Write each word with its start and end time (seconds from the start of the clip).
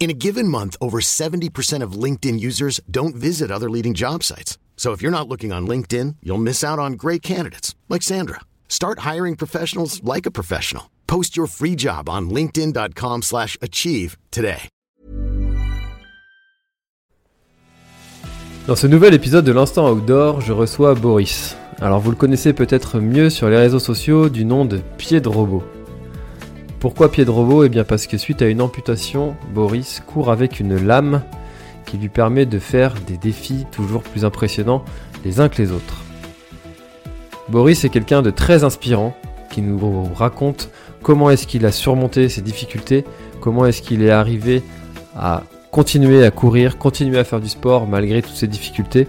In 0.00 0.10
a 0.10 0.14
given 0.14 0.46
month, 0.46 0.76
over 0.80 1.00
70% 1.00 1.82
of 1.82 1.92
LinkedIn 1.92 2.38
users 2.38 2.80
don't 2.88 3.16
visit 3.16 3.50
other 3.50 3.68
leading 3.68 3.94
job 3.94 4.22
sites. 4.22 4.56
So 4.76 4.92
if 4.92 5.02
you're 5.02 5.10
not 5.10 5.28
looking 5.28 5.52
on 5.52 5.66
LinkedIn, 5.66 6.16
you'll 6.22 6.38
miss 6.38 6.62
out 6.62 6.78
on 6.78 6.92
great 6.92 7.20
candidates 7.20 7.74
like 7.88 8.02
Sandra. 8.02 8.40
Start 8.68 9.00
hiring 9.00 9.34
professionals 9.34 10.00
like 10.04 10.24
a 10.24 10.30
professional. 10.30 10.84
Post 11.08 11.36
your 11.36 11.48
free 11.48 11.74
job 11.76 12.08
on 12.08 12.30
linkedin.com/achieve 12.30 14.16
today. 14.30 14.68
Dans 18.68 18.76
ce 18.76 18.86
nouvel 18.86 19.14
épisode 19.14 19.46
de 19.46 19.52
l'Instant 19.52 19.90
Outdoor, 19.90 20.42
je 20.42 20.52
reçois 20.52 20.94
Boris. 20.94 21.56
Alors 21.80 22.00
vous 22.00 22.10
le 22.10 22.16
connaissez 22.16 22.52
peut-être 22.52 23.00
mieux 23.00 23.30
sur 23.30 23.48
les 23.48 23.56
réseaux 23.56 23.78
sociaux 23.78 24.28
du 24.28 24.44
nom 24.44 24.66
de 24.66 24.80
Pied 24.98 25.20
de 25.20 25.28
Robot. 25.28 25.64
Pourquoi 26.80 27.10
pied 27.10 27.24
de 27.24 27.30
robot 27.30 27.64
Eh 27.64 27.68
bien 27.68 27.82
parce 27.82 28.06
que 28.06 28.16
suite 28.16 28.40
à 28.40 28.46
une 28.46 28.60
amputation, 28.60 29.34
Boris 29.52 30.00
court 30.06 30.30
avec 30.30 30.60
une 30.60 30.76
lame 30.76 31.22
qui 31.84 31.96
lui 31.96 32.08
permet 32.08 32.46
de 32.46 32.60
faire 32.60 32.94
des 33.06 33.16
défis 33.16 33.66
toujours 33.72 34.02
plus 34.02 34.24
impressionnants 34.24 34.84
les 35.24 35.40
uns 35.40 35.48
que 35.48 35.60
les 35.60 35.72
autres. 35.72 36.04
Boris 37.48 37.82
est 37.84 37.88
quelqu'un 37.88 38.22
de 38.22 38.30
très 38.30 38.62
inspirant 38.62 39.16
qui 39.50 39.60
nous 39.60 40.04
raconte 40.14 40.70
comment 41.02 41.30
est-ce 41.30 41.48
qu'il 41.48 41.66
a 41.66 41.72
surmonté 41.72 42.28
ses 42.28 42.42
difficultés, 42.42 43.04
comment 43.40 43.66
est-ce 43.66 43.82
qu'il 43.82 44.02
est 44.02 44.10
arrivé 44.10 44.62
à 45.16 45.42
continuer 45.72 46.24
à 46.24 46.30
courir, 46.30 46.78
continuer 46.78 47.18
à 47.18 47.24
faire 47.24 47.40
du 47.40 47.48
sport 47.48 47.88
malgré 47.88 48.22
toutes 48.22 48.36
ces 48.36 48.46
difficultés. 48.46 49.08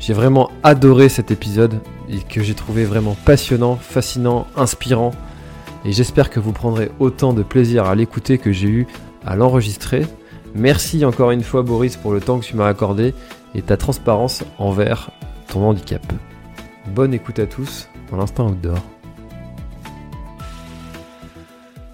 J'ai 0.00 0.12
vraiment 0.12 0.50
adoré 0.64 1.08
cet 1.08 1.30
épisode 1.30 1.74
et 2.08 2.18
que 2.18 2.42
j'ai 2.42 2.54
trouvé 2.54 2.84
vraiment 2.84 3.16
passionnant, 3.24 3.76
fascinant, 3.76 4.48
inspirant 4.56 5.12
et 5.88 5.92
j'espère 5.92 6.28
que 6.28 6.38
vous 6.38 6.52
prendrez 6.52 6.90
autant 6.98 7.32
de 7.32 7.42
plaisir 7.42 7.86
à 7.86 7.94
l'écouter 7.94 8.36
que 8.36 8.52
j'ai 8.52 8.68
eu 8.68 8.86
à 9.24 9.36
l'enregistrer. 9.36 10.04
Merci 10.54 11.02
encore 11.06 11.30
une 11.30 11.42
fois 11.42 11.62
Boris 11.62 11.96
pour 11.96 12.12
le 12.12 12.20
temps 12.20 12.38
que 12.38 12.44
tu 12.44 12.56
m'as 12.56 12.66
accordé 12.66 13.14
et 13.54 13.62
ta 13.62 13.78
transparence 13.78 14.44
envers 14.58 15.10
ton 15.50 15.62
handicap. 15.62 16.02
Bonne 16.88 17.14
écoute 17.14 17.38
à 17.38 17.46
tous 17.46 17.88
dans 18.10 18.18
l'instant 18.18 18.50
outdoor. 18.50 18.76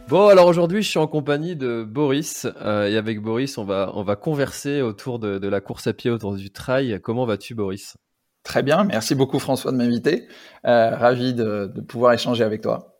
Bon 0.08 0.26
alors 0.26 0.48
aujourd'hui 0.48 0.82
je 0.82 0.88
suis 0.88 0.98
en 0.98 1.06
compagnie 1.06 1.54
de 1.54 1.84
Boris 1.84 2.48
euh, 2.62 2.88
et 2.88 2.96
avec 2.96 3.20
Boris 3.20 3.58
on 3.58 3.64
va, 3.64 3.92
on 3.94 4.02
va 4.02 4.16
converser 4.16 4.82
autour 4.82 5.20
de, 5.20 5.46
la 5.46 5.60
course 5.60 5.86
à 5.86 5.92
pied, 5.92 6.10
autour 6.10 6.34
du 6.34 6.50
trail. 6.50 6.98
Comment 7.00 7.26
vas-tu 7.26 7.54
Boris? 7.54 7.96
Très 8.42 8.64
bien, 8.64 8.82
merci 8.82 9.14
beaucoup 9.14 9.38
François 9.38 9.70
de 9.70 9.76
m'inviter. 9.76 10.26
Euh, 10.66 10.96
ravi 10.96 11.32
de 11.32 11.72
pouvoir 11.86 12.12
échanger 12.12 12.42
avec 12.42 12.60
toi. 12.60 12.93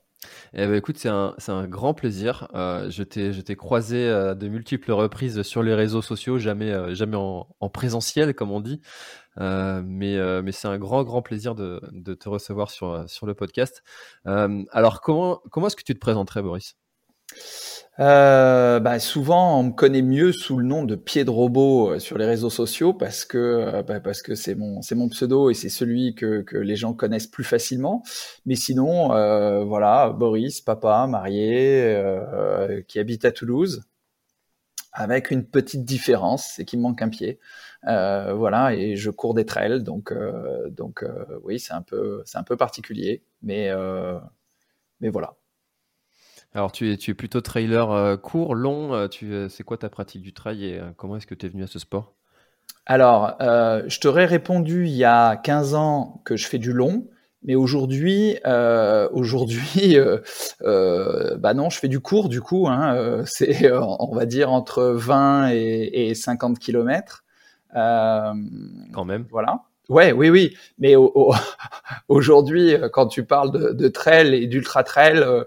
Eh 0.56 0.66
ben, 0.68 0.74
écoute, 0.74 0.98
c'est 0.98 1.08
un, 1.08 1.34
un, 1.48 1.66
grand 1.66 1.94
plaisir. 1.94 2.46
Euh, 2.54 2.88
je 2.88 3.02
t'ai 3.02 3.56
croisé 3.56 3.96
euh, 4.08 4.34
de 4.36 4.46
multiples 4.46 4.92
reprises 4.92 5.42
sur 5.42 5.64
les 5.64 5.74
réseaux 5.74 6.00
sociaux, 6.00 6.38
jamais, 6.38 6.70
euh, 6.70 6.94
jamais 6.94 7.16
en, 7.16 7.48
en, 7.58 7.68
présentiel, 7.68 8.34
comme 8.34 8.52
on 8.52 8.60
dit. 8.60 8.80
Euh, 9.40 9.82
mais 9.84 10.16
mais 10.42 10.52
c'est 10.52 10.68
un 10.68 10.78
grand, 10.78 11.02
grand 11.02 11.22
plaisir 11.22 11.56
de, 11.56 11.80
de, 11.92 12.14
te 12.14 12.28
recevoir 12.28 12.70
sur, 12.70 13.08
sur 13.08 13.26
le 13.26 13.34
podcast. 13.34 13.82
alors, 14.24 15.00
comment, 15.00 15.40
comment 15.50 15.66
est-ce 15.66 15.76
que 15.76 15.82
tu 15.82 15.94
te 15.94 15.98
présenterais, 15.98 16.42
Boris? 16.42 16.76
Euh, 18.00 18.80
bah 18.80 18.98
souvent, 18.98 19.60
on 19.60 19.64
me 19.64 19.70
connaît 19.70 20.02
mieux 20.02 20.32
sous 20.32 20.58
le 20.58 20.64
nom 20.66 20.84
de 20.84 20.96
pied 20.96 21.24
de 21.24 21.30
robot 21.30 21.92
euh, 21.92 21.98
sur 22.00 22.18
les 22.18 22.26
réseaux 22.26 22.50
sociaux 22.50 22.92
parce 22.92 23.24
que 23.24 23.38
euh, 23.38 23.82
bah 23.84 24.00
parce 24.00 24.20
que 24.20 24.34
c'est 24.34 24.56
mon 24.56 24.80
pseudo 25.10 25.48
et 25.50 25.54
c'est 25.54 25.68
celui 25.68 26.14
que, 26.16 26.42
que 26.42 26.56
les 26.56 26.74
gens 26.74 26.92
connaissent 26.92 27.28
plus 27.28 27.44
facilement. 27.44 28.02
Mais 28.46 28.56
sinon, 28.56 29.12
euh, 29.14 29.64
voilà, 29.64 30.10
Boris, 30.10 30.60
papa, 30.60 31.06
marié, 31.06 31.84
euh, 31.84 32.82
qui 32.88 32.98
habite 32.98 33.24
à 33.24 33.30
Toulouse, 33.30 33.84
avec 34.92 35.30
une 35.30 35.44
petite 35.44 35.84
différence, 35.84 36.52
c'est 36.56 36.64
qu'il 36.64 36.78
me 36.80 36.84
manque 36.84 37.02
un 37.02 37.08
pied. 37.08 37.38
voilà, 37.84 38.74
et 38.74 38.96
je 38.96 39.10
cours 39.10 39.34
des 39.34 39.44
trails, 39.46 39.82
donc 39.82 40.12
donc 40.70 41.04
oui, 41.42 41.60
c'est 41.60 41.72
un 41.74 41.82
peu 41.82 42.22
c'est 42.26 42.38
un 42.38 42.44
peu 42.44 42.56
particulier, 42.56 43.22
mais 43.42 43.70
mais 45.00 45.10
voilà. 45.10 45.36
Alors, 46.54 46.70
tu 46.70 46.92
es, 46.92 46.96
tu 46.96 47.10
es 47.10 47.14
plutôt 47.14 47.40
trailer 47.40 47.90
euh, 47.90 48.16
court, 48.16 48.54
long. 48.54 48.94
Euh, 48.94 49.08
tu, 49.08 49.32
euh, 49.32 49.48
c'est 49.48 49.64
quoi 49.64 49.76
ta 49.76 49.88
pratique 49.88 50.22
du 50.22 50.32
trail 50.32 50.64
et 50.64 50.80
comment 50.96 51.16
est-ce 51.16 51.26
que 51.26 51.34
tu 51.34 51.46
es 51.46 51.48
venu 51.48 51.64
à 51.64 51.66
ce 51.66 51.80
sport? 51.80 52.14
Alors, 52.86 53.36
je 53.40 53.98
t'aurais 53.98 54.26
répondu 54.26 54.86
il 54.86 54.94
y 54.94 55.04
a 55.04 55.36
15 55.36 55.74
ans 55.74 56.20
que 56.24 56.36
je 56.36 56.46
fais 56.46 56.58
du 56.58 56.72
long. 56.72 57.08
Mais 57.42 57.56
aujourd'hui, 57.56 58.36
aujourd'hui, 59.12 59.96
bah 60.60 61.54
non, 61.54 61.70
je 61.70 61.78
fais 61.78 61.88
du 61.88 62.00
court 62.00 62.28
du 62.28 62.40
coup. 62.40 62.68
Hein, 62.68 63.22
c'est, 63.26 63.72
on 63.72 64.14
va 64.14 64.26
dire 64.26 64.52
entre 64.52 64.84
20 64.84 65.50
et, 65.52 66.08
et 66.08 66.14
50 66.14 66.58
km. 66.58 67.24
Quand 67.72 69.04
même. 69.04 69.26
Voilà. 69.30 69.62
Ouais, 69.90 70.12
oui, 70.12 70.30
oui. 70.30 70.56
Mais 70.78 70.94
aujourd'hui, 72.08 72.74
euh, 72.74 72.88
quand 72.88 73.06
tu 73.06 73.24
parles 73.24 73.50
de, 73.52 73.72
de 73.72 73.88
trail 73.88 74.34
et 74.34 74.46
d'ultra 74.46 74.82
trail, 74.82 75.18
euh, 75.18 75.44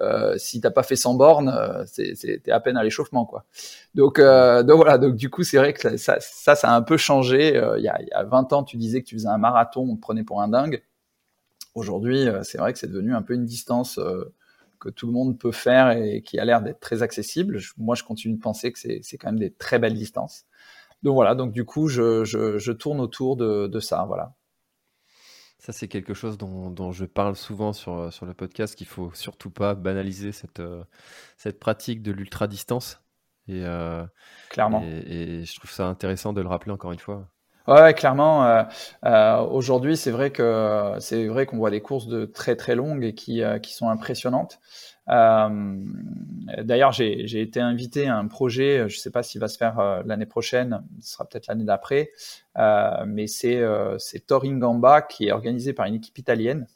euh, 0.00 0.34
si 0.38 0.60
t'as 0.60 0.70
pas 0.72 0.82
fait 0.82 0.96
100 0.96 1.14
bornes, 1.14 1.48
euh, 1.48 1.84
c'est 1.86 2.48
à 2.50 2.60
peine 2.60 2.76
à 2.76 2.82
l'échauffement, 2.82 3.24
quoi. 3.26 3.44
Donc, 3.94 4.18
donc 4.20 4.76
voilà. 4.76 4.98
Donc 4.98 5.14
du 5.16 5.30
coup, 5.30 5.44
c'est 5.44 5.58
vrai 5.58 5.72
que 5.72 5.96
ça, 5.96 6.16
ça, 6.20 6.54
ça 6.56 6.70
a 6.70 6.76
un 6.76 6.82
peu 6.82 6.96
changé. 6.96 7.48
Il 7.78 7.82
y, 7.84 7.88
a, 7.88 8.00
il 8.02 8.08
y 8.08 8.12
a 8.12 8.24
20 8.24 8.52
ans, 8.52 8.64
tu 8.64 8.76
disais 8.76 9.02
que 9.02 9.06
tu 9.06 9.14
faisais 9.14 9.28
un 9.28 9.38
marathon, 9.38 9.88
on 9.90 9.96
te 9.96 10.00
prenait 10.00 10.24
pour 10.24 10.42
un 10.42 10.48
dingue. 10.48 10.82
Aujourd'hui, 11.74 12.26
c'est 12.42 12.58
vrai 12.58 12.72
que 12.72 12.78
c'est 12.78 12.90
devenu 12.90 13.14
un 13.14 13.22
peu 13.22 13.34
une 13.34 13.44
distance 13.44 14.00
que 14.80 14.88
tout 14.88 15.06
le 15.06 15.12
monde 15.12 15.38
peut 15.38 15.52
faire 15.52 15.90
et 15.90 16.22
qui 16.22 16.38
a 16.38 16.44
l'air 16.44 16.62
d'être 16.62 16.80
très 16.80 17.02
accessible. 17.02 17.58
moi, 17.78 17.94
je 17.94 18.02
continue 18.02 18.34
de 18.34 18.40
penser 18.40 18.72
que 18.72 18.78
c'est 18.78 19.18
quand 19.18 19.28
même 19.28 19.38
des 19.38 19.52
très 19.52 19.78
belles 19.78 19.94
distances 19.94 20.44
donc 21.02 21.14
voilà, 21.14 21.34
donc 21.34 21.52
du 21.52 21.64
coup, 21.64 21.88
je, 21.88 22.24
je, 22.24 22.72
tourne 22.72 23.00
autour 23.00 23.36
de, 23.36 23.66
de, 23.66 23.80
ça, 23.80 24.04
voilà. 24.06 24.32
Ça, 25.58 25.72
c'est 25.72 25.88
quelque 25.88 26.14
chose 26.14 26.38
dont, 26.38 26.70
dont, 26.70 26.92
je 26.92 27.04
parle 27.04 27.34
souvent 27.34 27.72
sur, 27.72 28.12
sur 28.12 28.26
le 28.26 28.34
podcast, 28.34 28.74
qu'il 28.74 28.86
faut 28.86 29.10
surtout 29.14 29.50
pas 29.50 29.74
banaliser 29.74 30.32
cette, 30.32 30.60
euh, 30.60 30.84
cette 31.36 31.58
pratique 31.58 32.02
de 32.02 32.12
l'ultra-distance. 32.12 33.00
Et, 33.48 33.64
euh, 33.64 34.04
Clairement. 34.50 34.82
Et, 34.82 35.44
je 35.44 35.56
trouve 35.56 35.70
ça 35.70 35.86
intéressant 35.86 36.32
de 36.32 36.40
le 36.40 36.48
rappeler 36.48 36.72
encore 36.72 36.92
une 36.92 36.98
fois. 36.98 37.28
Ouais, 37.66 37.94
clairement. 37.94 38.44
Euh, 38.46 38.62
euh, 39.04 39.38
Aujourd'hui, 39.40 39.96
c'est 39.96 40.12
vrai 40.12 40.30
que 40.30 40.94
c'est 41.00 41.26
vrai 41.26 41.46
qu'on 41.46 41.56
voit 41.56 41.70
des 41.70 41.80
courses 41.80 42.06
de 42.06 42.24
très 42.24 42.54
très 42.54 42.76
longues 42.76 43.04
et 43.04 43.14
qui, 43.14 43.42
euh, 43.42 43.58
qui 43.58 43.74
sont 43.74 43.88
impressionnantes. 43.88 44.60
Euh, 45.08 45.76
D'ailleurs, 46.62 46.92
j'ai 46.92 47.40
été 47.40 47.60
invité 47.60 48.06
à 48.06 48.16
un 48.16 48.28
projet, 48.28 48.88
je 48.88 48.96
ne 48.96 49.00
sais 49.00 49.10
pas 49.10 49.24
s'il 49.24 49.40
va 49.40 49.48
se 49.48 49.58
faire 49.58 49.80
euh, 49.80 50.02
l'année 50.06 50.26
prochaine, 50.26 50.84
ce 51.00 51.14
sera 51.14 51.24
peut-être 51.24 51.48
l'année 51.48 51.64
d'après, 51.64 52.12
euh, 52.56 53.04
mais 53.06 53.26
c'est 53.26 53.56
euh, 53.56 53.98
Toringamba 54.26 55.02
qui 55.02 55.26
est 55.26 55.32
organisé 55.32 55.72
par 55.72 55.86
une 55.86 55.96
équipe 55.96 56.18
italienne 56.18 56.68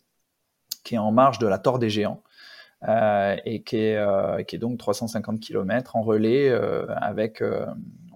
qui 0.82 0.96
est 0.96 0.98
en 0.98 1.12
marge 1.12 1.38
de 1.38 1.46
la 1.46 1.58
Tor 1.58 1.78
des 1.78 1.90
Géants. 1.90 2.22
Euh, 2.88 3.36
et 3.44 3.62
qui 3.62 3.76
est, 3.76 3.98
euh, 3.98 4.42
qui 4.42 4.56
est 4.56 4.58
donc 4.58 4.78
350 4.78 5.38
km 5.38 5.96
en 5.96 6.02
relais 6.02 6.50
avec 6.96 7.42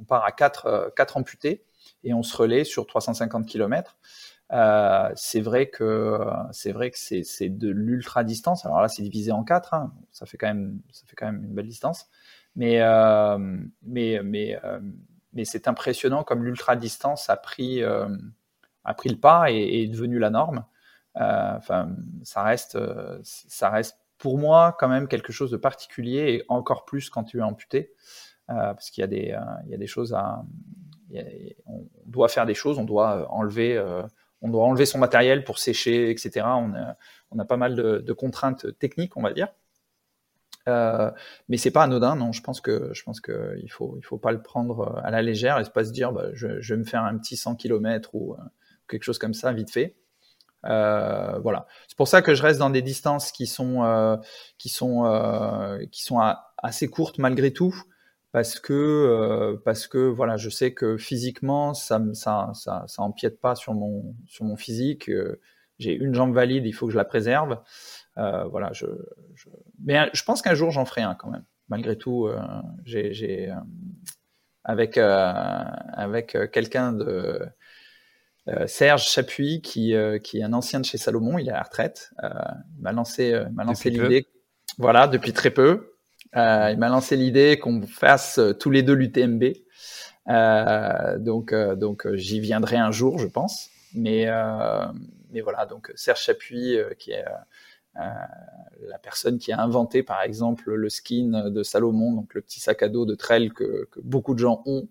on 0.00 0.05
part 0.05 0.25
à 0.25 0.32
quatre, 0.32 0.90
quatre 0.96 1.19
amputés 1.19 1.64
et 2.02 2.14
on 2.14 2.22
se 2.22 2.34
relaie 2.34 2.64
sur 2.64 2.87
350 2.87 3.46
km. 3.46 3.99
Euh, 4.55 5.11
c'est 5.17 5.41
vrai 5.41 5.67
que 5.69 6.21
c'est 6.53 6.71
vrai 6.71 6.93
que 6.93 6.99
c'est 6.99 7.49
de 7.49 7.69
l'ultra 7.69 8.23
distance. 8.23 8.65
Alors 8.65 8.81
là, 8.81 8.89
c'est 8.89 9.03
divisé 9.03 9.33
en 9.33 9.43
quatre. 9.43 9.75
Hein. 9.75 9.93
Ça 10.12 10.27
fait 10.27 10.39
quand 10.39 10.47
même 10.47 10.81
ça 10.93 11.05
fait 11.06 11.17
quand 11.17 11.27
même 11.27 11.45
une 11.45 11.55
belle 11.55 11.67
distance. 11.67 12.09
Mais 12.55 12.81
euh, 12.81 13.37
mais 13.83 14.21
mais 14.23 14.59
euh, 14.65 14.81
mais 15.33 15.45
c'est 15.45 15.67
impressionnant 15.67 16.23
comme 16.23 16.45
l'ultra 16.45 16.77
distance 16.77 17.29
a 17.31 17.37
pris 17.37 17.83
a 17.83 18.95
pris 18.95 19.09
le 19.09 19.17
pas 19.19 19.51
et, 19.51 19.83
est 19.83 19.89
devenu 19.89 20.19
la 20.19 20.31
norme. 20.31 20.65
Enfin, 21.17 21.91
ça 22.23 22.43
reste 22.45 22.79
ça 23.25 23.71
reste 23.71 23.99
pour 24.19 24.39
moi 24.39 24.77
quand 24.79 24.89
même 24.89 25.09
quelque 25.09 25.33
chose 25.33 25.51
de 25.51 25.56
particulier 25.56 26.35
et 26.35 26.45
encore 26.49 26.85
plus 26.85 27.11
quand 27.11 27.25
tu 27.25 27.39
es 27.39 27.43
amputé, 27.43 27.93
parce 28.47 28.91
qu'il 28.91 29.03
y 29.03 29.05
a 29.05 29.09
des 29.09 29.37
il 29.65 29.71
y 29.71 29.75
a 29.75 29.79
des 29.79 29.89
choses 29.89 30.15
à 30.15 30.45
on 31.67 31.87
doit 32.06 32.29
faire 32.29 32.47
des 32.47 32.55
choses, 32.55 32.79
on 32.79 32.85
doit 32.85 33.29
enlever 33.33 33.83
on 34.44 34.50
doit 34.50 34.64
enlever 34.64 34.87
son 34.87 34.99
matériel 34.99 35.43
pour 35.43 35.58
sécher, 35.58 36.11
etc. 36.11 36.46
On 36.46 37.38
a, 37.38 37.44
pas 37.44 37.56
mal 37.56 37.75
de, 37.75 38.12
contraintes 38.12 38.79
techniques, 38.79 39.17
on 39.17 39.23
va 39.23 39.32
dire. 39.32 39.49
Euh, 40.69 41.11
mais 41.49 41.56
c'est 41.56 41.73
pas 41.73 41.82
anodin, 41.82 42.14
non. 42.14 42.32
Je 42.32 42.43
pense 42.43 42.61
que 42.61 42.91
je 42.93 43.02
pense 43.02 43.20
que 43.20 43.58
il 43.62 43.70
faut 43.70 44.19
pas 44.19 44.32
le 44.32 44.41
prendre 44.41 45.00
à 45.02 45.11
la 45.11 45.23
légère 45.23 45.58
et 45.58 45.64
pas 45.64 45.85
se 45.85 45.91
dire 45.91 46.12
bah, 46.12 46.29
je, 46.35 46.46
vais 46.46 46.76
me 46.76 46.85
faire 46.85 47.02
un 47.02 47.19
petit 47.19 47.37
100 47.37 47.56
km 47.56 48.14
ou 48.14 48.37
quelque 48.88 49.02
chose 49.02 49.19
comme 49.19 49.35
ça 49.35 49.52
vite 49.52 49.70
fait. 49.70 49.96
Euh, 50.67 51.38
voilà. 51.41 51.67
C'est 51.88 51.96
pour 51.96 52.08
ça 52.08 52.23
que 52.23 52.35
je 52.35 52.43
reste 52.43 52.58
dans 52.58 52.70
des 52.70 52.82
distances 52.82 53.32
qui 53.32 53.46
sont 53.46 53.85
euh, 53.85 54.17
euh, 54.82 55.87
assez 56.58 56.88
courtes 56.88 57.19
malgré 57.19 57.52
tout, 57.52 57.75
parce 58.34 58.58
que 58.58 58.75
euh, 58.75 59.56
parce 59.64 59.86
que 59.86 59.98
voilà, 59.98 60.36
je 60.36 60.50
sais 60.50 60.75
que 60.75 60.98
physiquement 60.98 61.72
ça 61.72 62.02
ça 62.12 62.50
ça, 62.52 62.84
ça 62.86 63.02
empiète 63.02 63.40
pas 63.40 63.54
sur 63.54 63.72
mon 63.72 64.14
sur 64.26 64.44
mon 64.44 64.56
physique. 64.56 65.10
J'ai 65.78 65.94
une 65.94 66.14
jambe 66.14 66.34
valide, 66.34 66.66
il 66.66 66.72
faut 66.72 66.86
que 66.86 66.92
je 66.92 66.98
la 66.98 67.04
préserve. 67.04 67.60
voilà, 68.16 68.72
je, 68.72 68.86
je, 69.34 69.48
mais 69.82 70.10
je 70.12 70.22
pense 70.25 70.42
qu'un 70.42 70.54
jour 70.54 70.70
j'en 70.70 70.84
ferai 70.84 71.02
un 71.02 71.14
quand 71.14 71.31
même. 71.31 71.44
Malgré 71.69 71.96
tout, 71.96 72.28
j'ai 72.84 73.52
avec 74.64 74.98
avec 74.98 76.36
quelqu'un 76.52 76.92
de 76.92 77.40
euh, 78.48 78.66
Serge 78.66 79.04
Chapuis, 79.04 79.62
qui, 79.62 79.94
euh, 79.94 80.19
qui 80.19 80.40
est 80.40 80.42
un 80.42 80.52
ancien 80.52 80.81
de 80.81 80.84
chez 80.84 80.98
Salomon, 80.98 81.38
il 81.38 81.48
est 81.48 81.52
à 81.52 81.56
la 81.56 81.62
retraite, 81.62 82.12
euh, 82.22 82.28
m'a 82.78 82.92
lancé, 82.92 83.42
m'a 83.52 83.64
lancé 83.64 83.88
l'idée, 83.88 84.26
voilà, 84.76 85.08
depuis 85.08 85.32
très 85.32 85.50
peu. 85.50 85.94
Il 86.34 86.78
m'a 86.78 86.88
lancé 86.88 87.16
l'idée 87.16 87.58
qu'on 87.58 87.82
fasse 87.82 88.40
tous 88.58 88.70
les 88.70 88.82
deux 88.82 88.94
l'UTMB. 88.94 89.44
donc, 91.19 91.54
donc 91.54 92.12
j'y 92.14 92.40
viendrai 92.40 92.76
un 92.76 92.90
jour, 92.90 93.19
je 93.19 93.26
pense. 93.26 93.70
Mais, 93.94 94.26
mais 95.32 95.40
voilà, 95.40 95.66
donc 95.66 95.92
Serge 95.94 96.20
Chapuis, 96.20 96.76
qui 96.98 97.12
est 97.12 97.25
la 97.94 98.98
personne 98.98 99.38
qui 99.38 99.52
a 99.52 99.60
inventé, 99.60 100.02
par 100.02 100.22
exemple, 100.22 100.72
le 100.72 100.88
skin 100.88 101.50
de 101.50 101.62
Salomon, 101.62 102.12
donc 102.12 102.34
le 102.34 102.40
petit 102.40 102.60
sac 102.60 102.82
à 102.82 102.88
dos 102.88 103.06
de 103.06 103.14
trail 103.14 103.50
que, 103.50 103.88
que 103.90 104.00
beaucoup 104.00 104.34
de 104.34 104.40
gens 104.40 104.62
ont. 104.66 104.88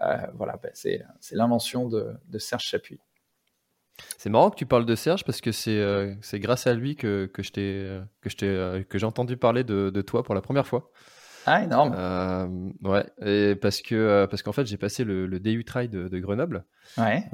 Euh, 0.00 0.16
voilà, 0.34 0.58
ben, 0.62 0.70
c'est 0.74 1.04
l'invention 1.32 1.88
de, 1.88 2.38
Serge 2.38 2.64
Chapuis. 2.64 3.00
C'est 4.18 4.30
marrant 4.30 4.50
que 4.50 4.56
tu 4.56 4.66
parles 4.66 4.86
de 4.86 4.94
Serge 4.94 5.24
parce 5.24 5.40
que 5.40 5.52
c'est 5.52 5.78
euh, 5.78 6.14
grâce 6.34 6.66
à 6.66 6.74
lui 6.74 6.96
que, 6.96 7.26
que 7.26 7.42
j'ai 8.98 9.06
entendu 9.06 9.36
parler 9.36 9.64
de, 9.64 10.00
toi 10.02 10.22
pour 10.22 10.34
la 10.34 10.40
première 10.40 10.66
fois. 10.66 10.90
Ah, 11.44 11.64
énorme. 11.64 11.92
Euh, 11.96 12.70
ouais, 12.82 13.04
et 13.20 13.56
parce 13.56 13.82
que 13.82 14.26
parce 14.30 14.42
qu'en 14.42 14.52
fait, 14.52 14.64
j'ai 14.64 14.76
passé 14.76 15.02
le, 15.02 15.26
le, 15.26 15.40
DU 15.40 15.64
Trail 15.64 15.88
de, 15.88 16.18
Grenoble. 16.20 16.64
Ouais. 16.98 17.24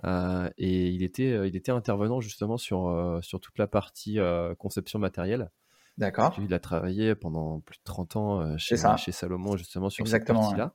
et 0.57 0.89
il 0.89 1.03
était, 1.03 1.47
il 1.47 1.57
était 1.57 1.73
intervenant 1.73 2.21
justement 2.21 2.57
sur, 2.57 3.19
sur 3.23 3.41
toute 3.41 3.59
la 3.59 3.67
partie 3.67 4.19
conception 4.59 4.99
matérielle. 4.99 5.51
D'accord. 5.99 6.37
Il 6.39 6.55
a 6.55 6.61
travaillé 6.61 7.15
pendant 7.17 7.61
plus 7.61 7.79
de 7.79 7.85
30 7.85 8.17
ans 8.17 8.57
chez, 8.57 8.77
chez 8.97 9.13
Salomon 9.13 9.57
justement 9.57 9.91
sur 9.91 10.03
Exactement, 10.03 10.43
cette 10.43 10.57
partie-là. 10.57 10.75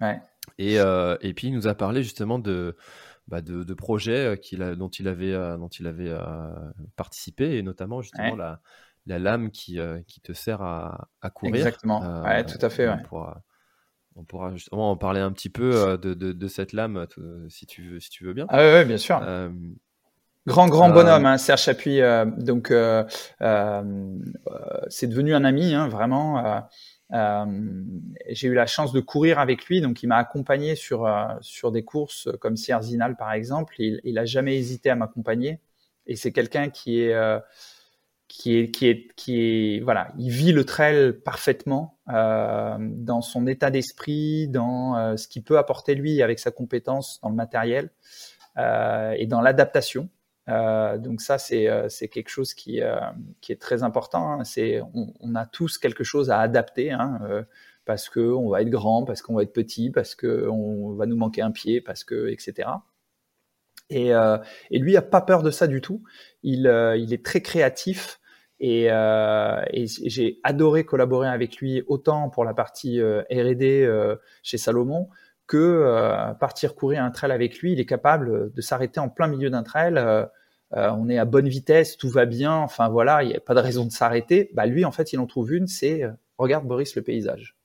Ouais. 0.00 0.20
Et, 0.58 0.78
euh, 0.78 1.16
et 1.20 1.34
puis 1.34 1.48
il 1.48 1.54
nous 1.54 1.66
a 1.66 1.74
parlé 1.74 2.02
justement 2.02 2.38
de, 2.38 2.76
bah 3.28 3.40
de, 3.40 3.64
de, 3.64 3.74
projets 3.74 4.26
euh, 4.26 4.36
qu'il 4.36 4.62
a, 4.62 4.74
dont 4.74 4.88
il 4.88 5.08
avait, 5.08 5.32
euh, 5.32 5.56
dont 5.56 5.68
il 5.68 5.86
avait 5.86 6.14
participé, 6.96 7.56
et 7.56 7.62
notamment 7.62 8.02
justement 8.02 8.36
la, 8.36 8.60
la, 9.06 9.18
lame 9.18 9.50
qui, 9.50 9.78
qui 10.06 10.20
te 10.20 10.32
sert 10.32 10.62
à, 10.62 11.08
à 11.20 11.30
courir. 11.30 11.54
Exactement, 11.56 12.22
ouais, 12.22 12.44
tout 12.44 12.58
à 12.60 12.70
fait. 12.70 12.88
Ouais. 12.88 12.94
On, 12.98 13.02
pourra, 13.02 13.42
on 14.16 14.24
pourra 14.24 14.54
justement 14.54 14.90
en 14.90 14.96
parler 14.96 15.20
un 15.20 15.32
petit 15.32 15.50
peu 15.50 15.98
de, 15.98 16.14
de, 16.14 16.32
de 16.32 16.48
cette 16.48 16.72
lame 16.72 17.06
si 17.48 17.66
tu 17.66 17.82
veux, 17.82 18.00
si 18.00 18.10
tu 18.10 18.24
veux 18.24 18.34
bien. 18.34 18.46
Ah 18.48 18.78
oui, 18.78 18.84
bien 18.84 18.98
sûr. 18.98 19.20
Grand, 20.46 20.68
grand 20.68 20.90
bonhomme, 20.90 21.24
hein, 21.24 21.38
Serge 21.38 21.62
Chapuis. 21.62 22.00
donc, 22.38 22.68
c'est 24.88 25.06
devenu 25.06 25.34
un 25.34 25.44
ami, 25.44 25.74
hein, 25.74 25.88
vraiment. 25.88 26.66
Euh, 27.14 27.44
j'ai 28.28 28.48
eu 28.48 28.54
la 28.54 28.66
chance 28.66 28.92
de 28.92 29.00
courir 29.00 29.38
avec 29.38 29.66
lui, 29.66 29.80
donc 29.80 30.02
il 30.02 30.08
m'a 30.08 30.16
accompagné 30.16 30.74
sur 30.74 31.06
euh, 31.06 31.26
sur 31.40 31.70
des 31.70 31.84
courses 31.84 32.28
comme 32.40 32.56
Sierzinal 32.56 33.16
par 33.16 33.32
exemple. 33.32 33.76
Il, 33.78 34.00
il 34.04 34.18
a 34.18 34.24
jamais 34.24 34.56
hésité 34.56 34.90
à 34.90 34.96
m'accompagner 34.96 35.60
et 36.06 36.16
c'est 36.16 36.32
quelqu'un 36.32 36.70
qui 36.70 37.02
est 37.02 37.14
euh, 37.14 37.38
qui 38.26 38.58
est 38.58 38.70
qui 39.14 39.76
est 39.76 39.80
voilà, 39.80 40.12
il 40.18 40.30
vit 40.30 40.52
le 40.52 40.64
trail 40.64 41.12
parfaitement 41.12 41.98
dans 42.06 43.22
son 43.22 43.46
état 43.46 43.70
d'esprit, 43.70 44.48
dans 44.48 45.16
ce 45.16 45.28
qu'il 45.28 45.44
peut 45.44 45.56
apporter 45.56 45.94
lui 45.94 46.20
avec 46.20 46.40
sa 46.40 46.50
compétence 46.50 47.20
dans 47.22 47.28
le 47.28 47.36
matériel 47.36 47.90
et 48.58 49.26
dans 49.26 49.40
l'adaptation. 49.40 50.08
Euh, 50.48 50.98
donc 50.98 51.20
ça, 51.20 51.38
c'est 51.38 51.68
euh, 51.68 51.88
quelque 52.10 52.28
chose 52.28 52.54
qui, 52.54 52.82
euh, 52.82 52.96
est 53.48 53.60
très 53.60 53.82
important. 53.82 54.32
Hein. 54.32 54.44
C'est 54.44 54.80
on, 54.92 55.34
a 55.34 55.46
tous 55.46 55.78
quelque 55.78 56.04
chose 56.04 56.30
à 56.30 56.40
adapter, 56.40 56.92
hein, 56.92 57.46
parce 57.84 58.08
que 58.08 58.20
on 58.20 58.48
va 58.50 58.62
être 58.62 58.70
grand, 58.70 59.04
parce 59.04 59.22
qu'on 59.22 59.34
va 59.34 59.42
être 59.42 59.52
petit, 59.52 59.90
parce 59.90 60.14
que 60.14 60.48
on 60.48 60.94
va 60.94 61.06
nous 61.06 61.16
manquer 61.16 61.42
un 61.42 61.50
pied, 61.50 61.80
parce 61.80 62.04
que 62.04 62.28
etc. 62.28 62.68
Et, 63.90 64.08
et 64.70 64.78
lui 64.78 64.96
a 64.96 65.02
pas 65.02 65.20
peur 65.20 65.42
de 65.42 65.50
ça 65.50 65.66
du 65.66 65.80
tout. 65.80 66.02
Il, 66.42 66.66
est 66.66 67.24
très 67.24 67.40
créatif. 67.42 68.20
Et 68.60 68.88
j'ai 69.74 70.40
adoré 70.42 70.84
collaborer 70.84 71.28
avec 71.28 71.56
lui 71.58 71.82
autant 71.86 72.30
pour 72.30 72.44
la 72.44 72.54
partie 72.54 73.00
R&D 73.02 74.16
chez 74.42 74.58
Salomon 74.58 75.08
que 75.46 75.56
euh, 75.56 76.32
partir 76.34 76.74
courir 76.74 77.02
un 77.02 77.10
trail 77.10 77.32
avec 77.32 77.58
lui, 77.58 77.72
il 77.72 77.80
est 77.80 77.86
capable 77.86 78.52
de 78.52 78.60
s'arrêter 78.60 79.00
en 79.00 79.08
plein 79.08 79.26
milieu 79.26 79.50
d'un 79.50 79.62
trail. 79.62 79.94
Euh, 79.96 80.24
euh, 80.74 80.90
on 80.98 81.08
est 81.08 81.18
à 81.18 81.24
bonne 81.24 81.48
vitesse, 81.48 81.96
tout 81.96 82.08
va 82.08 82.24
bien. 82.24 82.54
Enfin 82.54 82.88
voilà, 82.88 83.22
il 83.22 83.28
n'y 83.28 83.36
a 83.36 83.40
pas 83.40 83.54
de 83.54 83.60
raison 83.60 83.84
de 83.84 83.92
s'arrêter. 83.92 84.50
Bah 84.54 84.66
lui, 84.66 84.84
en 84.84 84.92
fait, 84.92 85.12
il 85.12 85.18
en 85.18 85.26
trouve 85.26 85.52
une. 85.52 85.66
C'est 85.66 86.02
regarde 86.38 86.66
Boris 86.66 86.96
le 86.96 87.02
paysage. 87.02 87.56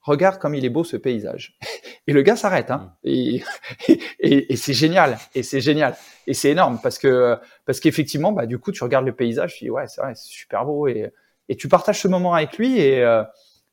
Regarde 0.00 0.38
comme 0.38 0.54
il 0.54 0.64
est 0.64 0.70
beau 0.70 0.84
ce 0.84 0.96
paysage. 0.96 1.58
Et 2.06 2.12
le 2.14 2.22
gars 2.22 2.36
s'arrête, 2.36 2.70
hein. 2.70 2.94
Mm. 3.04 3.08
Et, 3.08 3.42
et, 4.20 4.52
et 4.52 4.56
c'est 4.56 4.72
génial. 4.72 5.18
Et 5.34 5.42
c'est 5.42 5.60
génial. 5.60 5.94
Et 6.26 6.34
c'est 6.34 6.50
énorme 6.50 6.80
parce 6.82 6.98
que 6.98 7.36
parce 7.64 7.80
qu'effectivement, 7.80 8.32
bah 8.32 8.46
du 8.46 8.58
coup, 8.58 8.72
tu 8.72 8.82
regardes 8.82 9.06
le 9.06 9.14
paysage, 9.14 9.54
tu 9.56 9.64
dis 9.64 9.70
ouais, 9.70 9.86
c'est 9.86 10.00
vrai, 10.00 10.14
c'est 10.14 10.28
super 10.28 10.64
beau 10.64 10.88
et 10.88 11.10
et 11.50 11.56
tu 11.56 11.68
partages 11.68 12.00
ce 12.00 12.08
moment 12.08 12.34
avec 12.34 12.58
lui 12.58 12.78
et 12.80 13.02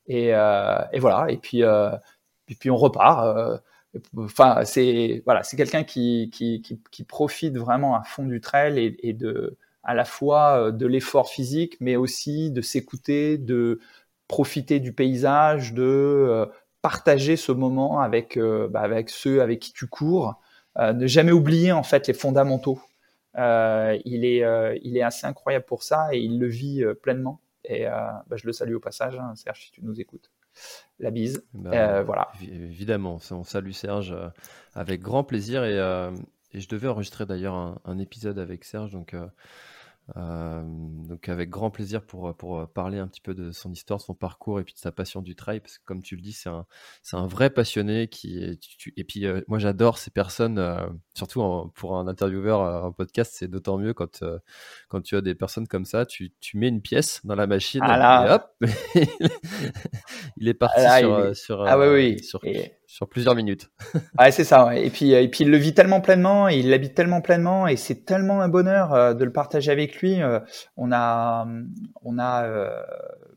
et, 0.08 0.28
et 0.28 0.98
voilà. 0.98 1.26
Et 1.28 1.36
puis 1.36 1.62
et 1.62 1.98
puis 2.54 2.70
on 2.70 2.76
repart. 2.76 3.26
Euh, 3.26 3.58
enfin, 4.18 4.64
c'est 4.64 5.22
voilà, 5.24 5.42
c'est 5.42 5.56
quelqu'un 5.56 5.84
qui, 5.84 6.30
qui, 6.32 6.62
qui, 6.62 6.80
qui, 6.90 7.04
profite 7.04 7.56
vraiment 7.56 7.96
à 7.96 8.02
fond 8.04 8.24
du 8.24 8.40
trail 8.40 8.96
et, 9.02 9.12
de 9.12 9.56
à 9.82 9.94
la 9.94 10.04
fois 10.04 10.68
euh, 10.68 10.70
de 10.72 10.86
l'effort 10.86 11.28
physique, 11.30 11.76
mais 11.80 11.96
aussi 11.96 12.50
de 12.50 12.60
s'écouter, 12.60 13.38
de 13.38 13.80
profiter 14.28 14.80
du 14.80 14.92
paysage, 14.92 15.74
de 15.74 15.82
euh, 15.84 16.46
partager 16.82 17.36
ce 17.36 17.52
moment 17.52 18.00
avec 18.00 18.38
bah, 18.38 18.80
avec 18.80 19.10
ceux 19.10 19.42
avec 19.42 19.60
qui 19.60 19.72
tu 19.72 19.86
cours, 19.86 20.40
ne 20.78 21.06
jamais 21.06 21.32
oublier 21.32 21.72
en 21.72 21.82
fait 21.82 22.06
les 22.08 22.14
fondamentaux. 22.14 22.80
Euh, 23.38 23.98
il 24.04 24.24
est 24.24 24.42
il 24.82 24.96
est 24.96 25.02
assez 25.02 25.26
incroyable 25.26 25.64
pour 25.66 25.82
ça 25.82 26.08
et 26.12 26.18
il 26.20 26.38
le 26.38 26.46
vit 26.48 26.84
pleinement. 27.02 27.40
Et 27.64 27.84
bah, 27.86 28.36
je 28.36 28.46
le 28.46 28.52
salue 28.52 28.74
au 28.74 28.80
passage, 28.80 29.18
hein, 29.18 29.34
Serge, 29.34 29.64
si 29.66 29.72
tu 29.72 29.82
nous 29.84 30.00
écoutes 30.00 30.30
la 30.98 31.10
bise. 31.10 31.44
Bah, 31.52 31.70
euh, 31.72 32.02
voilà. 32.02 32.28
Évidemment, 32.42 33.18
on 33.30 33.44
salue 33.44 33.72
Serge 33.72 34.12
euh, 34.12 34.28
avec 34.74 35.00
grand 35.00 35.24
plaisir 35.24 35.64
et, 35.64 35.78
euh, 35.78 36.10
et 36.52 36.60
je 36.60 36.68
devais 36.68 36.88
enregistrer 36.88 37.26
d'ailleurs 37.26 37.54
un, 37.54 37.78
un, 37.84 37.98
épisode 37.98 38.38
avec 38.38 38.64
Serge, 38.64 38.92
donc 38.92 39.14
euh, 40.16 40.62
donc 41.08 41.28
avec 41.28 41.50
grand 41.50 41.70
plaisir 41.70 42.02
pour, 42.02 42.36
pour 42.36 42.68
parler 42.68 42.98
un 42.98 43.08
petit 43.08 43.20
peu 43.20 43.34
de 43.34 43.50
son 43.50 43.72
histoire, 43.72 44.00
son 44.00 44.14
parcours 44.14 44.60
et 44.60 44.64
puis 44.64 44.74
de 44.74 44.78
sa 44.78 44.92
passion 44.92 45.20
du 45.20 45.34
trail, 45.34 45.60
parce 45.60 45.78
que 45.78 45.84
comme 45.84 46.02
tu 46.02 46.14
le 46.14 46.22
dis, 46.22 46.32
c'est 46.32 46.48
un, 46.48 46.64
c'est 47.02 47.16
un 47.16 47.26
vrai 47.26 47.50
passionné 47.50 48.06
qui 48.06 48.38
est, 48.42 48.60
et 48.96 49.04
puis 49.04 49.26
euh, 49.26 49.40
moi 49.48 49.58
j'adore 49.58 49.98
ces 49.98 50.10
personnes, 50.10 50.58
euh, 50.58 50.86
surtout 51.14 51.72
pour 51.74 51.96
un 51.98 52.06
intervieweur 52.06 52.84
en 52.84 52.92
podcast, 52.92 53.34
c'est 53.36 53.48
d'autant 53.48 53.78
mieux 53.78 53.94
quand, 53.94 54.22
quand 54.88 55.00
tu 55.00 55.16
as 55.16 55.20
des 55.20 55.34
personnes 55.34 55.66
comme 55.66 55.84
ça, 55.84 56.06
tu, 56.06 56.32
tu 56.40 56.56
mets 56.56 56.68
une 56.68 56.82
pièce 56.82 57.20
dans 57.24 57.34
la 57.34 57.46
machine 57.46 57.80
ah 57.84 58.26
et 58.26 58.32
hop, 58.32 58.56
il 60.36 60.46
est 60.46 60.54
parti 60.54 60.80
sur, 61.00 61.36
sur, 61.36 61.62
ah 61.66 61.78
oui, 61.78 61.86
oui. 61.88 62.22
sur, 62.22 62.40
sur 62.86 63.08
plusieurs 63.08 63.34
minutes. 63.34 63.70
ouais, 64.18 64.30
c'est 64.30 64.44
ça. 64.44 64.76
Et 64.76 64.90
puis, 64.90 65.12
et 65.12 65.28
puis 65.28 65.44
il 65.44 65.50
le 65.50 65.56
vit 65.56 65.74
tellement 65.74 66.00
pleinement, 66.00 66.48
il 66.48 66.70
l'habite 66.70 66.94
tellement 66.94 67.20
pleinement, 67.20 67.66
et 67.66 67.76
c'est 67.76 68.04
tellement 68.04 68.40
un 68.40 68.48
bonheur 68.48 68.94
euh, 68.94 69.14
de 69.14 69.24
le 69.24 69.32
partager 69.32 69.70
avec 69.70 69.96
lui. 69.96 70.22
Euh, 70.22 70.40
on 70.76 70.92
a, 70.92 71.46
on 72.02 72.18
a, 72.18 72.44
euh, 72.44 72.82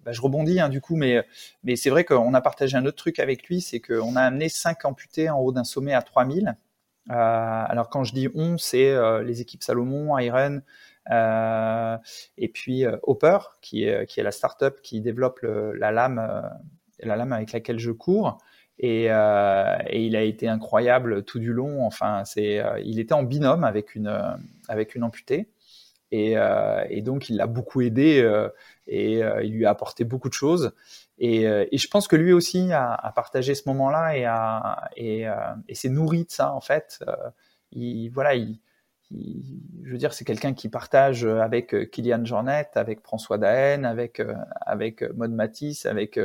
bah, 0.06 0.12
je 0.12 0.22
rebondis 0.22 0.60
hein, 0.60 0.70
du 0.70 0.82
coup, 0.82 0.96
mais, 0.96 1.26
mais 1.64 1.76
c'est 1.76 1.90
vrai 1.90 2.04
qu'on 2.04 2.34
a 2.34 2.42
partagé 2.42 2.78
un 2.78 2.86
autre 2.86 2.98
truc 2.98 3.20
avec 3.20 3.48
lui, 3.48 3.62
c'est 3.62 3.80
qu'on 3.80 4.16
a 4.16 4.22
amené 4.22 4.50
cinq 4.50 4.86
amputés 4.86 5.30
en 5.30 5.40
haut 5.40 5.52
d'un 5.52 5.64
sommet 5.64 5.94
à 5.94 6.02
3000. 6.02 6.56
Euh, 7.10 7.14
alors 7.14 7.90
quand 7.90 8.04
je 8.04 8.14
dis 8.14 8.28
on, 8.36 8.58
c'est 8.60 8.96
les 9.24 9.42
équipes 9.42 9.64
Salomon, 9.64 10.18
Iron, 10.20 10.62
et 11.10 12.50
puis 12.50 12.86
Hopper, 13.04 13.40
qui 13.62 13.86
est, 13.86 14.06
qui 14.06 14.20
est 14.20 14.24
la 14.24 14.32
startup 14.32 14.80
qui 14.84 15.02
développe 15.02 15.40
la 15.42 15.92
lame, 15.92 16.44
la 17.02 17.16
lame 17.16 17.34
avec 17.34 17.52
laquelle 17.52 17.80
je 17.80 17.92
cours. 17.92 18.38
Et, 18.80 19.08
euh, 19.10 19.78
et, 19.88 20.06
il 20.06 20.16
a 20.16 20.24
été 20.24 20.48
incroyable 20.48 21.24
tout 21.24 21.40
du 21.40 21.52
long. 21.52 21.86
Enfin, 21.86 22.24
c'est, 22.26 22.60
euh, 22.60 22.80
il 22.80 23.00
était 23.00 23.14
en 23.14 23.24
binôme 23.24 23.66
avec 23.66 23.94
une 23.94 24.08
euh, 24.08 24.32
avec 24.70 24.96
une 24.96 25.04
amputée, 25.04 25.50
et, 26.12 26.38
euh, 26.38 26.86
et 26.90 27.02
donc 27.02 27.30
il 27.30 27.36
l'a 27.36 27.48
beaucoup 27.48 27.82
aidé 27.82 28.26
et 28.88 29.20
il 29.44 29.52
lui 29.54 29.66
a 29.66 29.72
apporté 29.72 30.06
beaucoup 30.06 30.30
de 30.30 30.34
choses. 30.34 30.74
Et, 31.20 31.44
et, 31.44 31.78
je 31.78 31.88
pense 31.90 32.08
que 32.08 32.16
lui 32.16 32.32
aussi 32.34 32.72
a, 32.72 32.94
a 32.94 33.12
partagé 33.12 33.54
ce 33.54 33.64
moment-là 33.68 34.18
et, 34.18 34.26
a, 34.26 34.90
et, 34.96 35.26
et 35.68 35.76
s'est 35.76 35.90
nourri 35.90 36.24
de 36.26 36.32
ça 36.32 36.54
en 36.54 36.62
fait. 36.62 37.04
il, 37.72 38.10
voilà, 38.10 38.36
il, 38.36 38.60
je 39.84 39.92
veux 39.92 39.98
dire, 39.98 40.14
c'est 40.14 40.26
quelqu'un 40.26 40.54
qui 40.54 40.70
partage 40.70 41.26
avec 41.26 41.92
Kylian 41.92 42.26
Jornet, 42.26 42.70
avec 42.76 43.02
François 43.02 43.38
Daen, 43.38 43.84
avec 43.84 44.22
avec 44.62 45.04
Maud 45.16 45.32
Matisse, 45.32 45.86
avec 45.86 46.20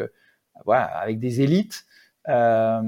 voilà, 0.65 0.85
avec 0.85 1.19
des 1.19 1.41
élites. 1.41 1.87
Euh, 2.29 2.83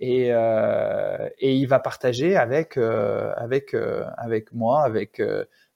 et, 0.00 0.32
euh, 0.32 1.28
et 1.38 1.54
il 1.54 1.66
va 1.66 1.78
partager 1.78 2.36
avec 2.36 2.76
euh, 2.76 3.32
avec 3.36 3.74
avec 4.16 4.52
moi, 4.52 4.82
avec, 4.82 5.20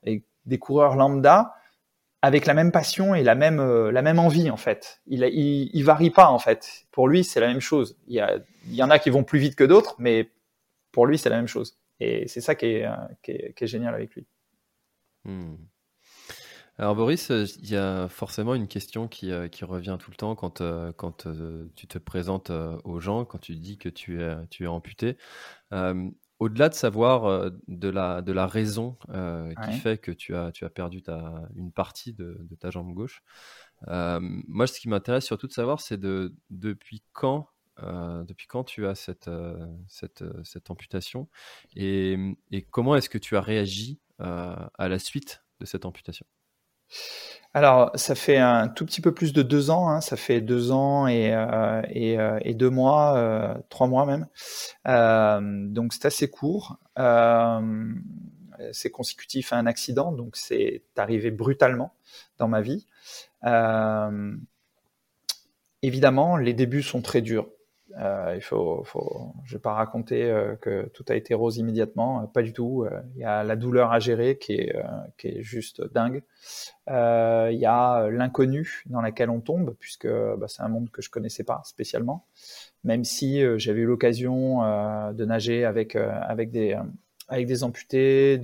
avec, 0.02 0.24
des 0.46 0.58
coureurs 0.58 0.96
lambda, 0.96 1.54
avec 2.22 2.46
la 2.46 2.54
même 2.54 2.72
passion 2.72 3.14
et 3.14 3.22
la 3.22 3.36
même 3.36 3.60
la 3.90 4.02
même 4.02 4.18
envie 4.18 4.50
en 4.50 4.56
fait. 4.56 5.00
Il, 5.06 5.22
il, 5.24 5.70
il 5.72 5.84
varie 5.84 6.10
pas 6.10 6.28
en 6.28 6.38
fait. 6.38 6.86
Pour 6.90 7.08
lui, 7.08 7.24
c'est 7.24 7.40
la 7.40 7.48
même 7.48 7.60
chose. 7.60 7.96
Il 8.08 8.14
y, 8.14 8.20
a, 8.20 8.38
il 8.66 8.74
y 8.74 8.82
en 8.82 8.90
a 8.90 8.98
qui 8.98 9.10
vont 9.10 9.24
plus 9.24 9.38
vite 9.38 9.54
que 9.54 9.64
d'autres, 9.64 9.94
mais 9.98 10.30
pour 10.90 11.06
lui, 11.06 11.18
c'est 11.18 11.30
la 11.30 11.36
même 11.36 11.46
chose. 11.46 11.78
Et 12.00 12.26
c'est 12.26 12.40
ça 12.40 12.56
qui 12.56 12.66
est, 12.66 12.88
qui 13.22 13.30
est, 13.30 13.54
qui 13.54 13.64
est, 13.64 13.66
génial 13.68 13.94
avec 13.94 14.14
lui. 14.14 14.26
Hmm. 15.24 15.54
Alors 16.79 16.97
Boris, 16.97 17.31
euh, 17.31 17.45
il 17.59 17.69
y 17.71 17.76
a 17.76 18.09
forcément 18.09 18.55
une 18.55 18.67
question 18.67 19.07
qui, 19.07 19.31
euh, 19.31 19.49
qui 19.49 19.64
revient 19.64 19.99
tout 20.00 20.11
le 20.11 20.17
temps 20.17 20.35
quand, 20.35 20.62
euh, 20.62 20.91
quand 20.93 21.29
tu 21.76 21.87
te 21.87 21.99
présentes 21.99 22.50
aux 22.50 22.99
gens, 22.99 23.25
quand 23.25 23.38
tu 23.38 23.57
dis 23.57 23.76
que 23.79 23.88
tu 23.88 24.23
es, 24.23 24.35
tu 24.49 24.64
es 24.64 24.67
amputé. 24.67 25.17
Au-delà 26.38 26.69
de 26.69 26.75
savoir 26.75 27.52
de, 27.69 27.88
la, 27.88 28.21
de 28.21 28.33
la 28.33 28.47
raison 28.49 28.99
qui 29.64 29.73
fait 29.73 29.99
que 29.99 30.11
tu 30.11 30.35
as, 30.35 30.50
tu 30.50 30.64
as 30.64 30.71
perdu 30.71 31.02
ta, 31.02 31.45
une 31.55 31.71
partie 31.73 32.12
de, 32.14 32.37
de 32.41 32.55
ta 32.57 32.71
jambe 32.71 32.93
gauche, 32.95 33.23
moi 33.87 34.67
ce 34.67 34.81
qui 34.81 34.88
m'intéresse 34.88 35.25
surtout 35.25 35.47
de 35.47 35.52
savoir 35.52 35.81
c'est 35.81 35.99
de, 35.99 36.35
depuis 36.50 37.02
quand 37.12 37.49
depuis 37.81 38.47
quand 38.49 38.64
tu 38.64 38.87
as 38.87 38.95
cette, 38.95 39.31
cette, 39.88 40.25
cette 40.45 40.71
amputation 40.71 41.29
et, 41.76 42.19
et 42.50 42.62
comment 42.62 42.97
est-ce 42.97 43.09
que 43.09 43.19
tu 43.19 43.37
as 43.37 43.41
réagi 43.41 44.00
à 44.19 44.88
la 44.88 44.99
suite 44.99 45.45
de 45.61 45.64
cette 45.64 45.85
amputation? 45.85 46.26
Alors, 47.54 47.90
ça 47.96 48.14
fait 48.14 48.38
un 48.38 48.68
tout 48.68 48.87
petit 48.87 49.02
peu 49.02 49.12
plus 49.12 49.32
de 49.34 49.42
deux 49.42 49.70
ans. 49.70 49.88
Hein. 49.88 50.00
ça 50.00 50.16
fait 50.16 50.40
deux 50.40 50.70
ans 50.70 51.06
et, 51.06 51.34
euh, 51.34 51.82
euh, 51.94 52.52
deux 52.54 52.70
mois, 52.70 53.16
euh, 53.16 53.54
trois 53.68 53.87
mois 53.88 54.06
même. 54.06 54.26
Donc, 55.72 55.92
c'est 55.92 56.06
assez 56.06 56.30
court. 56.30 56.78
C'est 58.72 58.90
consécutif 58.90 59.52
à 59.52 59.56
un 59.56 59.66
accident, 59.66 60.12
donc 60.12 60.37
c'est 60.37 60.84
arrivé 60.96 61.30
brutalement 61.32 61.94
dans 62.38 62.49
ma 62.49 62.61
vie. 62.62 62.87
évidemment, 65.82 66.37
les 66.37 66.54
débuts 66.54 66.82
sont 66.82 67.02
très 67.02 67.20
durs. 67.22 67.49
Euh, 67.99 68.32
il 68.34 68.42
faut, 68.42 68.84
je 69.44 69.56
vais 69.56 69.61
pas 69.61 69.75
raconter 69.75 70.25
euh, 70.25 70.56
que 70.56 70.88
tout 70.94 71.04
a 71.08 71.14
été 71.14 71.34
rose 71.34 71.58
immédiatement, 71.58 72.22
euh, 72.22 72.26
pas 72.26 72.42
du 72.42 72.52
tout. 72.52 72.87
Il 73.14 73.20
y 73.20 73.25
a 73.25 73.44
la 73.44 73.56
douleur 73.56 73.92
à 73.92 73.99
gérer 73.99 74.38
qui 74.38 74.54
est, 74.54 74.75
qui 75.18 75.28
est 75.28 75.42
juste 75.42 75.82
dingue. 75.92 76.22
Il 76.88 77.58
y 77.58 77.66
a 77.66 78.08
l'inconnu 78.11 78.82
dans 78.87 79.00
laquelle 79.00 79.30
on 79.30 79.40
tombe, 79.40 79.76
puisque 79.78 80.08
bah, 80.08 80.49
c'est 80.49 80.62
un 80.62 80.68
monde 80.68 80.90
que 80.90 81.02
je 81.02 81.11
connaissais 81.11 81.44
pas 81.44 81.62
spécialement. 81.64 82.26
Même 82.84 83.04
si 83.04 83.42
j'avais 83.58 83.80
eu 83.80 83.87
l'occasion 83.87 84.61
de 85.12 85.25
nager 85.25 85.64
avec 85.64 85.96
avec 85.96 86.50
des 86.50 86.76
avec 87.28 87.46
des 87.46 87.64
amputés. 87.64 88.40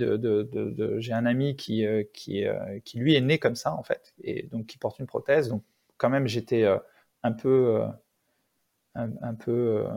J'ai 0.98 1.12
un 1.12 1.26
ami 1.26 1.56
qui 1.56 1.84
qui 2.12 2.44
qui 2.84 2.98
lui 2.98 3.14
est 3.14 3.20
né 3.20 3.38
comme 3.38 3.56
ça 3.56 3.74
en 3.74 3.82
fait, 3.82 4.14
et 4.22 4.44
donc 4.44 4.66
qui 4.66 4.78
porte 4.78 4.98
une 4.98 5.06
prothèse. 5.06 5.48
Donc 5.48 5.62
quand 5.96 6.10
même 6.10 6.28
j'étais 6.28 6.66
un 7.22 7.32
peu 7.32 7.82
un, 8.98 9.34
peu 9.34 9.84
euh, 9.86 9.88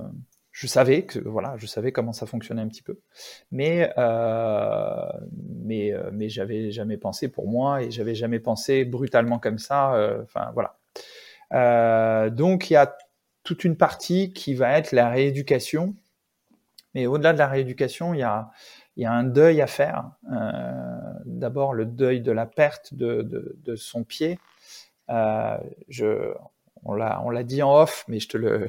je 0.51 0.67
savais 0.67 1.03
que 1.03 1.19
voilà, 1.19 1.55
je 1.57 1.65
savais 1.65 1.91
comment 1.91 2.13
ça 2.13 2.25
fonctionnait 2.25 2.61
un 2.61 2.67
petit 2.67 2.83
peu, 2.83 2.99
mais 3.51 3.91
euh, 3.97 5.11
mais 5.63 5.93
euh, 5.93 6.09
mais 6.13 6.29
j'avais 6.29 6.71
jamais 6.71 6.97
pensé 6.97 7.27
pour 7.29 7.47
moi 7.47 7.81
et 7.83 7.91
j'avais 7.91 8.15
jamais 8.15 8.39
pensé 8.39 8.85
brutalement 8.85 9.39
comme 9.39 9.59
ça. 9.59 10.21
Enfin 10.23 10.53
voilà. 10.53 10.77
donc 12.29 12.69
il 12.69 12.73
y 12.73 12.77
a 12.77 12.95
toute 13.43 13.63
une 13.63 13.75
partie 13.75 14.33
qui 14.33 14.53
va 14.53 14.77
être 14.77 14.91
la 14.91 15.09
rééducation, 15.09 15.95
mais 16.93 17.07
au-delà 17.07 17.33
de 17.33 17.39
la 17.39 17.47
rééducation, 17.47 18.13
il 18.13 18.19
y 18.19 18.23
a 18.23 18.51
il 18.97 19.03
y 19.03 19.05
a 19.05 19.11
un 19.13 19.23
deuil 19.23 19.61
à 19.61 19.67
faire. 19.67 20.11
D'abord 21.25 21.73
le 21.73 21.85
deuil 21.85 22.21
de 22.21 22.31
la 22.31 22.45
perte 22.45 22.93
de, 22.93 23.21
de, 23.23 23.75
son 23.75 24.03
pied. 24.03 24.37
on 25.07 26.93
l'a 26.93 27.43
dit 27.43 27.63
en 27.63 27.73
off, 27.73 28.03
mais 28.09 28.19
je 28.19 28.27
te 28.27 28.37
le 28.37 28.67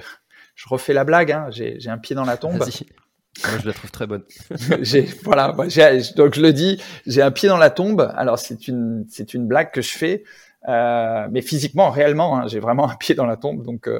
je 0.62 0.68
refais 0.68 0.92
la 0.92 1.02
blague, 1.02 1.32
hein, 1.32 1.48
j'ai 1.50 1.88
un 1.88 1.98
pied 1.98 2.14
dans 2.14 2.24
la 2.24 2.36
tombe. 2.36 2.58
Moi, 2.58 3.58
je 3.60 3.66
la 3.66 3.72
trouve 3.72 3.90
très 3.90 4.06
bonne. 4.06 4.22
voilà, 5.24 5.52
donc 6.16 6.34
je 6.34 6.40
le 6.40 6.52
dis, 6.52 6.80
j'ai 7.04 7.20
un 7.20 7.32
pied 7.32 7.48
dans 7.48 7.56
la 7.56 7.70
tombe. 7.70 8.12
Alors 8.14 8.38
c'est 8.38 8.68
une, 8.68 9.04
c'est 9.08 9.34
une 9.34 9.48
blague 9.48 9.72
que 9.72 9.82
je 9.82 9.90
fais, 9.90 10.22
euh, 10.68 11.26
mais 11.32 11.42
physiquement, 11.42 11.90
réellement, 11.90 12.38
hein, 12.38 12.46
j'ai 12.46 12.60
vraiment 12.60 12.88
un 12.88 12.94
pied 12.94 13.16
dans 13.16 13.26
la 13.26 13.36
tombe. 13.36 13.64
Donc, 13.64 13.88
euh, 13.88 13.98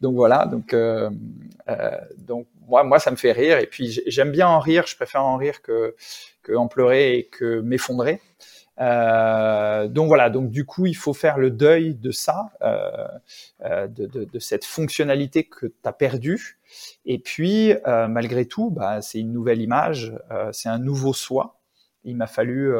donc 0.00 0.14
voilà, 0.14 0.46
donc, 0.46 0.72
euh, 0.72 1.10
euh 1.68 1.90
donc 2.16 2.46
moi, 2.66 2.84
moi, 2.84 2.98
ça 2.98 3.10
me 3.10 3.16
fait 3.16 3.32
rire. 3.32 3.58
Et 3.58 3.66
puis 3.66 4.00
j'aime 4.06 4.30
bien 4.30 4.48
en 4.48 4.60
rire. 4.60 4.84
Je 4.86 4.96
préfère 4.96 5.24
en 5.24 5.36
rire 5.36 5.60
que 5.60 5.94
que 6.42 6.54
en 6.54 6.68
pleurer 6.68 7.18
et 7.18 7.24
que 7.24 7.60
m'effondrer. 7.60 8.22
Euh, 8.80 9.88
donc 9.88 10.08
voilà, 10.08 10.30
donc 10.30 10.50
du 10.50 10.64
coup, 10.64 10.86
il 10.86 10.96
faut 10.96 11.14
faire 11.14 11.38
le 11.38 11.50
deuil 11.50 11.94
de 11.94 12.10
ça, 12.10 12.50
euh, 12.62 13.06
euh 13.64 13.88
de, 13.88 14.06
de, 14.06 14.24
de, 14.24 14.38
cette 14.38 14.64
fonctionnalité 14.64 15.44
que 15.44 15.66
tu 15.66 15.74
as 15.84 15.92
perdue. 15.92 16.58
Et 17.04 17.18
puis, 17.18 17.72
euh, 17.86 18.08
malgré 18.08 18.46
tout, 18.46 18.70
bah, 18.70 19.02
c'est 19.02 19.18
une 19.18 19.32
nouvelle 19.32 19.60
image, 19.60 20.14
euh, 20.30 20.50
c'est 20.52 20.68
un 20.68 20.78
nouveau 20.78 21.12
soi. 21.12 21.56
Il 22.04 22.16
m'a 22.16 22.26
fallu, 22.26 22.72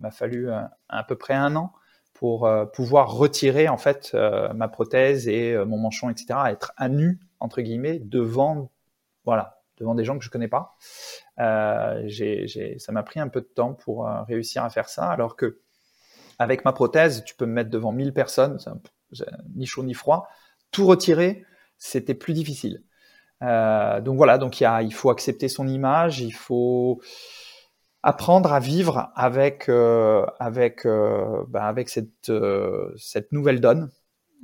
m'a 0.00 0.10
fallu 0.10 0.50
à 0.88 1.04
peu 1.04 1.16
près 1.16 1.34
un 1.34 1.54
an 1.56 1.72
pour 2.12 2.50
pouvoir 2.74 3.12
retirer 3.12 3.68
en 3.68 3.78
fait 3.78 4.14
ma 4.54 4.68
prothèse 4.68 5.28
et 5.28 5.56
mon 5.64 5.78
manchon, 5.78 6.10
etc., 6.10 6.40
être 6.50 6.72
à 6.76 6.88
nu 6.88 7.20
entre 7.40 7.62
guillemets 7.62 8.00
devant, 8.00 8.70
voilà, 9.24 9.55
devant 9.78 9.94
des 9.94 10.04
gens 10.04 10.18
que 10.18 10.24
je 10.24 10.30
connais 10.30 10.48
pas. 10.48 10.76
Euh, 11.38 12.08
ça 12.78 12.92
m'a 12.92 13.02
pris 13.02 13.20
un 13.20 13.28
peu 13.28 13.40
de 13.40 13.46
temps 13.46 13.74
pour 13.74 14.08
euh, 14.08 14.22
réussir 14.22 14.64
à 14.64 14.70
faire 14.70 14.88
ça, 14.88 15.10
alors 15.10 15.36
que 15.36 15.60
avec 16.38 16.64
ma 16.64 16.72
prothèse, 16.72 17.24
tu 17.24 17.34
peux 17.34 17.46
me 17.46 17.52
mettre 17.52 17.70
devant 17.70 17.92
1000 17.92 18.12
personnes, 18.12 18.58
ni 19.54 19.66
chaud 19.66 19.82
ni 19.82 19.94
froid. 19.94 20.28
Tout 20.70 20.86
retirer, 20.86 21.44
c'était 21.78 22.14
plus 22.14 22.34
difficile. 22.34 22.82
Euh, 23.42 24.00
donc 24.00 24.16
voilà, 24.16 24.38
donc 24.38 24.60
il, 24.60 24.94
faut 24.94 25.10
accepter 25.10 25.48
son 25.48 25.66
image, 25.66 26.20
il 26.20 26.32
faut 26.32 27.00
apprendre 28.02 28.52
à 28.52 28.60
vivre 28.60 29.10
avec 29.14 29.68
bah 29.68 31.64
avec 31.64 31.88
cette 31.88 32.32
cette 32.96 33.32
nouvelle 33.32 33.60
donne 33.60 33.90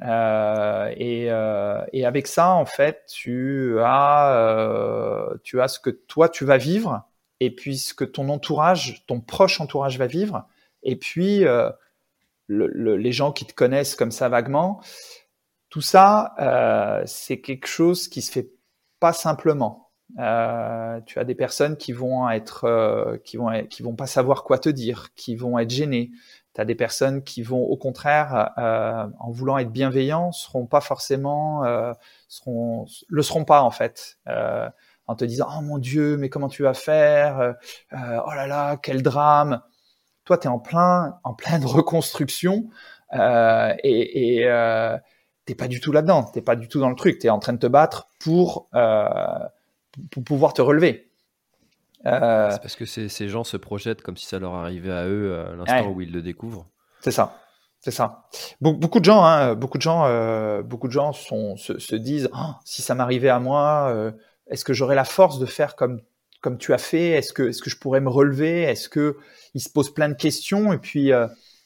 euh, 0.01 0.93
et, 0.97 1.27
euh, 1.31 1.85
et, 1.93 2.07
avec 2.07 2.27
ça, 2.27 2.51
en 2.51 2.65
fait, 2.65 3.05
tu 3.09 3.77
as, 3.81 4.35
euh, 4.37 5.37
tu 5.45 5.61
as 5.61 5.69
ce 5.69 5.79
que 5.79 5.91
toi 5.91 6.29
tu 6.29 6.45
vas 6.45 6.57
vivre, 6.57 7.05
et 7.41 7.55
puis 7.55 7.77
ce 7.77 7.95
que 7.95 8.05
ton 8.05 8.29
entourage, 8.29 9.05
ton 9.07 9.21
proche 9.21 9.61
entourage 9.61 9.99
va 9.99 10.07
vivre, 10.07 10.47
et 10.83 10.97
puis 10.97 11.41
le, 11.41 11.73
le, 12.47 12.97
les 12.97 13.13
gens 13.13 13.33
qui 13.33 13.47
te 13.47 13.55
connaissent 13.55 13.95
comme 13.95 14.11
ça 14.13 14.29
vaguement. 14.29 14.81
Tout 15.69 15.81
ça, 15.81 16.35
c'est 17.07 17.41
quelque 17.41 17.67
chose 17.67 18.09
qui 18.09 18.23
se 18.23 18.33
fait 18.33 18.51
pas 18.99 19.13
simplement. 19.13 19.91
Tu 20.17 20.21
as 20.21 21.25
des 21.25 21.35
personnes 21.35 21.77
qui 21.77 21.93
vont 21.93 22.29
être, 22.29 23.21
qui 23.25 23.37
vont, 23.37 23.67
qui 23.67 23.83
vont 23.83 23.95
pas 23.95 24.07
savoir 24.07 24.43
quoi 24.43 24.59
te 24.59 24.69
dire, 24.69 25.15
qui 25.15 25.37
vont 25.37 25.59
être 25.59 25.71
gênées, 25.71 26.11
tu 26.55 26.61
as 26.61 26.65
des 26.65 26.75
personnes 26.75 27.23
qui 27.23 27.43
vont 27.43 27.63
au 27.63 27.77
contraire, 27.77 28.51
euh, 28.59 29.07
en 29.19 29.31
voulant 29.31 29.59
être 29.59 29.71
bienveillants, 29.71 30.33
seront 30.33 30.67
pas 30.67 30.81
forcément, 30.81 31.65
euh, 31.65 31.93
seront, 32.29 32.87
le 33.09 33.23
seront 33.23 33.45
pas 33.45 33.63
en 33.63 33.71
fait, 33.71 34.19
euh, 34.29 34.69
en 35.07 35.15
te 35.17 35.25
disant 35.25 35.49
oh 35.59 35.63
mon 35.63 35.79
Dieu, 35.79 36.17
mais 36.17 36.29
comment 36.29 36.49
tu 36.49 36.63
vas 36.63 36.75
faire 36.75 37.41
euh, 37.41 37.53
Oh 38.27 38.35
là 38.35 38.47
là, 38.47 38.77
quel 38.77 39.03
drame 39.03 39.63
Toi, 40.25 40.39
tu 40.39 40.47
es 40.47 40.51
en 40.51 40.59
plein, 40.59 41.19
en 41.25 41.35
pleine 41.35 41.65
reconstruction 41.67 42.69
euh, 43.15 43.75
et, 43.83 44.43
et 44.43 44.49
t'es 45.47 45.55
pas 45.55 45.69
du 45.69 45.81
tout 45.81 45.93
là-dedans, 45.93 46.25
t'es 46.25 46.43
pas 46.43 46.57
du 46.57 46.69
tout 46.69 46.81
dans 46.81 46.91
le 46.91 46.97
truc, 46.97 47.19
tu 47.19 47.27
es 47.27 47.31
en 47.31 47.39
train 47.39 47.55
de 47.55 47.59
te 47.59 47.67
battre 47.67 48.09
pour 48.19 48.69
pour 50.11 50.25
pouvoir 50.25 50.55
te 50.55 50.63
relever. 50.63 51.12
Euh, 52.07 52.51
c'est 52.51 52.61
parce 52.61 52.77
que 52.77 52.85
ces, 52.85 53.29
gens 53.29 53.45
se 53.45 53.57
projettent 53.57 54.03
comme 54.03 54.17
si 54.17 54.27
ça 54.27 54.39
leur 54.39 54.55
arrivait 54.55 54.93
à 54.93 55.07
eux 55.07 55.39
à 55.39 55.55
l'instant 55.55 55.91
où 55.91 56.01
ils 56.01 56.13
le 56.13 56.23
découvrent. 56.23 56.67
C'est 57.01 57.11
ça. 57.11 57.39
C'est 57.81 57.91
ça. 57.91 58.29
beaucoup 58.61 59.01
de 59.01 59.05
gens, 59.05 59.25
hein, 59.25 59.57
beaucoup 59.57 59.77
de 59.77 59.83
gens, 59.83 60.07
euh, 60.07 60.63
beaucoup 60.63 60.87
de 60.87 60.93
gens 60.93 61.13
sont, 61.13 61.57
se, 61.57 61.97
disent 61.97 62.31
oh, 62.33 62.53
si 62.65 62.81
ça 62.81 62.95
m'arrivait 62.95 63.29
à 63.29 63.41
moi, 63.41 63.89
euh, 63.91 64.13
est-ce 64.49 64.65
que 64.65 64.73
j'aurais 64.73 64.95
la 64.95 65.05
force 65.05 65.41
de 65.41 65.47
faire 65.47 65.75
comme 65.75 66.01
comme 66.41 66.59
tu 66.59 66.73
as 66.73 66.79
fait? 66.79 67.11
Est-ce 67.11 67.33
que 67.33 67.49
est-ce 67.49 67.61
que 67.61 67.71
je 67.71 67.79
pourrais 67.79 68.01
me 68.01 68.09
relever? 68.09 68.63
Est-ce 68.63 68.89
que 68.89 69.17
ils 69.55 69.61
se 69.61 69.69
posent 69.69 69.93
plein 69.93 70.09
de 70.09 70.15
questions? 70.15 70.73
Et 70.73 70.79
puis 70.79 71.11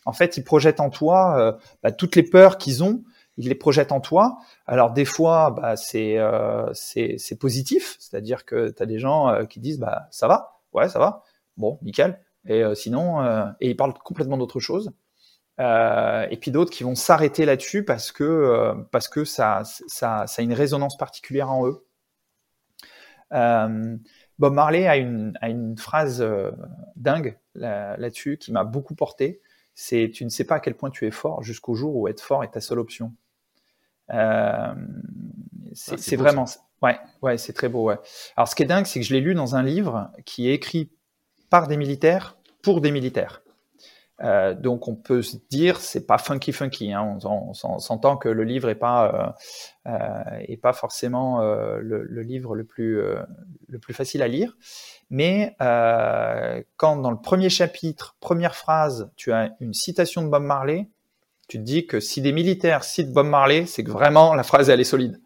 en 0.07 0.13
fait 0.13 0.39
ils 0.39 0.45
projettent 0.45 0.81
en 0.81 0.89
toi 0.89 1.59
bah, 1.83 1.93
toutes 1.93 2.17
les 2.17 2.23
peurs 2.23 2.57
qu'ils 2.57 2.83
ont 2.83 3.03
il 3.37 3.49
les 3.49 3.55
projette 3.55 3.93
en 3.93 4.01
toi. 4.01 4.39
Alors 4.67 4.93
des 4.93 5.05
fois, 5.05 5.51
bah, 5.51 5.77
c'est 5.77 6.19
euh, 6.19 6.73
c'est 6.75 7.39
positif, 7.39 7.97
c'est-à-dire 7.99 8.45
que 8.45 8.71
tu 8.71 8.83
as 8.83 8.87
des 8.87 8.99
gens 8.99 9.29
euh, 9.29 9.45
qui 9.45 9.61
disent 9.61 9.79
bah 9.79 10.09
ça 10.11 10.29
va, 10.29 10.61
ouais 10.73 10.89
ça 10.89 10.99
va, 10.99 11.23
bon 11.57 11.79
nickel. 11.83 12.21
Et 12.49 12.63
euh, 12.63 12.75
sinon, 12.75 13.25
et 13.61 13.71
ils 13.71 13.77
parlent 13.77 13.95
complètement 13.95 14.39
d'autre 14.39 14.61
chose. 14.61 14.93
et 15.59 16.39
puis 16.41 16.51
d'autres 16.51 16.71
qui 16.71 16.85
vont 16.85 16.95
s'arrêter 16.95 17.45
là-dessus 17.45 17.85
parce 17.85 18.13
que 18.13 19.25
ça, 19.25 19.63
a 20.03 20.43
une 20.43 20.53
résonance 20.53 20.97
particulière 20.97 21.51
en 21.51 21.67
eux. 21.67 21.85
Bob 24.39 24.53
Marley 24.53 24.87
a 24.87 24.97
une 24.97 25.77
phrase 25.79 26.25
dingue 26.97 27.39
là-dessus 27.55 28.39
qui 28.39 28.53
m'a 28.53 28.65
beaucoup 28.65 28.95
porté. 28.95 29.41
C'est 29.75 30.11
tu 30.13 30.25
ne 30.25 30.31
sais 30.31 30.45
pas 30.45 30.55
à 30.57 30.61
quel 30.61 30.75
point 30.75 30.91
tu 30.91 31.07
es 31.07 31.11
fort 31.11 31.43
jusqu'au 31.43 31.75
jour 31.75 31.97
où 31.97 32.09
être 32.09 32.23
fort 32.23 32.45
est 32.45 32.53
ta 32.53 32.61
seule 32.61 32.79
option. 32.79 33.13
Euh, 34.13 34.75
c'est 35.75 36.15
ah, 36.15 36.23
vraiment, 36.23 36.47
ouais, 36.83 36.99
ouais, 37.23 37.39
c'est 37.39 37.53
très 37.53 37.69
beau. 37.69 37.89
Ouais. 37.89 37.99
Alors, 38.37 38.49
ce 38.49 38.55
qui 38.55 38.63
est 38.63 38.67
dingue, 38.67 38.87
c'est 38.87 39.01
que 39.01 39.07
je 39.07 39.13
l'ai 39.13 39.21
lu 39.21 39.35
dans 39.35 39.57
un 39.57 39.63
livre 39.63 40.11
qui 40.25 40.49
est 40.49 40.55
écrit 40.55 40.91
par 41.51 41.69
des 41.69 41.77
militaires 41.77 42.37
pour 42.63 42.81
des 42.81 42.91
militaires. 42.91 43.43
Euh, 44.23 44.55
donc 44.55 44.89
on 44.89 44.95
peut 44.95 45.21
se 45.21 45.37
dire 45.51 45.81
c'est 45.81 46.07
pas 46.07 46.19
funky 46.19 46.53
funky. 46.53 46.93
Hein. 46.93 47.19
On, 47.25 47.53
s'entend 47.53 48.17
que 48.17 48.29
le 48.29 48.45
livre 48.45 48.71
est 48.71 48.75
pas 48.75 49.37
euh, 49.87 49.93
euh 49.93 50.39
est 50.49 50.57
pas 50.57 50.73
forcément 50.73 51.43
euh, 51.43 51.79
le, 51.81 52.03
le, 52.05 52.23
livre 52.23 52.55
le 52.55 52.65
plus 52.65 52.99
euh, 52.99 53.23
le 53.69 53.79
plus 53.79 53.93
facile 53.93 54.23
à 54.23 54.29
lire. 54.29 54.57
Mais 55.11 55.55
quand 55.59 56.97
dans 56.97 57.11
le 57.11 57.21
premier 57.21 57.51
chapitre, 57.51 58.17
première 58.21 58.57
phrase, 58.57 59.11
tu 59.17 59.33
as 59.33 59.55
une 59.61 59.75
citation 59.75 60.23
de 60.23 60.29
Bob 60.29 60.43
Marley, 60.43 60.89
tu 61.49 61.59
te 61.59 61.63
dis 61.63 61.87
que 61.87 62.01
si 62.01 62.21
des 62.21 62.33
militaires 62.33 62.85
citent 62.85 63.13
Bob 63.13 63.27
Marley, 63.27 63.67
c'est 63.67 63.85
que 63.85 63.91
vraiment 63.91 64.35
la 64.35 64.43
phrase 64.43 64.69
elle 64.71 64.81
est 64.81 64.85
solide. 64.85 65.21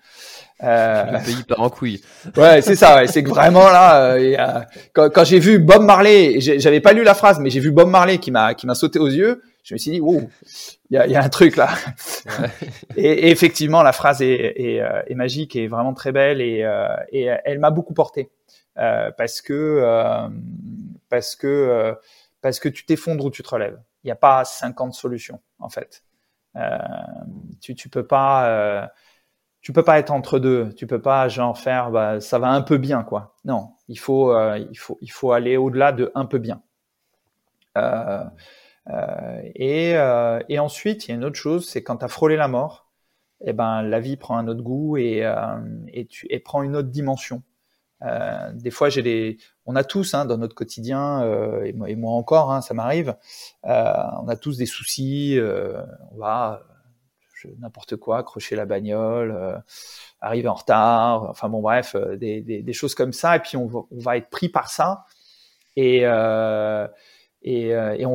Euh... 0.62 1.04
Le 1.12 1.24
pays 1.24 1.42
part 1.44 1.62
en 1.62 1.70
couille. 1.70 2.02
Ouais, 2.36 2.60
c'est 2.60 2.76
ça. 2.76 2.96
Ouais. 2.96 3.06
C'est 3.06 3.22
que 3.22 3.30
vraiment 3.30 3.70
là, 3.70 4.12
euh, 4.12 4.60
quand, 4.92 5.08
quand 5.10 5.24
j'ai 5.24 5.38
vu 5.38 5.58
Bob 5.58 5.82
Marley, 5.82 6.40
j'avais 6.40 6.80
pas 6.80 6.92
lu 6.92 7.02
la 7.02 7.14
phrase, 7.14 7.38
mais 7.40 7.48
j'ai 7.48 7.60
vu 7.60 7.70
Bob 7.70 7.88
Marley 7.88 8.18
qui 8.18 8.30
m'a 8.30 8.54
qui 8.54 8.66
m'a 8.66 8.74
sauté 8.74 8.98
aux 8.98 9.08
yeux. 9.08 9.42
Je 9.62 9.74
me 9.74 9.78
suis 9.78 9.90
dit, 9.90 10.00
wow, 10.00 10.28
il 10.90 10.94
y 10.94 10.96
a, 10.96 11.06
y 11.06 11.16
a, 11.16 11.22
un 11.22 11.28
truc 11.28 11.56
là. 11.56 11.68
Ouais. 12.26 12.48
et, 12.96 13.26
et, 13.26 13.30
effectivement, 13.30 13.82
la 13.82 13.92
phrase 13.92 14.22
est, 14.22 14.54
est, 14.56 14.80
euh, 14.80 15.02
est, 15.06 15.14
magique 15.14 15.54
et 15.54 15.68
vraiment 15.68 15.92
très 15.92 16.12
belle 16.12 16.40
et, 16.40 16.62
euh, 16.64 16.88
et 17.10 17.28
elle 17.44 17.58
m'a 17.58 17.70
beaucoup 17.70 17.94
porté 17.94 18.30
euh, 18.78 19.10
parce 19.16 19.42
que 19.42 20.28
parce 21.08 21.36
que 21.36 21.94
parce 22.40 22.58
que 22.58 22.68
tu 22.68 22.86
t'effondres 22.86 23.26
ou 23.26 23.30
tu 23.30 23.42
te 23.42 23.48
relèves. 23.48 23.78
Il 24.02 24.06
n'y 24.06 24.12
a 24.12 24.16
pas 24.16 24.44
50 24.44 24.94
solutions 24.94 25.40
en 25.58 25.68
fait. 25.68 26.02
Euh, 26.56 26.78
tu, 27.60 27.74
tu 27.74 27.88
peux 27.88 28.06
pas, 28.06 28.48
euh, 28.48 28.86
tu 29.62 29.72
peux 29.72 29.84
pas 29.84 29.98
être 29.98 30.10
entre 30.10 30.38
deux. 30.38 30.72
Tu 30.74 30.86
peux 30.86 31.02
pas 31.02 31.28
genre 31.28 31.58
faire, 31.58 31.90
bah, 31.90 32.20
ça 32.20 32.38
va 32.38 32.50
un 32.50 32.62
peu 32.62 32.78
bien 32.78 33.02
quoi. 33.04 33.36
Non, 33.44 33.70
il 33.88 33.98
faut, 33.98 34.32
euh, 34.34 34.58
il 34.70 34.78
faut, 34.78 34.98
il 35.02 35.12
faut 35.12 35.32
aller 35.32 35.56
au-delà 35.56 35.92
de 35.92 36.12
un 36.14 36.26
peu 36.26 36.38
bien. 36.38 36.62
et, 39.54 39.92
et 40.48 40.58
ensuite, 40.58 41.06
il 41.06 41.10
y 41.10 41.12
a 41.12 41.16
une 41.16 41.24
autre 41.24 41.36
chose, 41.36 41.68
c'est 41.68 41.82
quand 41.82 41.98
tu 41.98 42.04
as 42.04 42.08
frôlé 42.08 42.36
la 42.36 42.48
mort, 42.48 42.90
eh 43.42 43.52
ben 43.52 43.82
la 43.82 44.00
vie 44.00 44.16
prend 44.16 44.36
un 44.38 44.48
autre 44.48 44.62
goût 44.62 44.96
et, 44.96 45.24
et, 45.88 46.06
tu, 46.06 46.26
et 46.30 46.40
prend 46.40 46.62
une 46.62 46.76
autre 46.76 46.88
dimension. 46.88 47.42
Euh, 48.02 48.52
des 48.54 48.70
fois, 48.70 48.88
on 49.66 49.76
a 49.76 49.84
tous 49.84 50.14
hein, 50.14 50.24
dans 50.24 50.38
notre 50.38 50.54
quotidien, 50.54 51.22
euh, 51.22 51.64
et, 51.64 51.72
moi, 51.72 52.12
encore, 52.12 52.52
hein, 52.52 52.60
ça 52.60 52.74
m'arrive. 52.74 53.16
Euh, 53.66 53.92
on 54.22 54.28
a 54.28 54.36
tous 54.36 54.56
des 54.56 54.66
soucis. 54.66 55.38
On 56.12 56.16
va 56.18 56.62
n'importe 57.58 57.96
quoi, 57.96 58.18
accrocher 58.18 58.54
la 58.54 58.66
bagnole, 58.66 59.62
arriver 60.20 60.48
en 60.48 60.54
retard. 60.54 61.30
Enfin 61.30 61.48
bon, 61.48 61.62
bref, 61.62 61.96
des, 61.96 62.72
choses 62.72 62.94
comme 62.94 63.12
ça. 63.12 63.36
Et 63.36 63.40
puis 63.40 63.56
on 63.56 63.86
va, 63.90 64.16
être 64.18 64.28
pris 64.28 64.50
par 64.50 64.68
ça. 64.68 65.06
Et 65.76 66.06
on 66.06 66.88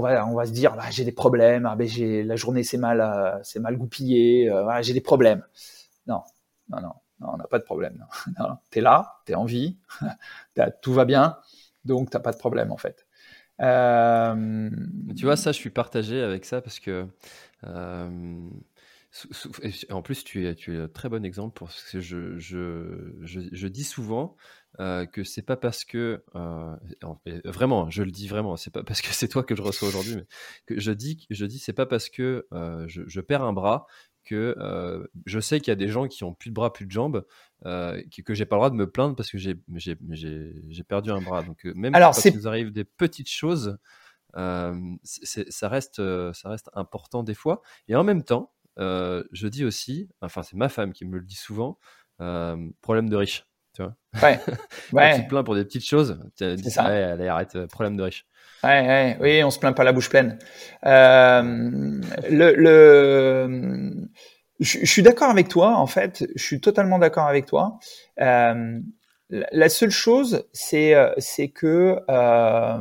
va 0.02 0.46
se 0.46 0.52
dire 0.52 0.76
bah, 0.76 0.92
j'ai 0.92 1.06
des 1.06 1.12
problèmes 1.12 1.66
ah, 1.66 1.76
ben 1.76 1.88
la 2.28 2.36
journée 2.36 2.64
c'est 2.64 2.78
mal 2.78 3.40
c'est 3.44 3.60
mal 3.60 3.78
goupillé 3.78 4.52
j'ai 4.82 4.94
des 4.94 5.02
problèmes 5.02 5.44
non 6.06 6.22
non 6.70 6.82
non 6.82 6.92
non, 7.20 7.30
on 7.34 7.38
n'a 7.38 7.48
pas 7.48 7.60
de 7.60 7.64
problème. 7.64 8.06
Tu 8.72 8.80
es 8.80 8.82
là, 8.82 9.20
tu 9.26 9.32
es 9.32 9.36
en 9.36 9.46
vie, 9.46 9.78
tout 10.82 10.94
va 10.94 11.06
bien, 11.06 11.38
donc 11.86 12.10
tu 12.10 12.18
n'as 12.18 12.22
pas 12.22 12.32
de 12.32 12.38
problème 12.38 12.72
en 12.72 12.78
fait. 12.78 13.06
Euh... 13.62 14.70
Tu 15.16 15.26
vois, 15.26 15.38
ça, 15.38 15.52
je 15.52 15.58
suis 15.58 15.70
partagé 15.70 16.22
avec 16.22 16.46
ça 16.46 16.62
parce 16.62 16.80
que. 16.80 17.08
Euh, 17.64 18.50
en 19.90 20.02
plus, 20.02 20.24
tu 20.26 20.46
es, 20.46 20.56
tu 20.56 20.76
es 20.76 20.82
un 20.82 20.88
très 20.90 21.08
bon 21.08 21.24
exemple 21.24 21.54
pour 21.54 21.70
que 21.70 22.02
je, 22.02 23.68
dis 23.68 23.84
souvent 23.86 24.36
euh, 24.82 25.06
que 25.06 25.24
c'est 25.24 25.42
pas 25.42 25.56
parce 25.56 25.86
que 25.86 26.22
euh, 26.36 26.76
vraiment, 27.46 27.90
je 27.90 28.04
le 28.04 28.12
dis 28.12 28.28
vraiment, 28.28 28.58
c'est 28.58 28.72
pas 28.74 28.84
parce 28.84 29.02
que 29.02 29.14
c'est 29.14 29.30
toi 29.30 29.44
que 29.44 29.56
je 29.56 29.62
reçois 29.62 29.88
aujourd'hui, 29.88 30.18
mais 30.18 30.26
que 30.66 30.80
je 30.80 30.92
dis, 30.92 31.26
je 31.30 31.46
dis, 31.46 31.60
c'est 31.60 31.74
pas 31.74 31.86
parce 31.86 32.10
que 32.10 32.46
je, 32.88 33.22
perds 33.22 33.44
un 33.44 33.54
bras 33.54 33.88
que 34.26 34.56
euh, 34.60 35.06
je 35.26 35.40
sais 35.40 35.60
qu'il 35.60 35.70
y 35.70 35.72
a 35.72 35.76
des 35.76 35.88
gens 35.88 36.08
qui 36.08 36.24
ont 36.24 36.34
plus 36.34 36.50
de 36.50 36.56
bras, 36.56 36.74
plus 36.74 36.86
de 36.86 36.92
jambes, 36.92 37.26
euh, 37.66 38.02
que, 38.14 38.22
que 38.22 38.34
j'ai 38.34 38.46
pas 38.46 38.56
le 38.56 38.60
droit 38.60 38.70
de 38.70 38.76
me 38.76 38.90
plaindre 38.90 39.16
parce 39.16 39.30
que 39.32 39.38
j'ai 39.38 39.56
perdu 40.88 41.12
un 41.12 41.22
bras. 41.22 41.44
Donc 41.44 41.66
euh, 41.66 41.74
même 41.76 41.96
Alors, 41.96 42.14
quand 42.14 42.26
il 42.26 42.36
nous 42.36 42.48
arrive 42.48 42.72
des 42.72 42.84
petites 42.84 43.30
choses, 43.30 43.78
ça 44.34 45.70
reste 45.70 46.02
ça 46.34 46.50
reste 46.50 46.70
important 46.74 47.24
des 47.24 47.36
fois. 47.36 47.62
Et 47.88 47.96
en 47.96 48.04
même 48.04 48.24
temps, 48.24 48.52
je 48.78 49.48
dis 49.48 49.64
aussi, 49.64 50.10
enfin 50.22 50.44
c'est 50.44 50.58
ma 50.58 50.70
femme 50.70 50.92
qui 50.92 51.06
me 51.06 51.18
le 51.18 51.24
dit 51.24 51.36
souvent, 51.36 51.78
problème 52.18 53.10
de 53.10 53.16
riche. 53.16 53.46
Tu 53.76 53.84
vois 53.84 53.96
ouais. 54.24 54.40
ouais. 54.94 55.16
tu 55.16 55.24
te 55.24 55.30
plains 55.30 55.44
pour 55.44 55.56
des 55.56 55.66
petites 55.66 55.86
choses, 55.86 56.20
tu 56.38 56.56
dis 56.56 56.72
ça. 56.72 56.86
Ouais, 56.86 57.04
allez, 57.04 57.28
arrête, 57.28 57.66
problème 57.68 57.98
de 57.98 58.04
riche. 58.04 58.26
Ouais, 58.64 58.88
ouais, 58.88 59.18
oui, 59.20 59.44
on 59.44 59.52
se 59.52 59.60
plaint 59.60 59.76
pas 59.76 59.84
la 59.84 59.92
bouche 59.92 60.10
pleine. 60.10 60.40
Euh, 60.86 61.42
le, 62.30 62.56
le, 62.56 64.10
je, 64.60 64.80
je 64.80 64.86
suis 64.86 65.04
d'accord 65.04 65.30
avec 65.30 65.50
toi, 65.50 65.76
en 65.76 65.88
fait. 65.88 66.26
Je 66.36 66.44
suis 66.44 66.62
totalement 66.62 66.98
d'accord 66.98 67.28
avec 67.28 67.46
toi. 67.46 67.78
Euh, 68.22 68.80
la 69.30 69.70
seule 69.70 69.92
chose, 69.92 70.48
c'est, 70.54 70.96
euh, 70.96 71.12
c'est 71.18 71.50
que 71.50 72.00
euh, 72.10 72.80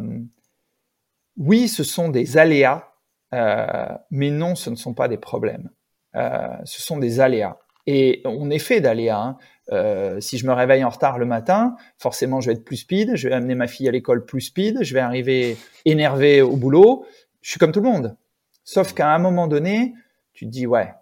oui, 1.37 1.68
ce 1.68 1.83
sont 1.83 2.09
des 2.09 2.38
aléas, 2.38 2.88
euh, 3.35 3.88
mais 4.11 4.30
non, 4.30 4.54
ce 4.54 4.70
ne 4.70 4.76
sont 4.76 4.94
pas 4.94 5.09
des 5.09 5.18
problèmes. 5.18 5.70
Euh, 6.16 6.48
ce 6.64 6.80
sont 6.80 6.98
des 6.98 7.20
aléas. 7.20 7.59
Et 7.87 8.22
on 8.24 8.50
est 8.50 8.59
fait 8.59 8.80
d'aléas. 8.80 9.20
Hein. 9.20 9.37
Euh, 9.72 10.20
si 10.20 10.37
je 10.38 10.46
me 10.46 10.53
réveille 10.53 10.85
en 10.85 10.90
retard 10.90 11.18
le 11.18 11.24
matin, 11.24 11.77
forcément 11.98 12.40
je 12.40 12.48
vais 12.48 12.53
être 12.55 12.64
plus 12.64 12.77
speed, 12.77 13.16
je 13.16 13.29
vais 13.29 13.35
amener 13.35 13.55
ma 13.55 13.66
fille 13.66 13.88
à 13.88 13.90
l'école 13.90 14.24
plus 14.27 14.42
speed, 14.42 14.83
je 14.83 14.94
vais 14.94 15.00
arriver 15.00 15.57
énervé 15.85 16.42
au 16.42 16.57
boulot. 16.57 17.07
Je 17.40 17.50
suis 17.50 17.59
comme 17.59 17.72
tout 17.72 17.81
le 17.81 17.88
monde. 17.88 18.16
Sauf 18.64 18.94
qu'à 18.94 19.14
un 19.14 19.18
moment 19.18 19.46
donné, 19.46 19.94
tu 20.33 20.46
te 20.46 20.50
dis 20.50 20.66
ouais, 20.66 20.92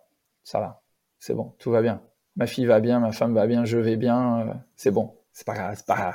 ça 0.45 0.61
va, 0.61 0.83
c'est 1.19 1.35
bon, 1.35 1.55
tout 1.59 1.71
va 1.71 1.83
bien. 1.83 2.03
Ma 2.37 2.47
fille 2.47 2.67
va 2.67 2.81
bien, 2.81 3.01
ma 3.01 3.13
femme 3.13 3.35
va 3.35 3.47
bien, 3.47 3.65
je 3.65 3.79
vais 3.79 3.97
bien, 3.97 4.41
euh, 4.41 4.55
c'est 4.77 4.91
bon. 4.91 5.17
C'est 5.33 5.47
pas 5.47 5.75
pas 5.87 6.15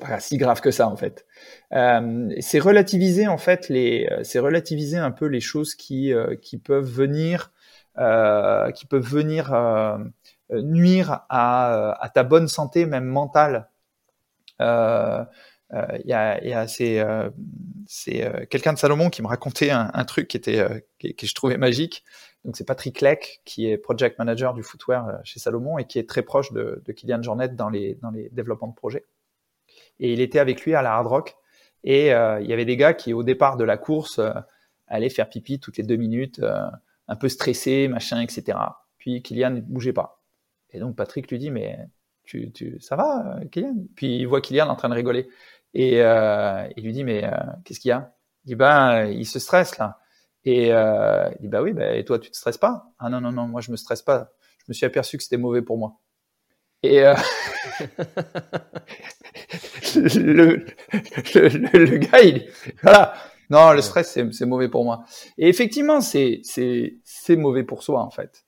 pas 0.00 0.20
si 0.20 0.36
grave 0.36 0.60
que 0.60 0.70
ça 0.70 0.88
en 0.88 0.96
fait. 0.96 1.26
Euh, 1.72 2.28
c'est 2.40 2.58
relativiser 2.58 3.26
en 3.26 3.38
fait 3.38 3.68
les, 3.68 4.08
c'est 4.22 4.38
relativiser 4.38 4.98
un 4.98 5.10
peu 5.10 5.26
les 5.26 5.40
choses 5.40 5.74
qui 5.74 6.12
qui 6.42 6.58
peuvent 6.58 6.88
venir, 6.88 7.52
qui 7.96 8.86
peuvent 8.86 9.06
venir 9.06 9.52
nuire 10.50 11.24
à, 11.28 11.92
à, 12.00 12.08
ta 12.10 12.22
bonne 12.22 12.48
santé, 12.48 12.86
même 12.86 13.04
mentale. 13.04 13.68
Euh, 14.60 15.24
euh, 15.72 15.86
il 16.04 16.10
y 16.10 16.12
a, 16.12 16.44
y 16.44 16.52
a 16.52 16.66
c'est 16.68 17.00
euh, 17.00 17.30
quelqu'un 18.50 18.72
de 18.72 18.78
Salomon 18.78 19.10
qui 19.10 19.22
me 19.22 19.26
racontait 19.26 19.70
un, 19.70 19.90
un 19.92 20.04
truc 20.04 20.28
qui 20.28 20.36
était 20.36 20.84
que 21.00 21.26
je 21.26 21.34
trouvais 21.34 21.56
magique. 21.56 22.04
Donc 22.44 22.56
c'est 22.56 22.64
Patrick 22.64 23.00
Leck 23.00 23.40
qui 23.44 23.68
est 23.68 23.78
project 23.78 24.18
manager 24.18 24.52
du 24.54 24.62
footwear 24.62 25.20
chez 25.24 25.40
Salomon 25.40 25.78
et 25.78 25.86
qui 25.86 25.98
est 25.98 26.08
très 26.08 26.22
proche 26.22 26.52
de, 26.52 26.82
de 26.84 26.92
Kylian 26.92 27.22
Jornet 27.22 27.48
dans 27.48 27.70
les 27.70 27.94
dans 27.96 28.10
les 28.10 28.28
développements 28.30 28.68
de 28.68 28.74
projets. 28.74 29.06
Et 29.98 30.12
il 30.12 30.20
était 30.20 30.38
avec 30.38 30.62
lui 30.62 30.74
à 30.74 30.82
la 30.82 30.92
Hard 30.92 31.06
Rock 31.06 31.36
et 31.82 32.12
euh, 32.12 32.40
il 32.40 32.48
y 32.48 32.52
avait 32.52 32.64
des 32.64 32.76
gars 32.76 32.94
qui 32.94 33.12
au 33.12 33.22
départ 33.22 33.56
de 33.56 33.64
la 33.64 33.78
course 33.78 34.18
euh, 34.18 34.32
allaient 34.86 35.08
faire 35.08 35.28
pipi 35.28 35.58
toutes 35.58 35.78
les 35.78 35.84
deux 35.84 35.96
minutes, 35.96 36.42
un 37.08 37.16
peu 37.16 37.28
stressés, 37.30 37.88
machin, 37.88 38.20
etc. 38.20 38.58
Puis 38.98 39.22
Kylian 39.22 39.50
ne 39.50 39.60
bougeait 39.60 39.94
pas. 39.94 40.22
Et 40.74 40.80
donc 40.80 40.96
Patrick 40.96 41.30
lui 41.30 41.38
dit 41.38 41.50
mais 41.50 41.78
tu, 42.24 42.50
tu 42.52 42.80
ça 42.80 42.96
va 42.96 43.38
Kylian? 43.50 43.76
Puis 43.94 44.16
il 44.18 44.26
voit 44.26 44.40
Kylian 44.40 44.68
en 44.68 44.76
train 44.76 44.88
de 44.88 44.94
rigoler 44.94 45.28
et 45.72 46.02
euh, 46.02 46.68
il 46.76 46.84
lui 46.84 46.92
dit 46.92 47.04
mais 47.04 47.24
euh, 47.24 47.30
qu'est-ce 47.64 47.80
qu'il 47.80 47.90
y 47.90 47.92
a? 47.92 48.12
Il 48.44 48.48
dit 48.48 48.54
ben 48.56 49.06
il 49.06 49.24
se 49.26 49.38
stresse 49.38 49.78
là. 49.78 50.00
Et 50.44 50.72
euh, 50.72 51.30
il 51.38 51.42
dit 51.42 51.48
bah 51.48 51.62
oui 51.62 51.72
bah, 51.72 51.94
et 51.94 52.04
toi 52.04 52.18
tu 52.18 52.30
te 52.30 52.36
stresses 52.36 52.58
pas? 52.58 52.86
Ah 52.98 53.08
non 53.08 53.20
non 53.20 53.32
non 53.32 53.46
moi 53.46 53.60
je 53.60 53.70
me 53.70 53.76
stresse 53.76 54.02
pas. 54.02 54.32
Je 54.58 54.64
me 54.68 54.74
suis 54.74 54.84
aperçu 54.84 55.16
que 55.16 55.22
c'était 55.22 55.36
mauvais 55.36 55.62
pour 55.62 55.78
moi. 55.78 56.00
Et 56.82 57.04
euh, 57.04 57.14
le, 59.96 60.66
le, 61.34 61.84
le, 61.84 61.96
gars 61.98 62.20
il 62.20 62.46
voilà 62.82 63.14
non 63.48 63.72
le 63.72 63.80
stress 63.80 64.18
c'est 64.32 64.46
mauvais 64.46 64.68
pour 64.68 64.84
moi. 64.84 65.04
Et 65.38 65.48
effectivement 65.48 66.00
c'est 66.00 66.40
c'est 66.42 66.98
c'est 67.04 67.36
mauvais 67.36 67.62
pour 67.62 67.84
soi 67.84 68.02
en 68.02 68.10
fait. 68.10 68.44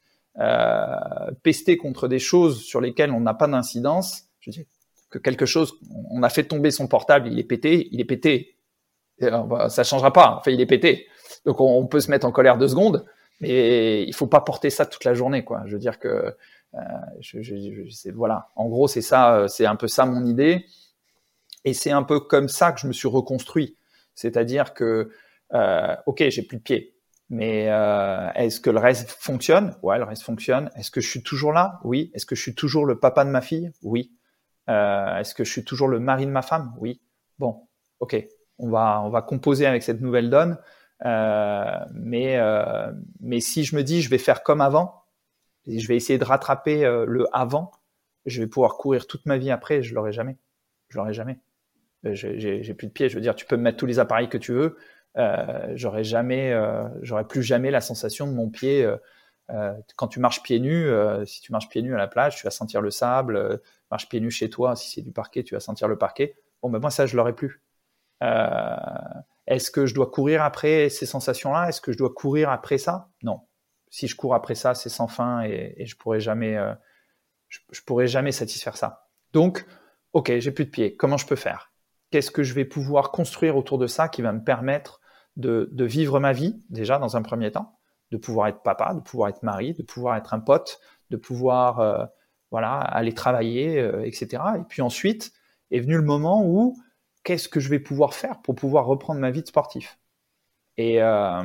Pester 1.43 1.77
contre 1.77 2.09
des 2.09 2.19
choses 2.19 2.63
sur 2.63 2.81
lesquelles 2.81 3.11
on 3.11 3.21
n'a 3.21 3.35
pas 3.35 3.49
d'incidence, 3.49 4.25
je 4.41 4.51
dis 4.51 4.67
que 5.11 5.19
quelque 5.19 5.47
chose, 5.47 5.75
on 6.11 6.23
a 6.23 6.29
fait 6.29 6.45
tomber 6.45 6.71
son 6.71 6.89
portable, 6.89 7.29
il 7.29 7.39
est 7.39 7.45
pété, 7.45 7.89
il 7.93 8.01
est 8.01 8.05
pété. 8.05 8.57
Bah, 9.21 9.69
ça 9.71 9.85
changera 9.85 10.13
pas. 10.13 10.37
Enfin, 10.39 10.51
il 10.51 10.61
est 10.61 10.67
pété. 10.67 11.07
Donc 11.45 11.61
on, 11.61 11.87
peut 11.87 12.01
se 12.01 12.11
mettre 12.11 12.27
en 12.27 12.33
colère 12.33 12.59
deux 12.59 12.69
secondes, 12.69 13.07
mais 13.41 14.03
il 14.03 14.15
faut 14.15 14.27
pas 14.27 14.41
porter 14.41 14.69
ça 14.71 14.85
toute 14.85 15.05
la 15.05 15.15
journée, 15.15 15.45
quoi. 15.45 15.63
Je 15.67 15.73
veux 15.73 15.79
dire 15.79 15.99
que 15.99 16.35
euh, 16.75 16.79
je, 17.21 17.41
je, 17.41 18.11
voilà. 18.11 18.49
En 18.57 18.69
gros, 18.69 18.89
c'est 18.89 19.03
ça, 19.03 19.47
c'est 19.49 19.65
un 19.65 19.77
peu 19.77 19.89
ça 19.89 20.05
mon 20.07 20.27
idée, 20.27 20.67
et 21.65 21.73
c'est 21.73 21.93
un 21.93 22.03
peu 22.03 22.21
comme 22.21 22.49
ça 22.49 22.73
que 22.73 22.81
je 22.81 22.87
me 22.87 22.93
suis 22.93 23.09
reconstruit. 23.09 23.77
C'est-à-dire 24.15 24.75
que, 24.75 25.11
euh, 25.55 25.97
ok, 26.07 26.25
j'ai 26.29 26.43
plus 26.43 26.59
de 26.59 26.63
pieds, 26.63 26.95
mais 27.29 27.69
euh, 27.69 28.31
est-ce 28.35 28.61
que 28.61 28.71
le 28.71 28.79
reste 28.79 29.11
fonctionne? 29.11 29.75
Ouais, 29.83 29.99
le 29.99 30.05
reste 30.05 30.23
fonctionne. 30.23 30.71
Est-ce 30.77 30.91
que 30.91 31.01
je 31.01 31.09
suis 31.09 31.23
toujours 31.23 31.53
là? 31.53 31.81
Oui. 31.83 32.11
Est-ce 32.15 32.27
que 32.27 32.37
je 32.37 32.43
suis 32.43 32.55
toujours 32.55 32.87
le 32.87 32.99
papa 32.99 33.25
de 33.25 33.31
ma 33.31 33.41
fille? 33.41 33.73
Oui. 33.83 34.13
Euh, 34.69 35.19
est-ce 35.19 35.35
que 35.35 35.45
je 35.45 35.51
suis 35.51 35.65
toujours 35.65 35.89
le 35.89 35.99
mari 35.99 36.27
de 36.27 36.31
ma 36.31 36.43
femme? 36.43 36.73
Oui. 36.79 37.01
Bon, 37.39 37.67
ok. 38.01 38.17
On 38.59 38.71
va 38.71 39.03
on 39.03 39.11
va 39.11 39.23
composer 39.23 39.67
avec 39.67 39.83
cette 39.83 40.01
nouvelle 40.01 40.31
donne. 40.31 40.59
Euh, 41.05 41.79
mais 41.95 42.39
mais 43.21 43.41
si 43.41 43.65
je 43.65 43.77
me 43.77 43.83
dis 43.83 44.03
je 44.03 44.09
vais 44.11 44.19
faire 44.19 44.43
comme 44.43 44.61
avant, 44.61 45.03
je 45.67 45.87
vais 45.89 45.97
essayer 45.97 46.19
de 46.19 46.25
rattraper 46.25 46.85
le 47.07 47.27
avant, 47.33 47.73
je 48.25 48.41
vais 48.41 48.49
pouvoir 48.49 48.77
courir 48.77 49.07
toute 49.07 49.27
ma 49.27 49.37
vie 49.37 49.51
après. 49.51 49.83
je 49.83 49.95
l'aurai 49.95 50.13
jamais. 50.13 50.39
Je 50.89 50.97
l'aurai 50.97 51.13
jamais. 51.13 51.39
J'ai 52.05 52.75
plus 52.75 52.87
de 52.87 52.93
pieds. 52.93 53.09
Je 53.09 53.17
veux 53.17 53.21
dire, 53.21 53.35
tu 53.35 53.47
peux 53.47 53.57
me 53.57 53.63
mettre 53.63 53.79
tous 53.79 53.87
les 53.87 53.99
appareils 53.99 54.29
que 54.29 54.39
tu 54.39 54.53
veux. 54.53 54.77
Euh, 55.17 55.73
j'aurais 55.75 56.05
jamais, 56.05 56.53
euh, 56.53 56.85
j'aurais 57.03 57.27
plus 57.27 57.43
jamais 57.43 57.71
la 57.71 57.81
sensation 57.81 58.27
de 58.27 58.33
mon 58.33 58.51
pied. 58.51 58.85
Euh, 59.51 59.73
quand 59.97 60.09
tu 60.09 60.21
marches 60.21 60.43
pieds 60.43 60.61
nus, 60.61 60.89
si 61.25 61.41
tu 61.41 61.53
marches 61.53 61.69
pieds 61.69 61.83
nus 61.83 61.95
à 61.95 61.99
la 61.99 62.09
plage, 62.09 62.37
tu 62.37 62.45
vas 62.45 62.51
sentir 62.51 62.81
le 62.81 62.91
sable. 62.91 63.61
marches 63.91 64.09
pieds 64.09 64.21
nus 64.21 64.31
chez 64.31 64.51
toi, 64.51 64.77
si 64.77 64.91
c'est 64.91 65.03
du 65.03 65.13
parquet, 65.13 65.43
tu 65.43 65.55
vas 65.55 65.61
sentir 65.61 65.89
le 65.89 65.97
parquet. 65.97 66.35
Bon, 66.63 66.71
ben 66.71 66.79
moi 66.81 66.91
ça, 66.91 67.07
je 67.07 67.17
l'aurais 67.17 67.35
plus. 67.35 67.63
Est-ce 69.47 69.71
que 69.71 69.87
je 69.87 69.95
dois 69.95 70.11
courir 70.11 70.43
après 70.43 70.89
ces 70.89 71.07
sensations-là? 71.07 71.69
Est-ce 71.69 71.81
que 71.81 71.93
je 71.93 71.99
dois 71.99 72.13
courir 72.13 72.51
après 72.51 72.79
ça? 72.79 73.09
Non. 73.23 73.43
Si 73.89 74.09
je 74.09 74.17
cours 74.17 74.35
après 74.35 74.57
ça, 74.57 74.75
c'est 74.75 74.89
sans 74.89 75.07
fin 75.07 75.43
et, 75.43 75.75
et 75.77 75.87
je 75.87 75.97
pourrais 75.97 76.21
jamais, 76.21 76.59
je, 77.49 77.61
je 77.71 77.81
pourrais 77.83 78.09
jamais 78.09 78.33
satisfaire 78.33 78.77
ça. 78.77 79.07
Donc, 79.33 79.65
ok, 80.13 80.39
j'ai 80.39 80.51
plus 80.51 80.65
de 80.65 80.71
pieds. 80.71 80.97
Comment 80.97 81.19
je 81.19 81.27
peux 81.27 81.37
faire? 81.37 81.71
Qu'est-ce 82.11 82.33
que 82.33 82.43
je 82.43 82.53
vais 82.53 82.65
pouvoir 82.65 83.13
construire 83.13 83.57
autour 83.57 83.79
de 83.79 83.87
ça 83.87 84.09
qui 84.09 84.23
va 84.23 84.33
me 84.33 84.43
permettre 84.43 85.01
de, 85.37 85.85
vivre 85.85 86.19
ma 86.21 86.33
vie, 86.33 86.63
déjà 86.71 86.99
dans 86.99 87.17
un 87.17 87.23
premier 87.23 87.53
temps, 87.53 87.79
de 88.11 88.17
pouvoir 88.17 88.49
être 88.49 88.63
papa, 88.63 88.95
de 88.95 89.01
pouvoir 89.01 89.29
être 89.29 89.43
mari, 89.43 89.75
de 89.75 89.83
pouvoir 89.83 90.17
être 90.17 90.35
un 90.35 90.41
pote, 90.41 90.81
de 91.11 91.17
pouvoir 91.17 91.81
euh, 91.81 92.05
voilà 92.51 92.79
aller 92.79 93.13
travailler, 93.13 93.79
euh, 93.79 94.05
etc. 94.05 94.43
Et 94.59 94.65
puis 94.69 94.83
ensuite 94.83 95.33
est 95.71 95.81
venu 95.81 95.97
le 95.97 96.03
moment 96.03 96.45
où 96.45 96.77
qu'est-ce 97.25 97.49
que 97.49 97.61
je 97.61 97.69
vais 97.69 97.81
pouvoir 97.81 98.15
faire 98.15 98.41
pour 98.43 98.55
pouvoir 98.55 98.87
reprendre 98.87 99.21
ma 99.21 99.31
vie 99.31 99.43
de 99.43 99.49
sportif? 99.49 99.99
Et, 100.77 101.03
euh, 101.03 101.43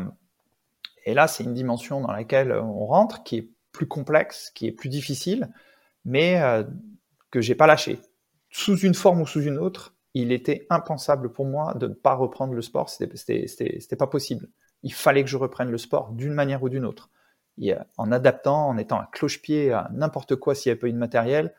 et 1.06 1.14
là, 1.14 1.28
c'est 1.28 1.44
une 1.44 1.54
dimension 1.54 2.02
dans 2.02 2.12
laquelle 2.12 2.52
on 2.52 2.86
rentre 2.86 3.24
qui 3.24 3.38
est 3.38 3.50
plus 3.72 3.88
complexe, 3.88 4.52
qui 4.54 4.68
est 4.68 4.72
plus 4.72 4.90
difficile, 4.90 5.50
mais 6.06 6.40
que 7.32 7.42
j'ai 7.42 7.56
pas 7.56 7.66
lâché. 7.66 8.00
Sous 8.52 8.78
une 8.78 8.94
forme 8.94 9.22
ou 9.22 9.26
sous 9.26 9.42
une 9.42 9.58
autre, 9.58 9.96
il 10.14 10.32
était 10.32 10.68
impensable 10.70 11.32
pour 11.32 11.46
moi 11.46 11.74
de 11.76 11.88
ne 11.88 11.94
pas 11.94 12.14
reprendre 12.14 12.54
le 12.54 12.62
sport. 12.62 12.90
C'était 12.90 13.96
pas 13.98 14.08
possible. 14.08 14.50
Il 14.84 14.94
fallait 14.94 15.24
que 15.24 15.30
je 15.30 15.38
reprenne 15.38 15.70
le 15.70 15.78
sport 15.78 16.12
d'une 16.12 16.34
manière 16.34 16.64
ou 16.64 16.70
d'une 16.70 16.86
autre. 16.86 17.10
en 17.98 18.12
adaptant, 18.12 18.68
en 18.68 18.78
étant 18.78 19.00
un 19.00 19.08
cloche-pied 19.12 19.72
à 19.72 19.90
n'importe 19.94 20.36
quoi 20.36 20.56
s'il 20.56 20.70
n'y 20.70 20.72
avait 20.74 20.80
pas 20.80 20.88
eu 20.88 20.94
de 20.94 20.98
matériel, 20.98 21.54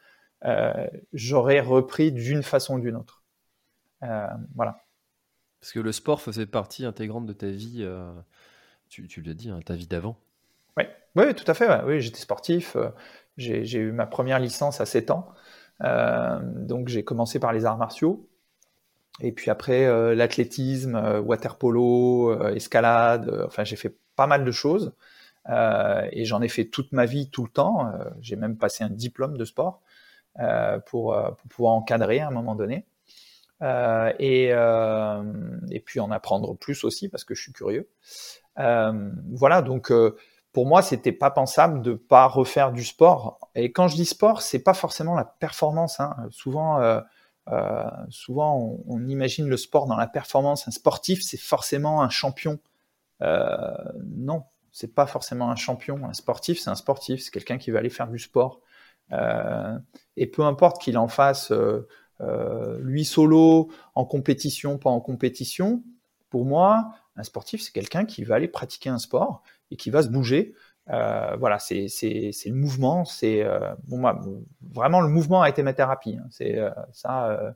euh, 0.45 0.87
j'aurais 1.13 1.61
repris 1.61 2.13
d'une 2.13 2.43
façon 2.43 2.77
ou 2.77 2.81
d'une 2.81 2.97
autre. 2.97 3.23
Euh, 4.03 4.27
voilà. 4.55 4.79
Parce 5.61 5.73
que 5.73 5.81
le 5.81 5.93
sport 5.93 6.21
faisait 6.21 6.47
partie 6.47 6.85
intégrante 6.85 7.27
de 7.27 7.33
ta 7.33 7.47
vie, 7.47 7.79
euh, 7.81 8.13
tu, 8.89 9.23
l'as 9.23 9.35
dit, 9.35 9.51
hein, 9.51 9.61
ta 9.65 9.75
vie 9.75 9.87
d'avant. 9.87 10.19
Oui, 10.77 10.85
oui, 11.15 11.35
tout 11.35 11.49
à 11.49 11.55
fait. 11.55 11.69
Oui, 11.85 12.01
j'étais 12.01 12.19
sportif. 12.19 12.77
J'ai 13.37 13.79
eu 13.79 13.93
ma 13.93 14.07
première 14.07 14.41
licence 14.41 14.81
à 14.81 14.87
7 14.87 15.11
ans. 15.11 15.33
donc 15.81 16.89
j'ai 16.89 17.05
commencé 17.05 17.39
par 17.39 17.53
les 17.53 17.65
arts 17.65 17.79
martiaux. 17.79 18.29
Et 19.21 19.33
puis 19.33 19.51
après, 19.51 19.85
euh, 19.85 20.15
l'athlétisme, 20.15 20.97
euh, 20.97 21.21
water 21.21 21.57
polo, 21.57 22.31
euh, 22.31 22.55
escalade, 22.55 23.45
enfin 23.47 23.65
j'ai 23.65 23.77
fait 23.77 23.95
pas 24.17 24.27
mal 24.27 24.45
de 24.45 24.51
choses. 24.53 24.95
et 25.49 26.25
j'en 26.25 26.41
ai 26.41 26.49
fait 26.49 26.67
toute 26.67 26.93
ma 26.93 27.05
vie, 27.05 27.29
tout 27.31 27.45
le 27.45 27.51
temps. 27.51 27.93
j'ai 28.21 28.37
même 28.37 28.57
passé 28.57 28.85
un 28.85 28.91
diplôme 28.91 29.37
de 29.37 29.45
sport 29.45 29.83
pour, 30.87 31.17
pour, 31.17 31.49
pouvoir 31.49 31.75
encadrer 31.75 32.21
à 32.21 32.29
un 32.29 32.31
moment 32.31 32.55
donné. 32.55 32.87
et, 34.19 34.51
et 34.51 35.81
puis 35.81 36.01
en 36.01 36.11
apprendre 36.13 36.57
plus 36.57 36.85
aussi 36.85 37.09
parce 37.09 37.25
que 37.25 37.35
je 37.35 37.43
suis 37.43 37.53
curieux. 37.53 37.89
voilà, 38.57 39.63
donc 39.63 39.93
pour 40.53 40.67
moi, 40.67 40.83
c'était 40.83 41.13
pas 41.13 41.31
pensable 41.31 41.83
de 41.83 41.95
pas 41.95 42.27
refaire 42.29 42.71
du 42.71 42.85
sport. 42.85 43.41
Et 43.57 43.73
quand 43.73 43.89
je 43.89 43.97
dis 43.97 44.05
sport, 44.05 44.43
c'est 44.43 44.63
pas 44.63 44.75
forcément 44.75 45.15
la 45.17 45.25
performance. 45.25 45.99
Hein. 45.99 46.15
Souvent, 46.31 46.79
euh, 47.49 47.85
souvent, 48.11 48.79
on, 48.87 49.07
imagine 49.07 49.49
le 49.49 49.57
sport 49.57 49.87
dans 49.87 49.97
la 49.97 50.07
performance. 50.07 50.69
Un 50.69 50.71
sportif, 50.71 51.23
c'est 51.23 51.41
forcément 51.41 52.03
un 52.03 52.09
champion. 52.09 52.59
Euh, 53.23 53.75
non, 54.05 54.45
c'est 54.71 54.95
pas 54.95 55.07
forcément 55.07 55.51
un 55.51 55.57
champion. 55.57 56.05
Un 56.05 56.13
sportif, 56.13 56.61
c'est 56.61 56.71
un 56.71 56.75
sportif. 56.75 57.23
C'est 57.23 57.31
quelqu'un 57.31 57.59
qui 57.59 57.71
va 57.71 57.81
aller 57.81 57.91
faire 57.91 58.09
du 58.09 58.19
sport. 58.19 58.61
Euh, 59.13 59.79
et 60.17 60.27
peu 60.27 60.43
importe 60.43 60.81
qu'il 60.81 60.97
en 60.99 61.09
fasse 61.09 61.53
lui 62.79 63.05
solo, 63.05 63.69
en 63.97 64.05
compétition, 64.05 64.79
pas 64.79 64.91
en 64.91 65.01
compétition. 65.01 65.83
Pour 66.31 66.45
moi, 66.45 66.93
un 67.17 67.25
sportif, 67.25 67.61
c'est 67.61 67.73
quelqu'un 67.73 68.05
qui 68.05 68.23
va 68.23 68.37
aller 68.37 68.47
pratiquer 68.47 68.91
un 68.91 68.99
sport 68.99 69.43
et 69.73 69.77
qui 69.77 69.91
va 69.91 70.03
se 70.03 70.09
bouger 70.09 70.55
euh, 70.91 71.37
voilà, 71.39 71.59
c'est 71.59 71.87
le 72.47 72.55
mouvement. 72.55 73.05
C'est 73.05 73.43
euh, 73.43 73.75
moi, 73.87 74.21
vraiment 74.73 75.01
le 75.01 75.09
mouvement 75.09 75.43
a 75.43 75.49
été 75.49 75.63
ma 75.63 75.73
thérapie. 75.73 76.17
Hein. 76.21 76.27
C'est 76.31 76.59
euh, 76.59 76.71
ça, 76.93 77.55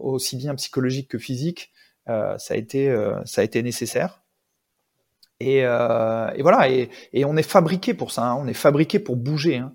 aussi 0.00 0.36
bien 0.36 0.54
psychologique 0.54 1.08
que 1.08 1.18
physique, 1.18 1.72
ça 2.06 2.54
a 2.54 2.56
été 2.56 3.62
nécessaire. 3.62 4.22
Et, 5.40 5.62
voilà, 5.62 6.70
et, 6.70 6.88
et, 7.12 7.24
on 7.24 7.36
est 7.36 7.42
fabriqué 7.42 7.94
pour 7.94 8.12
ça. 8.12 8.22
Hein. 8.22 8.36
On 8.38 8.46
est 8.46 8.54
fabriqué 8.54 8.98
pour 8.98 9.16
bouger. 9.16 9.58
Hein. 9.58 9.74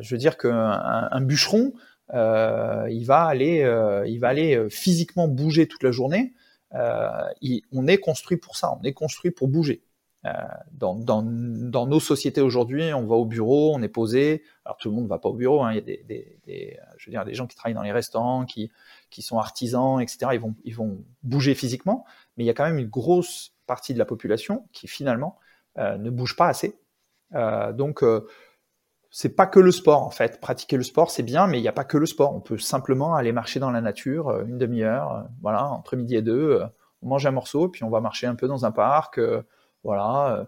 je 0.00 0.14
veux 0.14 0.18
dire 0.18 0.36
qu'un 0.36 1.08
un 1.10 1.20
bûcheron, 1.20 1.72
il 2.12 3.04
va 3.06 3.24
aller, 3.24 3.60
il 4.06 4.18
va 4.18 4.28
aller 4.28 4.68
physiquement 4.68 5.28
bouger 5.28 5.68
toute 5.68 5.84
la 5.84 5.92
journée. 5.92 6.34
on 6.72 7.86
est 7.86 7.98
construit 7.98 8.36
pour 8.36 8.56
ça. 8.56 8.76
On 8.78 8.82
est 8.82 8.92
construit 8.92 9.30
pour 9.30 9.48
bouger. 9.48 9.82
Euh, 10.24 10.30
dans, 10.72 11.22
nos 11.22 12.00
sociétés 12.00 12.40
aujourd'hui, 12.40 12.92
on 12.92 13.06
va 13.06 13.16
au 13.16 13.24
bureau, 13.24 13.74
on 13.74 13.82
est 13.82 13.88
posé. 13.88 14.44
Alors 14.64 14.76
tout 14.76 14.88
le 14.88 14.94
monde 14.94 15.04
ne 15.04 15.08
va 15.08 15.18
pas 15.18 15.28
au 15.28 15.34
bureau. 15.34 15.62
Hein. 15.62 15.72
Il 15.72 15.76
y 15.76 15.78
a 15.78 15.82
des, 15.82 16.04
des, 16.46 16.78
je 16.96 17.06
veux 17.06 17.12
dire, 17.12 17.24
des 17.24 17.34
gens 17.34 17.46
qui 17.46 17.56
travaillent 17.56 17.74
dans 17.74 17.82
les 17.82 17.92
restaurants, 17.92 18.44
qui, 18.44 18.70
qui 19.10 19.22
sont 19.22 19.38
artisans, 19.38 20.00
etc. 20.00 20.30
Ils 20.32 20.40
vont, 20.40 20.54
ils 20.64 20.74
vont 20.74 21.04
bouger 21.22 21.54
physiquement, 21.54 22.04
mais 22.36 22.44
il 22.44 22.46
y 22.46 22.50
a 22.50 22.54
quand 22.54 22.64
même 22.64 22.78
une 22.78 22.88
grosse 22.88 23.52
partie 23.66 23.94
de 23.94 23.98
la 23.98 24.04
population 24.04 24.66
qui 24.72 24.86
finalement 24.86 25.38
euh, 25.78 25.96
ne 25.98 26.10
bouge 26.10 26.36
pas 26.36 26.48
assez. 26.48 26.78
Euh, 27.34 27.72
donc 27.72 28.02
euh, 28.02 28.26
c'est 29.10 29.34
pas 29.34 29.46
que 29.46 29.60
le 29.60 29.72
sport 29.72 30.02
en 30.02 30.10
fait. 30.10 30.40
Pratiquer 30.40 30.76
le 30.76 30.82
sport 30.82 31.10
c'est 31.10 31.22
bien, 31.22 31.46
mais 31.46 31.58
il 31.58 31.62
n'y 31.62 31.68
a 31.68 31.72
pas 31.72 31.84
que 31.84 31.98
le 31.98 32.06
sport. 32.06 32.34
On 32.34 32.40
peut 32.40 32.58
simplement 32.58 33.14
aller 33.14 33.32
marcher 33.32 33.60
dans 33.60 33.70
la 33.70 33.80
nature 33.80 34.28
euh, 34.28 34.44
une 34.44 34.58
demi-heure, 34.58 35.26
voilà, 35.40 35.68
entre 35.68 35.96
midi 35.96 36.16
et 36.16 36.22
deux. 36.22 36.62
on 37.02 37.08
mange 37.08 37.26
un 37.26 37.30
morceau, 37.30 37.68
puis 37.68 37.84
on 37.84 37.90
va 37.90 38.00
marcher 38.00 38.26
un 38.26 38.34
peu 38.34 38.46
dans 38.46 38.64
un 38.64 38.72
parc 38.72 39.20
voilà, 39.84 40.36
euh, 40.36 40.44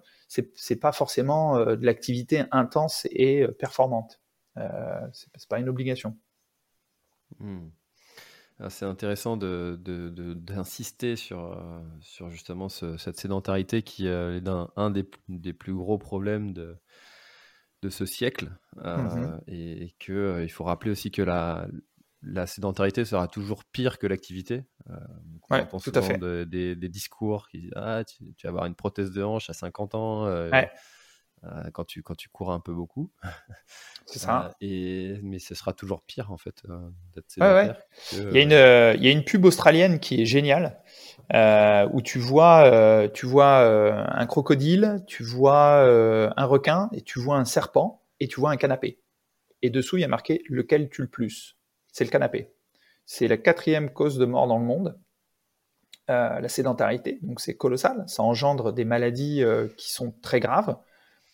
c'est 0.57 0.77
pas 0.77 0.93
forcément 0.93 1.57
euh, 1.57 1.77
de 1.77 1.85
l'activité 1.85 2.45
intense 2.51 3.07
et 3.11 3.43
euh, 3.43 3.49
performante. 3.53 4.21
c'est 5.13 5.49
pas 5.49 5.59
une 5.59 5.69
obligation. 5.69 6.17
Hmm. 7.39 7.69
Ah, 8.61 8.71
c'est 8.71 8.85
intéressant 8.85 9.37
d'insister 9.37 11.11
de, 11.11 11.17
sur, 11.17 11.61
sur 12.01 12.31
justement 12.31 12.69
cette 12.69 13.19
sédentarité 13.19 13.83
qui 13.83 14.07
est 14.07 14.43
un, 14.77 14.91
des, 14.91 15.11
des, 15.29 15.53
plus 15.53 15.75
gros 15.75 15.99
problèmes 15.99 16.53
de, 16.53 16.77
de 17.83 17.89
ce 17.89 18.07
siècle. 18.07 18.53
Mmh 18.77 19.41
et, 19.49 19.87
et 19.87 19.97
qu'il 19.99 20.51
faut 20.51 20.63
rappeler 20.63 20.93
aussi 20.93 21.11
que 21.11 21.23
la, 21.23 21.67
la 22.27 22.47
sédentarité 22.47 23.05
sera 23.05 23.29
toujours 23.29 23.65
pire 23.65 23.99
que 23.99 24.07
l'activité. 24.07 24.65
Euh, 24.91 24.95
on 25.51 25.67
pense 25.67 25.85
tout 25.85 25.93
à 25.95 26.03
fait. 26.03 26.19
des, 26.19 26.89
discours 26.89 27.49
qui 27.49 27.61
disent 27.61 27.73
Ah, 27.77 28.03
tu, 28.05 28.25
vas 28.45 28.51
avoir 28.51 28.67
une 28.67 28.75
prothèse 28.75 29.11
de 29.11 29.23
hanche 29.23 29.51
à 29.51 29.53
50 29.53 29.95
ans. 29.95 30.27
Euh, 30.27 30.51
quand, 31.75 31.85
tu, 31.85 32.03
quand 32.03 32.15
tu 32.15 32.31
cours 32.31 32.53
un 32.53 32.61
peu 32.61 32.73
beaucoup. 32.73 33.13
C'est 34.07 34.19
ça. 34.19 34.55
et, 34.63 35.19
mais 35.23 35.39
ce 35.39 35.55
sera 35.55 35.75
toujours 35.75 36.03
pire, 36.03 36.33
en 36.33 36.39
fait, 36.39 36.63
d'être 37.15 37.31
sédentaire. 37.31 37.83
il, 38.13 38.33
y 38.33 38.39
a 38.39 38.43
une, 38.43 38.97
il 38.99 39.05
y 39.05 39.09
a 39.09 39.11
une 39.11 39.25
pub 39.25 39.45
australienne 39.45 39.99
qui 39.99 40.23
est 40.23 40.27
géniale, 40.27 40.81
où 41.93 42.01
tu 42.03 42.19
vois, 42.19 43.09
tu 43.13 43.27
vois 43.27 43.59
un 44.15 44.27
crocodile, 44.27 45.05
tu 45.07 45.23
vois 45.23 45.83
un 46.37 46.45
requin, 46.45 46.89
et 46.93 47.03
tu 47.03 47.19
vois 47.19 47.37
un 47.37 47.45
serpent, 47.45 48.03
et 48.21 48.29
tu 48.29 48.41
vois 48.41 48.51
un 48.51 48.57
canapé. 48.57 49.01
Et 49.61 49.71
dessous, 49.71 49.97
il 49.97 50.01
y 50.03 50.05
a 50.05 50.09
marqué 50.09 50.43
lequel 50.49 50.91
tue 50.91 51.03
le 51.03 51.09
plus. 51.09 51.54
C'est 51.95 52.03
le 52.03 52.11
canapé. 52.11 52.53
C'est 53.07 53.29
la 53.29 53.37
quatrième 53.37 53.89
cause 53.89 54.19
de 54.19 54.25
mort 54.25 54.49
dans 54.49 54.59
le 54.59 54.65
monde. 54.65 54.99
Euh, 56.11 56.41
la 56.41 56.49
sédentarité, 56.49 57.21
donc 57.23 57.41
c'est 57.41 57.57
colossal, 57.57 58.05
ça 58.09 58.23
engendre 58.23 58.75
des 58.75 58.85
maladies 58.85 59.43
euh, 59.43 59.69
qui 59.79 59.91
sont 59.91 60.13
très 60.21 60.39
graves 60.39 60.77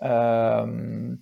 euh, 0.03 1.17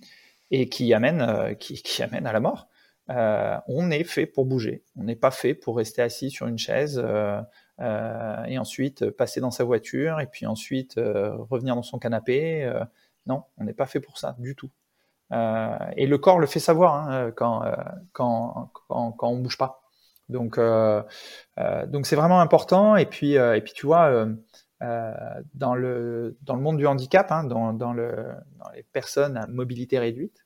et 0.51 0.69
qui 0.69 0.93
amènent, 0.93 1.55
qui, 1.57 1.81
qui, 1.81 2.03
amènent 2.03 2.27
à 2.27 2.33
la 2.33 2.41
mort. 2.41 2.67
on 3.07 3.89
est 3.89 4.03
fait 4.03 4.27
pour 4.27 4.45
bouger, 4.45 4.83
on 4.97 5.03
n'est 5.03 5.15
pas 5.15 5.31
fait 5.31 5.55
pour 5.55 5.77
rester 5.77 6.03
assis 6.03 6.29
sur 6.29 6.45
une 6.45 6.59
chaise 6.59 7.03
et 7.79 8.57
ensuite 8.59 9.09
passer 9.09 9.39
dans 9.39 9.51
sa 9.51 9.63
voiture 9.63 10.19
et 10.19 10.27
puis 10.27 10.45
ensuite 10.45 10.95
revenir 10.97 11.75
dans 11.75 11.81
son 11.81 11.97
canapé. 11.97 12.71
non, 13.25 13.45
on 13.57 13.63
n'est 13.63 13.73
pas 13.73 13.87
fait 13.87 14.01
pour 14.01 14.19
ça 14.19 14.35
du 14.37 14.55
tout. 14.55 14.69
Et 15.31 16.07
le 16.07 16.17
corps 16.17 16.39
le 16.39 16.47
fait 16.47 16.59
savoir 16.59 16.95
hein, 16.95 17.31
quand, 17.35 17.63
quand, 18.13 18.71
quand, 18.87 19.11
quand 19.11 19.27
on 19.29 19.37
bouge 19.37 19.57
pas. 19.57 19.81
Donc, 20.29 20.57
euh, 20.57 21.01
euh, 21.57 21.85
donc 21.87 22.05
c'est 22.05 22.15
vraiment 22.15 22.39
important. 22.39 22.95
Et 22.95 23.05
puis, 23.05 23.37
euh, 23.37 23.55
et 23.55 23.61
puis 23.61 23.73
tu 23.73 23.85
vois, 23.85 24.27
dans 24.79 25.75
le 25.75 26.37
dans 26.41 26.55
le 26.55 26.61
monde 26.61 26.77
du 26.77 26.87
handicap, 26.87 27.31
hein, 27.31 27.43
dans, 27.43 27.73
dans, 27.73 27.91
le, 27.91 28.33
dans 28.57 28.69
les 28.69 28.83
personnes 28.83 29.35
à 29.35 29.47
mobilité 29.47 29.99
réduite, 29.99 30.45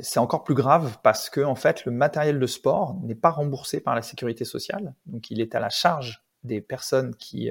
c'est 0.00 0.18
encore 0.18 0.42
plus 0.42 0.54
grave 0.54 0.98
parce 1.02 1.30
que 1.30 1.42
en 1.42 1.54
fait, 1.54 1.84
le 1.84 1.92
matériel 1.92 2.40
de 2.40 2.46
sport 2.46 2.96
n'est 3.02 3.14
pas 3.14 3.30
remboursé 3.30 3.80
par 3.80 3.94
la 3.94 4.02
sécurité 4.02 4.44
sociale. 4.44 4.94
Donc, 5.06 5.30
il 5.30 5.40
est 5.40 5.54
à 5.54 5.60
la 5.60 5.68
charge 5.70 6.24
des 6.42 6.60
personnes 6.60 7.14
qui 7.14 7.50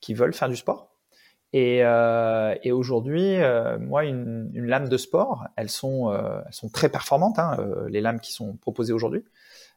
qui 0.00 0.14
veulent 0.14 0.34
faire 0.34 0.48
du 0.48 0.56
sport. 0.56 0.91
Et, 1.52 1.84
euh, 1.84 2.54
et 2.62 2.72
aujourd'hui, 2.72 3.36
euh, 3.36 3.78
moi, 3.78 4.04
une, 4.04 4.50
lame 4.54 4.88
de 4.88 4.96
sport, 4.96 5.46
elles 5.56 5.68
sont, 5.68 6.10
euh, 6.10 6.40
très 6.72 6.88
performantes, 6.88 7.38
hein, 7.38 7.56
les 7.88 8.00
lames 8.00 8.20
qui 8.20 8.32
sont 8.32 8.56
proposées 8.56 8.92
aujourd'hui, 8.92 9.24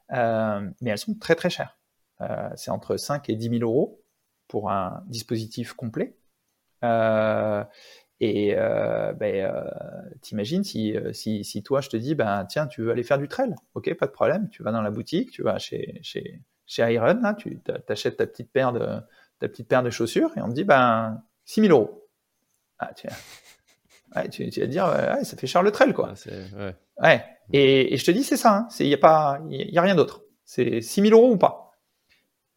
mais 0.09 0.89
elles 0.89 0.97
sont 0.97 1.15
très 1.15 1.35
très 1.35 1.49
chères. 1.49 1.77
c'est 2.55 2.71
entre 2.71 2.97
5 2.97 3.29
et 3.29 3.35
10 3.35 3.59
000 3.59 3.61
euros 3.63 4.01
pour 4.47 4.71
un 4.71 5.03
dispositif 5.07 5.73
complet. 5.73 6.15
et 8.21 8.55
ben, 8.55 9.71
t'imagines 10.21 10.63
si, 10.63 10.95
si, 11.13 11.63
toi, 11.63 11.81
je 11.81 11.89
te 11.89 11.97
dis, 11.97 12.15
ben, 12.15 12.45
tiens, 12.45 12.67
tu 12.67 12.81
veux 12.83 12.91
aller 12.91 13.03
faire 13.03 13.17
du 13.17 13.27
trail, 13.27 13.53
ok, 13.73 13.93
pas 13.95 14.07
de 14.07 14.11
problème, 14.11 14.47
tu 14.49 14.63
vas 14.63 14.71
dans 14.71 14.81
la 14.81 14.91
boutique, 14.91 15.31
tu 15.31 15.43
vas 15.43 15.57
chez, 15.59 15.99
chez, 16.03 16.41
chez 16.65 16.93
Iron, 16.93 17.33
tu 17.37 17.59
t'achètes 17.59 18.17
ta 18.17 18.27
petite 18.27 18.51
paire 18.51 18.71
de 18.71 19.01
ta 19.39 19.49
petite 19.49 19.67
paire 19.67 19.83
de 19.83 19.89
chaussures 19.89 20.31
et 20.37 20.41
on 20.41 20.47
te 20.47 20.53
dit, 20.53 20.63
ben 20.63 21.21
6 21.45 21.61
000 21.61 21.73
euros. 21.73 22.07
Ah, 22.79 22.93
tu, 22.93 23.07
ouais, 24.15 24.29
tu, 24.29 24.49
tu, 24.49 24.59
vas 24.59 24.67
dire, 24.67 24.85
ouais, 24.85 25.23
ça 25.23 25.37
fait 25.37 25.47
Charles 25.47 25.71
Trail, 25.71 25.93
quoi. 25.93 26.13
ouais. 26.57 26.75
ouais. 27.01 27.25
Et, 27.53 27.93
et, 27.93 27.97
je 27.97 28.05
te 28.05 28.11
dis, 28.11 28.23
c'est 28.23 28.37
ça. 28.37 28.67
Il 28.79 28.83
hein. 28.83 28.87
n'y 28.87 28.93
a 28.93 28.97
pas, 28.97 29.39
y 29.49 29.77
a 29.77 29.81
rien 29.81 29.95
d'autre. 29.95 30.23
C'est 30.43 30.81
6 30.81 31.01
000 31.09 31.19
euros 31.19 31.33
ou 31.33 31.37
pas. 31.37 31.61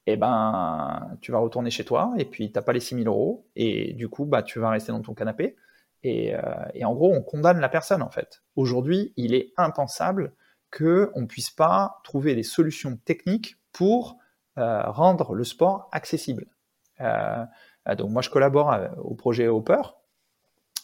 Et 0.07 0.13
eh 0.13 0.17
ben, 0.17 1.19
tu 1.21 1.33
vas 1.33 1.39
retourner 1.39 1.71
chez 1.71 1.85
toi 1.85 2.15
et 2.17 2.25
puis 2.25 2.51
t'as 2.51 2.63
pas 2.63 2.73
les 2.73 2.81
6 2.81 2.95
000 3.03 3.07
euros 3.09 3.47
et 3.57 3.93
du 3.93 4.09
coup, 4.09 4.25
bah, 4.25 4.43
tu 4.43 4.59
vas 4.59 4.71
rester 4.71 4.91
dans 4.91 5.03
ton 5.03 5.13
canapé. 5.13 5.55
Et, 6.03 6.35
euh, 6.35 6.41
et 6.73 6.87
en 6.87 6.95
gros, 6.95 7.13
on 7.13 7.23
condamne 7.23 7.61
la 7.61 7.69
personne 7.69 8.01
en 8.01 8.09
fait. 8.09 8.43
Aujourd'hui, 8.57 9.13
il 9.17 9.35
est 9.35 9.53
impensable 9.59 10.33
que 10.71 11.11
on 11.15 11.27
puisse 11.27 11.51
pas 11.51 12.01
trouver 12.05 12.35
des 12.35 12.43
solutions 12.43 12.97
techniques 12.97 13.57
pour 13.73 14.17
euh, 14.57 14.83
rendre 14.91 15.35
le 15.35 15.45
sport 15.45 15.91
accessible. 15.93 16.47
Euh, 17.01 17.45
donc 17.97 18.11
moi, 18.11 18.23
je 18.23 18.31
collabore 18.31 18.73
euh, 18.73 18.89
au 19.03 19.15
projet 19.15 19.49
Hopper, 19.49 19.83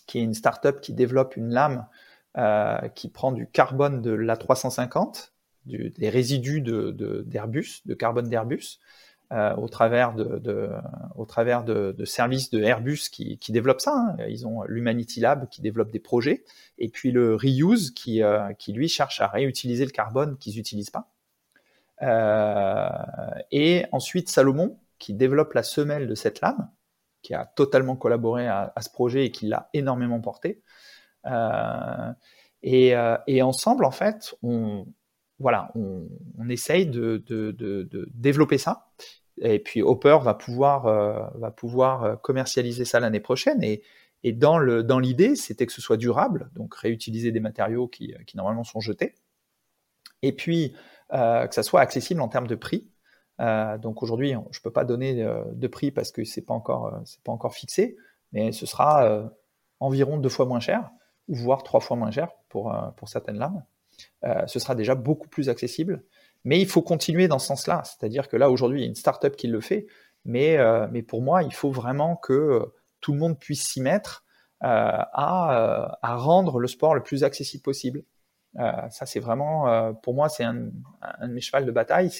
qui 0.06 0.18
est 0.18 0.22
une 0.22 0.34
startup 0.34 0.80
qui 0.80 0.92
développe 0.92 1.36
une 1.36 1.50
lame 1.50 1.86
euh, 2.36 2.88
qui 2.94 3.08
prend 3.08 3.32
du 3.32 3.46
carbone 3.46 4.02
de 4.02 4.12
l'A350, 4.12 5.30
des 5.66 6.08
résidus 6.10 6.60
d'Airbus, 6.60 7.82
de, 7.84 7.90
de, 7.90 7.94
carbone 7.94 8.28
d'Airbus, 8.28 8.80
au 9.56 9.68
travers 9.68 10.12
de, 10.14 10.70
au 11.16 11.24
travers 11.24 11.64
de, 11.64 12.04
services 12.04 12.50
de 12.50 12.62
Airbus 12.62 13.08
qui, 13.10 13.38
qui 13.38 13.50
développent 13.50 13.80
ça. 13.80 13.94
Hein. 13.96 14.16
Ils 14.28 14.46
ont 14.46 14.62
l'Humanity 14.64 15.20
Lab 15.20 15.48
qui 15.48 15.62
développe 15.62 15.90
des 15.90 16.00
projets, 16.00 16.44
et 16.78 16.88
puis 16.88 17.10
le 17.12 17.34
Reuse 17.34 17.90
qui, 17.92 18.20
qui 18.58 18.72
lui 18.74 18.88
cherche 18.88 19.20
à 19.22 19.26
réutiliser 19.26 19.86
le 19.86 19.90
carbone 19.90 20.36
qu'ils 20.36 20.56
n'utilisent 20.56 20.90
pas. 20.90 21.08
et 23.50 23.86
ensuite 23.90 24.28
Salomon 24.28 24.78
qui 24.98 25.14
développe 25.14 25.54
la 25.54 25.62
semelle 25.62 26.06
de 26.06 26.14
cette 26.14 26.42
lame, 26.42 26.68
qui 27.24 27.34
a 27.34 27.46
totalement 27.46 27.96
collaboré 27.96 28.46
à, 28.46 28.72
ce 28.80 28.90
projet 28.90 29.24
et 29.24 29.30
qui 29.32 29.46
l'a 29.46 29.70
énormément 29.72 30.20
porté. 30.20 30.62
Euh, 31.26 32.12
euh, 32.66 33.18
et, 33.26 33.42
ensemble, 33.42 33.86
en 33.86 33.90
fait, 33.90 34.34
on, 34.42 34.86
voilà, 35.38 35.72
on, 35.74 36.06
essaye 36.48 36.86
de, 36.86 37.24
développer 38.14 38.58
ça. 38.58 38.90
Et 39.38 39.58
puis 39.58 39.82
Hopper 39.82 40.18
va 40.22 40.34
pouvoir, 40.34 40.86
euh, 40.86 41.18
va 41.36 41.50
pouvoir 41.50 42.20
commercialiser 42.20 42.84
ça 42.84 43.00
l'année 43.00 43.20
prochaine. 43.20 43.64
Et, 43.64 43.82
et 44.22 44.32
dans 44.32 44.58
l'idée, 44.58 45.30
dans 45.30 45.34
c'était 45.34 45.66
que 45.66 45.72
ce 45.72 45.80
soit 45.80 45.96
durable, 45.96 46.50
donc 46.54 46.74
réutiliser 46.74 47.32
des 47.32 47.40
matériaux 47.40 47.88
qui, 47.88 48.14
qui 48.26 48.36
normalement 48.36 48.64
sont 48.64 48.80
jetés. 48.80 49.14
Et 50.22 50.32
puis 50.32 50.76
que 51.10 51.54
ça 51.54 51.62
soit 51.62 51.80
accessible 51.80 52.20
en 52.20 52.28
termes 52.28 52.46
de 52.46 52.54
prix. 52.54 52.86
Euh, 53.40 53.78
donc 53.78 54.02
aujourd'hui, 54.02 54.30
je 54.30 54.58
ne 54.58 54.62
peux 54.62 54.70
pas 54.70 54.84
donner 54.84 55.22
euh, 55.22 55.42
de 55.52 55.66
prix 55.66 55.90
parce 55.90 56.12
que 56.12 56.24
c'est 56.24 56.42
pas 56.42 56.54
encore 56.54 56.94
euh, 56.94 57.00
pas 57.24 57.32
encore 57.32 57.54
fixé, 57.54 57.96
mais 58.32 58.52
ce 58.52 58.66
sera 58.66 59.30
environ 59.80 60.18
deux 60.18 60.28
fois 60.28 60.46
moins 60.46 60.60
cher, 60.60 60.90
voire 61.28 61.62
trois 61.62 61.80
fois 61.80 61.96
moins 61.96 62.10
cher 62.10 62.30
pour 62.48 62.74
pour 62.96 63.08
certaines 63.08 63.38
lames. 63.38 63.64
ce 64.46 64.58
sera 64.58 64.74
déjà 64.74 64.94
beaucoup 64.94 65.28
plus 65.28 65.48
accessible, 65.48 66.04
mais 66.44 66.60
il 66.60 66.66
faut 66.66 66.82
continuer 66.82 67.28
dans 67.28 67.38
ce 67.38 67.46
sens-là. 67.48 67.82
C'est-à-dire 67.84 68.28
que 68.28 68.36
là 68.36 68.50
aujourd'hui, 68.50 68.80
il 68.80 68.82
y 68.82 68.86
a 68.86 68.88
une 68.88 68.94
startup 68.94 69.36
qui 69.36 69.46
le 69.46 69.60
fait, 69.60 69.86
mais 70.24 70.58
mais 70.90 71.02
pour 71.02 71.22
moi, 71.22 71.42
il 71.42 71.54
faut 71.54 71.70
vraiment 71.70 72.16
que 72.16 72.72
tout 73.00 73.12
le 73.12 73.18
monde 73.18 73.38
puisse 73.38 73.64
s'y 73.64 73.80
mettre 73.80 74.24
à, 74.60 75.98
à 76.02 76.16
rendre 76.16 76.58
le 76.58 76.66
sport 76.66 76.94
le 76.94 77.02
plus 77.02 77.22
accessible 77.22 77.62
possible. 77.62 78.02
ça, 78.56 79.06
c'est 79.06 79.20
vraiment, 79.20 79.94
pour 80.02 80.14
moi, 80.14 80.28
c'est 80.28 80.44
un, 80.44 80.70
un, 81.02 81.28
de 81.28 81.32
mes 81.32 81.40
chevals 81.40 81.66
de 81.66 81.72
bataille. 81.72 82.10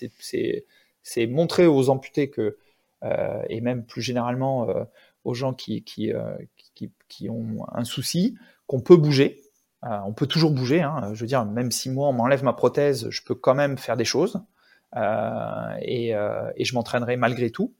C'est 1.05 1.27
montrer 1.27 1.67
aux 1.67 1.91
amputés 1.91 2.31
que, 2.31 2.57
euh, 3.05 3.43
et 3.49 3.61
même 3.61 3.85
plus 3.85 4.03
généralement 4.03 4.69
euh, 4.69 4.85
aux 5.23 5.35
gens 5.35 5.53
qui, 5.53 5.85
euh, 6.13 6.37
qui, 6.75 6.91
qui, 7.09 7.31
ont 7.31 7.67
un 7.73 7.85
souci, 7.85 8.37
qu'on 8.67 8.81
peut 8.81 8.97
bouger. 8.97 9.41
on 9.83 10.15
peut 10.15 10.27
toujours 10.27 10.51
bouger. 10.51 10.81
Hein. 10.83 11.11
Je 11.13 11.21
veux 11.21 11.27
dire, 11.27 11.45
même 11.45 11.71
si 11.71 11.91
moi 11.91 12.09
on 12.09 12.13
m'enlève 12.13 12.43
ma 12.43 12.55
prothèse, 12.55 13.09
je 13.11 13.23
peux 13.23 13.35
quand 13.35 13.55
même 13.55 13.79
faire 13.79 13.97
des 13.97 14.05
choses. 14.05 14.43
Et, 14.97 16.13
je 16.13 16.75
m'entraînerai 16.75 17.17
malgré 17.17 17.51
tout. 17.51 17.75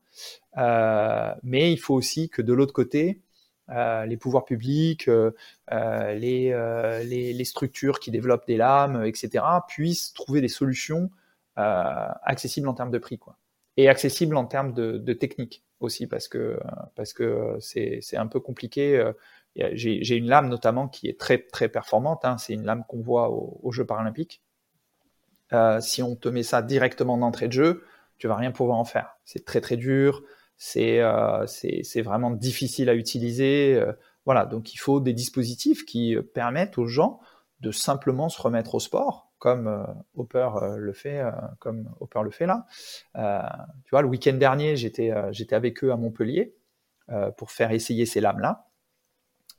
mais 0.57 1.73
il 1.73 1.79
faut 1.79 1.95
aussi 1.95 2.29
que 2.29 2.43
de 2.43 2.53
l'autre 2.53 2.75
côté, 2.75 3.23
les 3.69 4.17
pouvoirs 4.19 4.45
publics, 4.45 5.09
les, 5.71 6.55
les, 7.05 7.45
structures 7.45 8.01
qui 8.01 8.11
développent 8.11 8.47
des 8.47 8.59
lames, 8.59 9.05
etc., 9.05 9.45
puissent 9.67 10.13
trouver 10.13 10.43
des 10.43 10.49
solutions 10.49 11.11
accessible 11.57 12.69
en 12.69 12.75
termes 12.75 12.91
de 12.91 12.99
prix, 12.99 13.19
quoi. 13.19 13.37
Et 13.77 13.89
accessible 13.89 14.37
en 14.37 14.45
termes 14.45 14.73
de, 14.73 14.99
de 14.99 15.13
technique 15.13 15.65
aussi, 15.81 16.07
parce 16.07 16.29
que 16.29 16.59
parce 16.95 17.13
que 17.13 17.57
c'est 17.61 18.17
un 18.17 18.27
peu 18.27 18.41
compliqué. 18.41 18.97
Euh, 18.97 19.13
j'ai 19.75 20.17
une 20.17 20.29
lame 20.29 20.49
notamment 20.49 20.89
qui 20.89 21.09
est 21.09 21.19
très 21.19 21.39
très 21.39 21.69
performante. 21.69 22.25
Hein. 22.25 22.39
C'est 22.39 22.55
une 22.55 22.65
lame 22.65 22.85
qu'on 22.89 23.01
voit 23.01 23.31
aux 23.31 23.71
Jeux 23.73 23.87
paralympiques. 23.87 24.43
Euh, 25.53 25.81
si 25.81 26.03
on 26.03 26.17
te 26.17 26.29
met 26.29 26.43
ça 26.43 26.63
directement 26.63 27.17
d'entrée 27.17 27.49
de 27.49 27.53
jeu, 27.53 27.85
tu 28.19 28.29
vas 28.29 28.37
rien 28.37 28.51
pouvoir 28.51 28.79
en 28.79 28.85
faire. 28.85 29.17
C'est 29.25 29.45
très 29.45 29.61
très 29.61 29.77
dur. 29.77 30.23
C'est 30.57 31.01
euh, 31.01 31.47
c'est 31.47 32.03
vraiment 32.03 32.31
difficile 32.31 32.89
à 32.89 32.95
utiliser. 32.95 33.75
Euh, 33.75 33.93
voilà, 34.25 34.47
donc 34.47 34.73
il 34.73 34.79
faut 34.79 35.01
des 35.01 35.13
dispositifs 35.13 35.85
qui 35.85 36.17
permettent 36.35 36.79
aux 36.79 36.87
gens 36.87 37.21
de 37.61 37.71
simplement 37.71 38.29
se 38.29 38.41
remettre 38.41 38.75
au 38.75 38.81
sport, 38.81 39.31
comme 39.45 39.67
euh, 39.67 39.85
Hopper 40.17 40.49
euh, 40.63 40.77
le 40.79 40.95
fait, 40.95 41.21
euh, 41.21 41.31
comme 41.59 41.95
Hopper 42.01 42.23
le 42.25 42.31
fait 42.31 42.47
là. 42.47 42.65
tu 43.85 43.91
vois, 43.91 44.01
le 44.01 44.09
week-end 44.09 44.33
dernier, 44.33 44.75
j'étais 44.75 45.13
j'étais 45.33 45.55
avec 45.55 45.85
eux 45.85 45.93
à 45.93 45.99
Montpellier 45.99 46.57
pour 47.37 47.51
faire 47.51 47.71
essayer 47.71 48.07
ces 48.07 48.23
lames 48.23 48.41
là, 48.41 48.71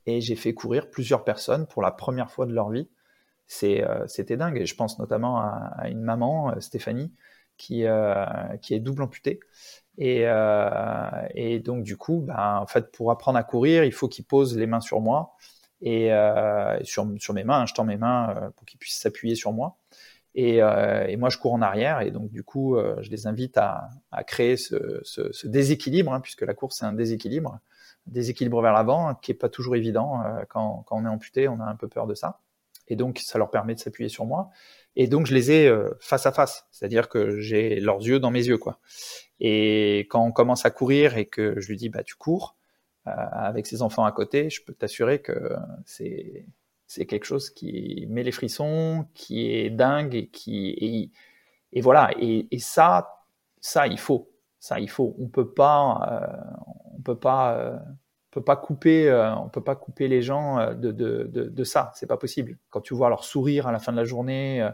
et 0.04 0.20
j'ai 0.20 0.34
fait 0.34 0.54
courir 0.54 0.90
plusieurs 0.90 1.22
personnes 1.22 1.68
pour 1.68 1.82
la 1.82 1.92
première 1.92 2.32
fois 2.32 2.46
de 2.46 2.52
leur 2.52 2.70
vie. 2.70 2.90
C'était 3.46 4.36
dingue. 4.36 4.56
Et 4.56 4.66
je 4.66 4.74
pense 4.74 4.98
notamment 4.98 5.38
à, 5.38 5.88
une 5.88 6.02
maman, 6.02 6.60
Stéphanie, 6.60 7.14
qui, 7.56 7.84
qui 8.62 8.74
est 8.74 8.80
double 8.80 9.04
amputé. 9.04 9.38
Et, 9.98 10.24
donc 11.64 11.84
du 11.84 11.96
coup, 11.96 12.22
ben, 12.22 12.58
en 12.60 12.66
fait, 12.66 12.90
pour 12.90 13.12
apprendre 13.12 13.38
à 13.38 13.44
courir, 13.44 13.84
il 13.84 13.92
faut 13.92 14.08
qu'il 14.08 14.24
pose 14.24 14.58
les 14.58 14.66
mains 14.66 14.80
sur 14.80 15.00
moi 15.00 15.36
et 15.80 16.10
sur, 16.82 17.06
sur 17.18 17.34
mes 17.34 17.44
mains. 17.44 17.60
Hein, 17.60 17.66
je 17.66 17.74
tends 17.74 17.84
mes 17.84 17.96
mains 17.96 18.52
pour 18.56 18.66
qu'il 18.66 18.78
puisse 18.78 18.98
s'appuyer 18.98 19.34
sur 19.34 19.52
moi. 19.52 19.76
Et, 20.34 20.56
et, 20.56 21.16
moi, 21.16 21.28
je 21.30 21.38
cours 21.38 21.54
en 21.54 21.62
arrière. 21.62 22.00
Et 22.00 22.10
donc, 22.10 22.30
du 22.30 22.42
coup, 22.42 22.76
je 23.00 23.10
les 23.10 23.26
invite 23.26 23.56
à, 23.58 23.88
à 24.12 24.24
créer 24.24 24.56
ce, 24.56 25.00
ce, 25.02 25.32
ce 25.32 25.46
déséquilibre, 25.46 26.12
hein, 26.12 26.20
puisque 26.20 26.42
la 26.42 26.54
course, 26.54 26.78
c'est 26.78 26.86
un 26.86 26.92
déséquilibre 26.92 27.60
déséquilibre 28.06 28.62
vers 28.62 28.72
l'avant, 28.72 29.14
qui 29.14 29.32
est 29.32 29.36
pas 29.36 29.48
toujours 29.48 29.76
évident. 29.76 30.22
Euh, 30.24 30.44
quand, 30.48 30.84
quand, 30.86 30.96
on 30.96 31.04
est 31.04 31.08
amputé, 31.08 31.48
on 31.48 31.60
a 31.60 31.64
un 31.64 31.76
peu 31.76 31.88
peur 31.88 32.06
de 32.06 32.14
ça. 32.14 32.40
Et 32.88 32.96
donc, 32.96 33.18
ça 33.18 33.38
leur 33.38 33.50
permet 33.50 33.74
de 33.74 33.80
s'appuyer 33.80 34.08
sur 34.08 34.26
moi. 34.26 34.50
Et 34.94 35.08
donc, 35.08 35.26
je 35.26 35.34
les 35.34 35.50
ai 35.50 35.68
euh, 35.68 35.90
face 36.00 36.26
à 36.26 36.32
face. 36.32 36.66
C'est-à-dire 36.70 37.08
que 37.08 37.40
j'ai 37.40 37.80
leurs 37.80 38.00
yeux 38.00 38.20
dans 38.20 38.30
mes 38.30 38.46
yeux, 38.46 38.58
quoi. 38.58 38.78
Et 39.40 40.06
quand 40.08 40.24
on 40.24 40.32
commence 40.32 40.64
à 40.64 40.70
courir 40.70 41.16
et 41.16 41.26
que 41.26 41.60
je 41.60 41.68
lui 41.68 41.76
dis, 41.76 41.88
bah, 41.88 42.04
tu 42.04 42.14
cours, 42.14 42.55
euh, 42.55 42.55
avec 43.06 43.66
ses 43.66 43.82
enfants 43.82 44.04
à 44.04 44.12
côté, 44.12 44.50
je 44.50 44.62
peux 44.64 44.74
t'assurer 44.74 45.20
que 45.22 45.54
c'est, 45.84 46.46
quelque 47.06 47.24
chose 47.24 47.50
qui 47.50 48.06
met 48.10 48.22
les 48.22 48.32
frissons, 48.32 49.06
qui 49.14 49.50
est 49.50 49.70
dingue 49.70 50.14
et 50.14 50.28
qui, 50.28 50.68
et, 50.70 51.10
et 51.72 51.80
voilà. 51.80 52.10
Et, 52.18 52.58
ça, 52.58 53.24
ça, 53.60 53.86
il 53.86 53.98
faut. 53.98 54.30
Ça, 54.58 54.80
il 54.80 54.90
faut. 54.90 55.14
On 55.18 55.28
peut 55.28 55.52
pas, 55.52 56.46
on 56.96 57.02
peut 57.02 57.18
pas, 57.18 57.56
euh, 57.58 57.78
peut 58.30 58.42
pas 58.42 58.56
couper, 58.56 59.08
euh, 59.08 59.34
on 59.36 59.48
peut 59.48 59.62
pas 59.62 59.76
couper 59.76 60.08
les 60.08 60.22
gens 60.22 60.58
euh, 60.58 60.74
de, 60.74 60.92
de, 60.92 61.24
de, 61.24 61.44
de 61.44 61.64
ça. 61.64 61.92
C'est 61.94 62.06
pas 62.06 62.16
possible. 62.16 62.58
Quand 62.70 62.80
tu 62.80 62.94
vois 62.94 63.08
leur 63.08 63.24
sourire 63.24 63.66
à 63.66 63.72
la 63.72 63.78
fin 63.78 63.92
de 63.92 63.96
la 63.96 64.04
journée, 64.04 64.68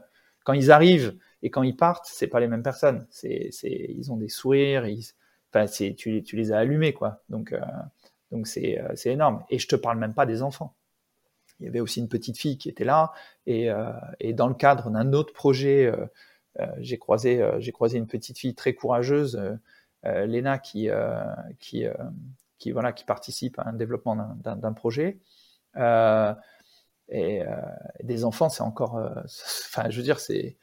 quand 0.44 0.52
ils 0.52 0.70
arrivent 0.70 1.16
et 1.42 1.50
quand 1.50 1.62
ils 1.62 1.76
partent, 1.76 2.06
c'est 2.06 2.28
pas 2.28 2.40
les 2.40 2.48
mêmes 2.48 2.62
personnes. 2.62 3.06
C'est, 3.10 3.48
c'est, 3.50 3.86
ils 3.90 4.12
ont 4.12 4.16
des 4.16 4.28
sourires, 4.28 4.86
ils, 4.86 5.04
enfin, 5.52 5.66
c'est, 5.66 5.94
tu, 5.94 6.22
tu 6.22 6.36
les 6.36 6.52
as 6.52 6.58
allumés, 6.58 6.92
quoi. 6.92 7.22
Donc, 7.28 7.54
donc 8.32 8.48
c'est, 8.48 8.82
c'est 8.96 9.12
énorme. 9.12 9.44
Et 9.50 9.58
je 9.60 9.68
te 9.68 9.76
parle 9.76 9.98
même 9.98 10.14
pas 10.14 10.26
des 10.26 10.42
enfants. 10.42 10.74
Il 11.60 11.66
y 11.66 11.68
avait 11.68 11.80
aussi 11.80 12.00
une 12.00 12.08
petite 12.08 12.38
fille 12.38 12.58
qui 12.58 12.68
était 12.68 12.84
là, 12.84 13.12
et, 13.46 13.68
et 14.18 14.32
dans 14.32 14.48
le 14.48 14.54
cadre 14.54 14.90
d'un 14.90 15.12
autre 15.12 15.32
projet, 15.32 15.92
j'ai 16.78 16.98
croisé, 16.98 17.48
j'ai 17.60 17.70
croisé 17.70 17.98
une 17.98 18.08
petite 18.08 18.38
fille 18.38 18.56
très 18.56 18.74
courageuse 18.74 19.40
euh, 20.04 20.26
Lena 20.26 20.58
qui, 20.58 20.88
euh, 20.88 21.22
qui, 21.60 21.86
euh, 21.86 21.94
participe 23.06 23.58
à 23.58 23.68
un 23.68 23.72
développement 23.72 24.16
d'un 24.16 24.72
projet. 24.72 25.20
et 27.08 27.42
des 28.02 28.24
enfants, 28.24 28.48
c'est 28.48 28.62
encore. 28.62 28.94
Enfin, 29.66 29.90
je 29.90 29.96
veux 29.96 30.02
dire, 30.02 30.20
c'est 30.20 30.56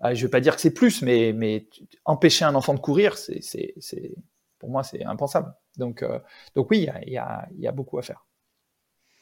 ah, 0.00 0.12
je 0.12 0.26
vais 0.26 0.30
pas 0.30 0.40
dire 0.40 0.56
que 0.56 0.60
c'est 0.60 0.74
plus, 0.74 1.02
mais, 1.02 1.32
mais 1.32 1.68
empêcher 2.04 2.44
un 2.44 2.54
enfant 2.54 2.74
de 2.74 2.80
courir, 2.80 3.16
c'est, 3.16 3.40
pour 4.64 4.70
moi, 4.70 4.82
c'est 4.82 5.04
impensable. 5.04 5.52
Donc, 5.76 6.02
donc 6.54 6.70
oui, 6.70 6.88
il 7.06 7.12
y 7.12 7.18
a, 7.18 7.46
y 7.58 7.66
a, 7.66 7.72
beaucoup 7.72 7.98
à 7.98 8.02
faire. 8.02 8.24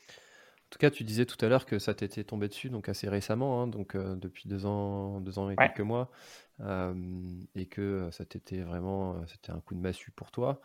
En 0.08 0.70
tout 0.70 0.78
cas, 0.78 0.88
tu 0.88 1.02
disais 1.02 1.26
tout 1.26 1.44
à 1.44 1.48
l'heure 1.48 1.66
que 1.66 1.80
ça 1.80 1.94
t'était 1.94 2.22
tombé 2.22 2.46
dessus, 2.46 2.70
donc 2.70 2.88
assez 2.88 3.08
récemment, 3.08 3.60
hein, 3.60 3.66
donc 3.66 3.96
depuis 3.96 4.48
deux 4.48 4.64
ans, 4.64 5.20
deux 5.20 5.40
ans 5.40 5.50
et 5.50 5.56
quelques 5.56 5.80
mois 5.80 6.12
et 7.56 7.66
que 7.66 8.08
ça 8.12 8.24
t'était 8.24 8.60
vraiment, 8.60 9.26
c'était 9.26 9.50
un 9.50 9.58
coup 9.58 9.74
de 9.74 9.80
massue 9.80 10.12
pour 10.12 10.30
toi, 10.30 10.60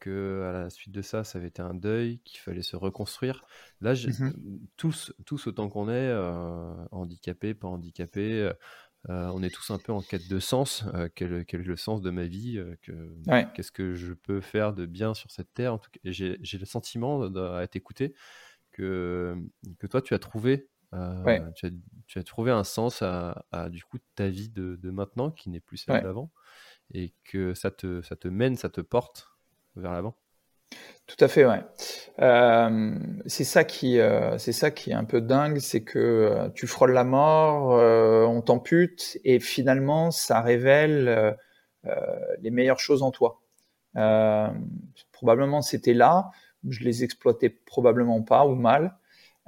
que 0.00 0.46
à 0.48 0.52
la 0.52 0.70
suite 0.70 0.94
de 0.94 1.02
ça, 1.02 1.24
ça 1.24 1.38
avait 1.38 1.48
été 1.48 1.60
un 1.60 1.74
deuil, 1.74 2.20
qu'il 2.24 2.40
fallait 2.40 2.62
se 2.62 2.74
reconstruire. 2.74 3.44
Là, 3.82 3.92
mmh 3.92 4.32
tous, 4.78 5.12
tous 5.26 5.46
autant 5.46 5.68
qu'on 5.68 5.90
est, 5.90 6.10
handicapés, 6.90 7.52
pas 7.52 7.68
handicapés, 7.68 8.50
on 9.08 9.42
est 9.42 9.50
tous 9.50 9.70
un 9.70 9.78
peu 9.78 9.92
en 9.92 10.00
quête 10.00 10.28
de 10.28 10.38
sens. 10.38 10.84
quel, 11.14 11.32
est 11.32 11.52
le 11.52 11.76
sens 11.76 12.02
de 12.02 12.10
ma 12.10 12.24
vie 12.24 12.62
Qu'est-ce 13.54 13.72
que 13.72 13.94
je 13.94 14.12
peux 14.12 14.40
faire 14.40 14.72
de 14.72 14.86
bien 14.86 15.14
sur 15.14 15.30
cette 15.30 15.52
terre? 15.54 15.78
J'ai 16.04 16.38
le 16.38 16.64
sentiment, 16.64 17.22
à 17.22 17.66
t'écouter, 17.66 18.14
que, 18.70 19.36
que 19.78 19.86
toi, 19.86 20.02
tu 20.02 20.14
as 20.14 20.18
trouvé 20.18 20.68
euh, 20.94 21.50
tu, 22.06 22.18
as, 22.18 22.22
trouvé 22.22 22.50
un 22.50 22.64
sens 22.64 23.02
à, 23.02 23.68
du 23.70 23.82
coup 23.82 23.98
ta 24.14 24.28
vie 24.28 24.50
de, 24.50 24.90
maintenant 24.90 25.30
qui 25.30 25.48
n'est 25.48 25.60
plus 25.60 25.78
celle 25.78 26.02
d'avant 26.02 26.30
et 26.92 27.14
que 27.24 27.54
ça 27.54 27.70
te, 27.70 28.02
ça 28.02 28.16
te 28.16 28.28
mène, 28.28 28.56
ça 28.56 28.68
te 28.68 28.80
porte 28.80 29.30
vers 29.76 29.92
l'avant. 29.92 30.18
Tout 31.06 31.22
à 31.24 31.28
fait, 31.28 31.44
ouais. 31.44 31.60
Euh, 32.20 32.94
c'est 33.26 33.44
ça 33.44 33.64
qui, 33.64 33.98
euh, 33.98 34.38
c'est 34.38 34.52
ça 34.52 34.70
qui 34.70 34.90
est 34.90 34.94
un 34.94 35.04
peu 35.04 35.20
dingue, 35.20 35.58
c'est 35.58 35.82
que 35.82 36.50
tu 36.54 36.66
frôles 36.66 36.92
la 36.92 37.04
mort, 37.04 37.70
on 38.28 38.40
t'ampute 38.40 39.18
et 39.24 39.40
finalement 39.40 40.10
ça 40.10 40.40
révèle 40.40 41.36
les 42.40 42.50
meilleures 42.50 42.80
choses 42.80 43.02
en 43.02 43.10
toi. 43.10 43.40
probablement 45.12 45.62
c'était 45.62 45.94
là, 45.94 46.30
je 46.68 46.80
les 46.84 47.04
exploitais 47.04 47.50
probablement 47.50 48.22
pas 48.22 48.46
ou 48.46 48.54
mal. 48.54 48.96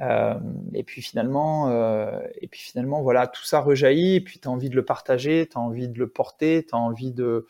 Euh, 0.01 0.35
et 0.73 0.83
puis 0.83 1.03
finalement, 1.03 1.71
euh, 1.71 2.21
et 2.41 2.49
puis 2.49 2.61
finalement, 2.61 3.03
voilà, 3.03 3.27
tout 3.27 3.45
ça 3.45 3.61
rejaillit. 3.61 4.17
Et 4.17 4.21
puis 4.21 4.39
tu 4.41 4.49
as 4.49 4.51
envie 4.51 4.69
de 4.69 4.77
le 4.77 4.85
partager, 4.85 5.49
tu 5.51 5.57
as 5.57 5.61
envie 5.61 5.89
de 5.89 5.99
le 5.99 6.09
porter, 6.09 6.65
tu 6.69 6.75
as 6.75 6.79
envie 6.79 7.13
de, 7.13 7.47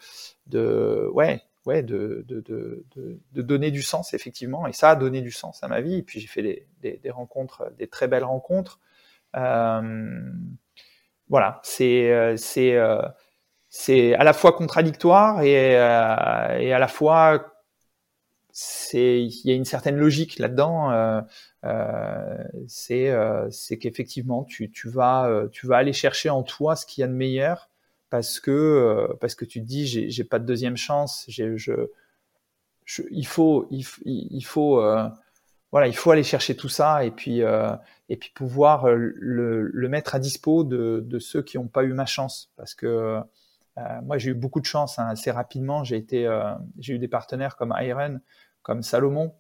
de, 0.47 1.09
ouais, 1.13 1.43
ouais, 1.67 1.83
de, 1.83 2.25
de, 2.29 2.41
de, 2.41 2.85
de, 3.33 3.43
donner 3.43 3.71
du 3.71 3.83
sens 3.83 4.15
effectivement. 4.15 4.67
Et 4.67 4.73
ça 4.73 4.91
a 4.91 4.97
donné 4.97 5.23
du 5.23 5.31
sens 5.31 5.63
à 5.63 5.69
ma 5.69 5.81
vie. 5.81 5.97
Et 5.97 6.03
puis 6.03 6.21
j'ai 6.21 6.27
fait 6.27 6.43
des, 6.43 6.67
des, 6.81 6.99
des, 6.99 7.11
rencontres, 7.11 7.71
des 7.79 7.89
très 7.89 8.09
belles 8.09 8.25
rencontres. 8.25 8.81
Euh, 9.37 10.21
voilà, 11.29 11.61
c'est, 11.63 12.13
euh, 12.13 12.37
c'est, 12.37 12.75
euh, 12.77 13.03
c'est 13.69 14.15
à 14.15 14.25
la 14.25 14.33
fois 14.33 14.53
contradictoire 14.53 15.43
et, 15.43 15.73
et 15.73 15.77
à 16.73 16.79
la 16.79 16.89
fois 16.89 17.55
c'est 18.57 19.21
il 19.25 19.41
y 19.45 19.51
a 19.51 19.55
une 19.55 19.65
certaine 19.65 19.97
logique 19.97 20.39
là-dedans. 20.39 20.93
Euh, 20.93 21.21
euh, 21.65 22.37
c'est 22.69 23.11
euh, 23.11 23.51
c'est 23.51 23.79
qu'effectivement 23.79 24.45
tu, 24.45 24.71
tu 24.71 24.89
vas 24.89 25.29
euh, 25.29 25.49
tu 25.49 25.67
vas 25.67 25.77
aller 25.79 25.93
chercher 25.93 26.31
en 26.31 26.45
toi 26.45 26.77
ce 26.77 26.87
qu'il 26.87 27.03
y 27.03 27.05
a 27.05 27.09
de 27.09 27.13
meilleur 27.13 27.69
parce 28.11 28.41
que 28.41 29.09
parce 29.21 29.35
que 29.35 29.45
tu 29.45 29.61
te 29.61 29.67
dis 29.67 29.87
j'ai 29.87 30.11
j'ai 30.11 30.25
pas 30.25 30.39
de 30.39 30.47
deuxième 30.47 30.77
chance. 30.77 31.25
J'ai 31.29 31.57
je, 31.57 31.73
il 33.11 33.27
faut 33.27 33.67
il, 33.71 33.87
il 34.05 34.45
faut 34.45 34.83
voilà 35.73 35.89
il 35.89 35.97
faut 35.97 36.11
aller 36.11 36.23
chercher 36.23 36.57
tout 36.57 36.69
ça 36.69 37.05
et 37.05 37.11
puis 37.11 37.41
et 37.41 38.17
puis 38.17 38.31
pouvoir 38.35 38.89
le, 38.89 39.89
mettre 39.89 40.15
à 40.15 40.19
dispo 40.19 40.65
de, 40.65 41.03
de 41.07 41.19
ceux 41.19 41.43
qui 41.43 41.59
n'ont 41.59 41.69
pas 41.69 41.85
eu 41.85 41.93
ma 41.93 42.07
chance 42.07 42.53
parce 42.57 42.75
que 42.75 43.21
moi, 44.03 44.19
j'ai 44.19 44.31
eu 44.31 44.35
beaucoup 44.35 44.61
de 44.61 44.67
chance 44.67 45.01
hein, 45.01 45.09
assez 45.09 45.33
rapidement. 45.33 45.83
J'ai 45.83 45.97
été, 45.97 46.31
j'ai 46.79 46.95
eu 46.95 46.99
des 46.99 47.09
partenaires 47.09 47.57
comme 47.57 47.75
Iron 47.81 48.21
comme 48.65 48.83
Salomon, 48.83 49.33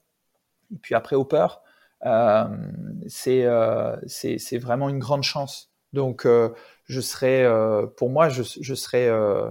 et 0.73 0.79
puis 0.79 0.95
après 0.95 1.17
Hopper, 1.17 1.47
euh, 2.07 2.45
euh, 3.27 3.97
c'est 4.07 4.39
c'est 4.39 4.59
vraiment 4.59 4.89
une 4.89 5.01
grande 5.01 5.25
chance. 5.25 5.73
Donc, 5.93 6.27
euh, 6.27 6.51
je 6.85 7.01
serais, 7.01 7.45
euh, 7.45 7.87
pour 7.87 8.11
moi, 8.11 8.29
je, 8.29 8.43
je 8.43 8.75
serais, 8.75 9.09
euh, 9.09 9.51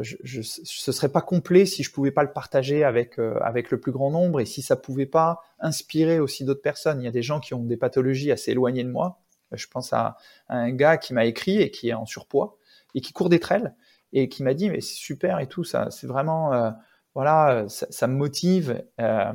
je, 0.00 0.42
ce 0.42 0.92
serait 0.92 1.10
pas 1.10 1.20
complet 1.20 1.66
si 1.66 1.82
je 1.82 1.92
pouvais 1.92 2.10
pas 2.10 2.22
le 2.22 2.32
partager 2.32 2.84
avec 2.84 3.18
avec 3.42 3.70
le 3.70 3.78
plus 3.78 3.92
grand 3.92 4.10
nombre 4.10 4.40
et 4.40 4.46
si 4.46 4.62
ça 4.62 4.76
pouvait 4.76 5.04
pas 5.04 5.40
inspirer 5.58 6.20
aussi 6.20 6.44
d'autres 6.44 6.62
personnes. 6.62 7.02
Il 7.02 7.04
y 7.04 7.08
a 7.08 7.12
des 7.12 7.22
gens 7.22 7.38
qui 7.38 7.52
ont 7.52 7.62
des 7.62 7.76
pathologies 7.76 8.32
assez 8.32 8.52
éloignées 8.52 8.84
de 8.84 8.90
moi. 8.90 9.20
Je 9.52 9.66
pense 9.66 9.92
à, 9.92 10.16
un 10.48 10.72
gars 10.72 10.96
qui 10.96 11.12
m'a 11.12 11.26
écrit 11.26 11.60
et 11.60 11.70
qui 11.70 11.90
est 11.90 11.94
en 11.94 12.06
surpoids 12.06 12.56
et 12.94 13.02
qui 13.02 13.12
court 13.12 13.28
des 13.28 13.40
trails 13.40 13.72
et 14.14 14.28
qui 14.30 14.42
m'a 14.42 14.54
dit 14.54 14.70
mais 14.70 14.80
c'est 14.80 14.94
super 14.94 15.40
et 15.40 15.48
tout 15.48 15.64
ça, 15.64 15.90
c'est 15.90 16.06
vraiment 16.06 16.74
voilà, 17.14 17.66
ça, 17.68 18.06
me 18.08 18.16
motive, 18.16 18.84
euh, 19.00 19.32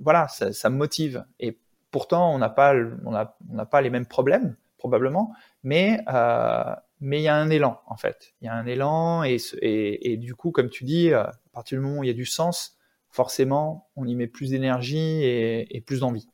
voilà, 0.00 0.28
ça, 0.28 0.52
ça, 0.52 0.68
me 0.68 0.76
motive. 0.76 1.24
Et 1.40 1.58
pourtant, 1.90 2.34
on 2.34 2.38
n'a 2.38 2.50
pas, 2.50 2.74
on 3.06 3.14
a, 3.14 3.36
on 3.50 3.54
n'a 3.54 3.66
pas 3.66 3.80
les 3.80 3.88
mêmes 3.88 4.06
problèmes 4.06 4.54
probablement, 4.84 5.32
mais 5.62 5.98
euh, 6.12 6.74
mais 7.00 7.20
il 7.20 7.22
y 7.22 7.28
a 7.28 7.36
un 7.36 7.48
élan 7.48 7.80
en 7.86 7.96
fait. 7.96 8.34
Il 8.42 8.44
y 8.44 8.48
a 8.48 8.54
un 8.54 8.66
élan 8.66 9.24
et, 9.24 9.38
et, 9.62 10.12
et, 10.12 10.16
du 10.18 10.34
coup, 10.34 10.50
comme 10.50 10.68
tu 10.68 10.84
dis, 10.84 11.10
à 11.14 11.32
partir 11.54 11.78
du 11.78 11.84
moment 11.84 12.00
où 12.00 12.04
il 12.04 12.08
y 12.08 12.10
a 12.10 12.14
du 12.14 12.26
sens, 12.26 12.76
forcément, 13.08 13.88
on 13.96 14.06
y 14.06 14.14
met 14.14 14.26
plus 14.26 14.50
d'énergie 14.50 14.98
et, 14.98 15.74
et 15.74 15.80
plus 15.80 16.00
d'envie. 16.00 16.28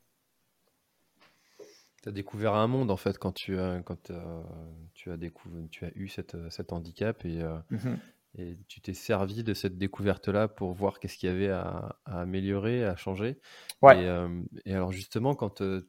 Tu 2.03 2.09
as 2.09 2.13
découvert 2.13 2.55
un 2.55 2.67
monde 2.67 2.91
en 2.91 2.97
fait 2.97 3.19
quand 3.19 3.31
tu 3.31 3.57
as, 3.57 3.83
quand, 3.83 4.11
euh, 4.11 4.43
tu, 4.95 5.13
as 5.13 5.17
découvert, 5.17 5.63
tu 5.71 5.85
as 5.85 5.93
eu 5.95 6.09
cette, 6.09 6.37
cet 6.51 6.73
handicap 6.73 7.25
et, 7.25 7.43
euh, 7.43 7.57
mm-hmm. 7.71 7.99
Et 8.39 8.59
tu 8.69 8.81
t'es 8.81 8.95
servi 8.95 9.43
de 9.43 9.55
cette 9.55 9.77
découverte-là 9.77 10.47
pour 10.47 10.73
voir 10.73 11.01
qu'est-ce 11.01 11.19
qu'il 11.19 11.29
y 11.29 11.33
avait 11.33 11.51
à, 11.51 11.97
améliorer, 12.05 12.85
à 12.85 12.95
changer. 12.95 13.41
Ouais. 13.83 14.05
Et, 14.05 14.07
euh, 14.07 14.29
et, 14.64 14.72
alors 14.72 14.93
justement, 14.93 15.35
quand 15.35 15.62
euh, 15.62 15.89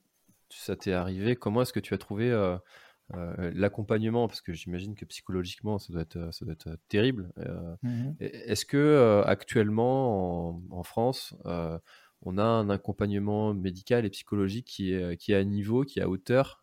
ça 0.59 0.75
t'est 0.75 0.93
arrivé, 0.93 1.35
comment 1.35 1.61
est-ce 1.61 1.73
que 1.73 1.79
tu 1.79 1.93
as 1.93 1.97
trouvé 1.97 2.31
euh, 2.31 2.57
l'accompagnement? 3.53 4.27
Parce 4.27 4.41
que 4.41 4.53
j'imagine 4.53 4.95
que 4.95 5.05
psychologiquement, 5.05 5.79
ça 5.79 5.93
doit 5.93 6.03
être, 6.03 6.29
ça 6.31 6.45
doit 6.45 6.53
être 6.53 6.77
terrible. 6.89 7.31
Mmh 7.83 8.11
est-ce 8.19 8.65
que 8.65 9.23
actuellement, 9.25 10.49
en, 10.49 10.61
en 10.71 10.83
France, 10.83 11.35
on 12.23 12.37
a 12.37 12.43
un 12.43 12.69
accompagnement 12.69 13.53
médical 13.53 14.05
et 14.05 14.09
psychologique 14.09 14.67
qui 14.67 14.93
est, 14.93 15.17
qui 15.17 15.31
est 15.31 15.35
à 15.35 15.43
niveau, 15.43 15.83
qui 15.83 15.99
est 15.99 16.03
à 16.03 16.09
hauteur 16.09 16.61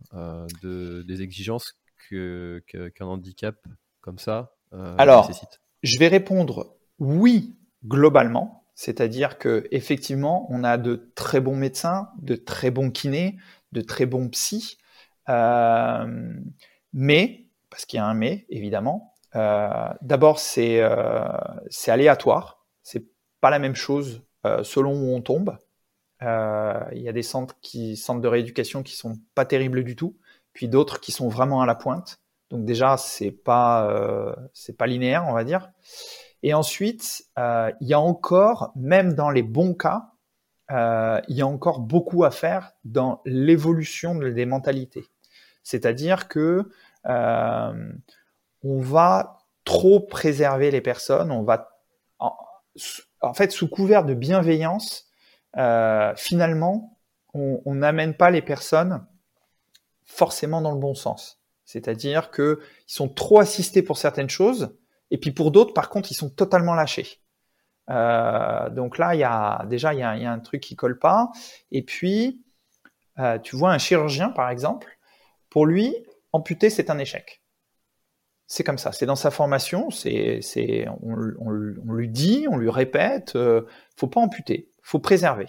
de, 0.62 1.03
des 1.03 1.22
exigences 1.22 1.74
qu'un 2.09 2.61
que, 2.66 3.03
handicap 3.03 3.57
comme 4.01 4.18
ça 4.18 4.55
Alors, 4.99 5.30
je 5.82 5.99
vais 5.99 6.09
répondre 6.09 6.76
oui 6.99 7.57
globalement, 7.84 8.64
c'est-à-dire 8.74 9.39
que 9.39 9.66
effectivement, 9.70 10.47
on 10.51 10.64
a 10.64 10.78
de 10.78 11.11
très 11.14 11.41
bons 11.41 11.57
médecins, 11.57 12.11
de 12.20 12.36
très 12.36 12.70
bons 12.70 12.91
kinés, 12.91 13.36
de 13.73 13.81
très 13.81 14.07
bons 14.07 14.29
psys, 14.29 14.79
mais 16.93 17.47
parce 17.71 17.85
qu'il 17.87 17.99
y 17.99 18.01
a 18.01 18.07
un 18.07 18.14
mais 18.14 18.47
évidemment. 18.49 19.14
D'abord, 19.35 20.39
c'est 20.39 20.83
c'est 21.71 21.91
aléatoire, 21.91 22.66
c'est 22.83 23.07
pas 23.41 23.51
la 23.51 23.59
même 23.59 23.75
chose 23.75 24.23
selon 24.62 24.95
où 24.95 25.14
on 25.14 25.21
tombe. 25.21 25.57
Euh, 26.23 26.81
il 26.93 27.03
y 27.03 27.09
a 27.09 27.12
des 27.12 27.23
centres 27.23 27.57
qui 27.61 27.97
centres 27.97 28.21
de 28.21 28.29
rééducation 28.29 28.83
qui 28.83 28.97
sont 28.97 29.19
pas 29.35 29.45
terribles 29.45 29.85
du 29.85 29.95
tout, 29.95 30.16
puis 30.53 30.69
d'autres 30.69 31.01
qui 31.01 31.12
sont 31.12 31.29
vraiment 31.29 31.62
à 31.62 31.66
la 31.66 31.75
pointe. 31.75 32.19
Donc 32.51 32.64
déjà 32.64 32.97
c'est 32.97 33.31
pas 33.31 33.89
euh, 33.91 34.35
c'est 34.53 34.77
pas 34.77 34.87
linéaire 34.87 35.25
on 35.29 35.33
va 35.33 35.45
dire. 35.45 35.71
Et 36.43 36.55
ensuite 36.55 37.25
euh, 37.39 37.71
il 37.81 37.89
y 37.89 37.95
a 37.95 38.01
encore 38.01 38.73
même 38.75 39.14
dans 39.14 39.31
les 39.31 39.43
bons 39.43 39.75
cas 39.75 40.12
il 40.71 41.37
y 41.37 41.41
a 41.41 41.47
encore 41.47 41.81
beaucoup 41.81 42.25
à 42.25 42.31
faire 42.31 42.73
dans 42.85 43.23
l'évolution 43.25 44.14
des 44.14 44.47
mentalités. 44.47 45.05
C'est-à-dire 45.62 46.29
que 46.29 46.69
on 47.05 48.79
va 48.81 49.39
trop 49.64 50.01
préserver 50.01 50.71
les 50.71 50.81
personnes, 50.81 51.31
on 51.31 51.43
va 51.43 51.79
en 53.21 53.35
fait 53.35 53.51
sous 53.51 53.69
couvert 53.69 54.05
de 54.05 54.14
bienveillance 54.14 55.09
euh, 55.57 56.12
finalement, 56.16 56.99
on 57.35 57.75
n'amène 57.75 58.14
pas 58.14 58.31
les 58.31 58.43
personnes 58.43 59.07
forcément 60.05 60.61
dans 60.61 60.73
le 60.73 60.79
bon 60.79 60.95
sens. 60.95 61.41
C'est-à-dire 61.64 62.31
qu'ils 62.31 62.57
sont 62.87 63.09
trop 63.09 63.39
assistés 63.39 63.83
pour 63.83 63.99
certaines 63.99 64.31
choses, 64.31 64.77
et 65.11 65.19
puis 65.19 65.31
pour 65.31 65.51
d'autres, 65.51 65.73
par 65.73 65.89
contre, 65.89 66.11
ils 66.11 66.16
sont 66.16 66.31
totalement 66.31 66.75
lâchés. 66.75 67.21
Euh, 67.91 68.70
donc 68.70 68.99
là, 68.99 69.14
il 69.14 69.20
y 69.20 69.24
a 69.24 69.64
déjà 69.66 69.95
il 69.95 70.01
y 70.01 70.03
a, 70.03 70.11
un 70.11 70.39
truc 70.39 70.61
qui 70.61 70.76
colle 70.76 70.99
pas. 70.99 71.30
Et 71.70 71.82
puis, 71.82 72.45
euh, 73.18 73.39
tu 73.39 73.57
vois 73.57 73.72
un 73.72 73.78
chirurgien, 73.78 74.30
par 74.30 74.51
exemple, 74.51 74.99
pour 75.51 75.66
lui, 75.66 75.95
amputer, 76.32 76.70
c'est 76.70 76.91
un 76.91 76.99
échec. 76.99 77.43
C'est 78.47 78.64
comme 78.64 78.78
ça, 78.78 78.93
c'est 78.93 79.05
dans 79.05 79.16
sa 79.16 79.30
formation, 79.30 79.91
c'est, 79.91 80.86
on, 81.03 81.51
lui 81.93 82.09
dit, 82.09 82.47
on 82.51 82.57
lui 82.57 82.70
répète, 82.70 83.36
faut 83.97 84.07
pas 84.07 84.20
amputer 84.20 84.72
faut 84.89 84.99
préserver. 84.99 85.49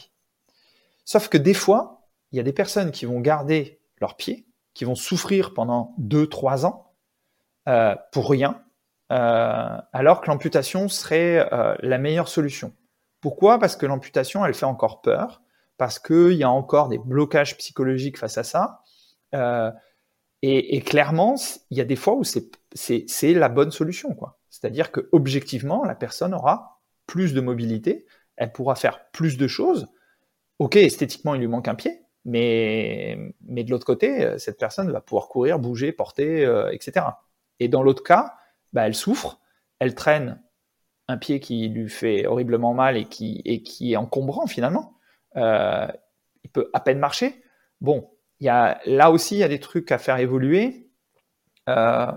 Sauf 1.05 1.29
que 1.29 1.37
des 1.37 1.53
fois, 1.53 2.09
il 2.31 2.35
y 2.35 2.39
a 2.41 2.43
des 2.43 2.51
personnes 2.51 2.91
qui 2.91 3.05
vont 3.05 3.21
garder 3.21 3.79
leurs 4.01 4.17
pieds, 4.17 4.47
qui 4.73 4.83
vont 4.83 4.95
souffrir 4.95 5.53
pendant 5.53 5.95
2-3 5.97 6.65
ans 6.65 6.93
euh, 7.69 7.95
pour 8.11 8.29
rien, 8.29 8.51
euh, 8.51 8.63
alors 9.10 10.22
que 10.22 10.28
l'amputation 10.28 10.88
serait 10.88 11.47
euh, 11.51 11.76
la 11.80 11.97
meilleure 11.97 12.28
solution. 12.28 12.74
Pourquoi? 13.22 13.60
Parce 13.60 13.76
que 13.76 13.86
l'amputation, 13.86 14.45
elle 14.45 14.53
fait 14.53 14.66
encore 14.66 15.01
peur, 15.01 15.41
parce 15.78 15.99
qu'il 15.99 16.34
y 16.34 16.43
a 16.43 16.49
encore 16.49 16.89
des 16.89 16.99
blocages 16.99 17.57
psychologiques 17.57 18.18
face 18.18 18.38
à 18.38 18.43
ça. 18.43 18.82
Et, 20.41 20.78
et, 20.78 20.82
clairement, 20.82 21.36
il 21.70 21.78
y 21.78 21.82
a 21.82 21.86
des 21.86 21.97
fois 21.97 22.16
où 22.16 22.24
c'est 22.24 23.34
la 23.34 23.49
bonne 23.49 23.72
solution. 23.72 24.16
C'est-à-dire 24.49 24.91
que 24.91 25.10
objectivement, 25.12 25.84
la 25.84 25.95
personne 25.95 26.34
aura 26.34 26.82
plus 27.07 27.34
de 27.34 27.41
mobilité, 27.41 28.05
elle 28.38 28.53
pourra 28.53 28.76
faire 28.76 29.12
plus 29.12 29.38
de 29.38 29.47
choses. 29.47 29.88
Ok, 30.60 30.78
esthétiquement, 30.78 31.36
il 31.36 31.41
lui 31.41 31.47
manque 31.47 31.68
un 31.68 31.76
pied, 31.76 32.01
mais, 32.24 33.18
mais 33.41 33.64
de 33.64 33.72
l'autre 33.72 33.86
côté, 33.86 34.38
cette 34.38 34.57
personne 34.57 34.91
va 34.91 35.01
pouvoir 35.01 35.28
courir, 35.28 35.60
bouger, 35.60 35.91
porter, 35.91 36.45
euh, 36.45 36.72
etc. 36.72 37.05
Et 37.60 37.68
dans 37.68 37.84
l'autre 37.84 38.03
cas, 38.03 38.36
bah, 38.74 38.88
elle 38.88 38.95
souffre, 38.95 39.39
elle 39.80 39.95
traîne 39.95 40.41
un 41.07 41.17
pied 41.17 41.39
qui 41.39 41.67
lui 41.70 41.89
fait 41.89 42.28
horriblement 42.28 42.74
mal 42.74 42.97
et 42.97 43.05
qui, 43.05 43.41
est 43.45 43.95
encombrant 43.95 44.47
finalement. 44.47 44.97
Euh, 45.38 45.88
il 46.43 46.49
peut 46.51 46.70
à 46.74 46.80
peine 46.80 46.99
marcher. 46.99 47.41
Bon, 47.82 48.11
y 48.39 48.49
a, 48.49 48.80
là 48.86 49.11
aussi, 49.11 49.36
il 49.36 49.39
y 49.39 49.43
a 49.43 49.47
des 49.47 49.59
trucs 49.59 49.91
à 49.91 49.97
faire 49.97 50.17
évoluer. 50.17 50.88
Euh, 51.67 52.11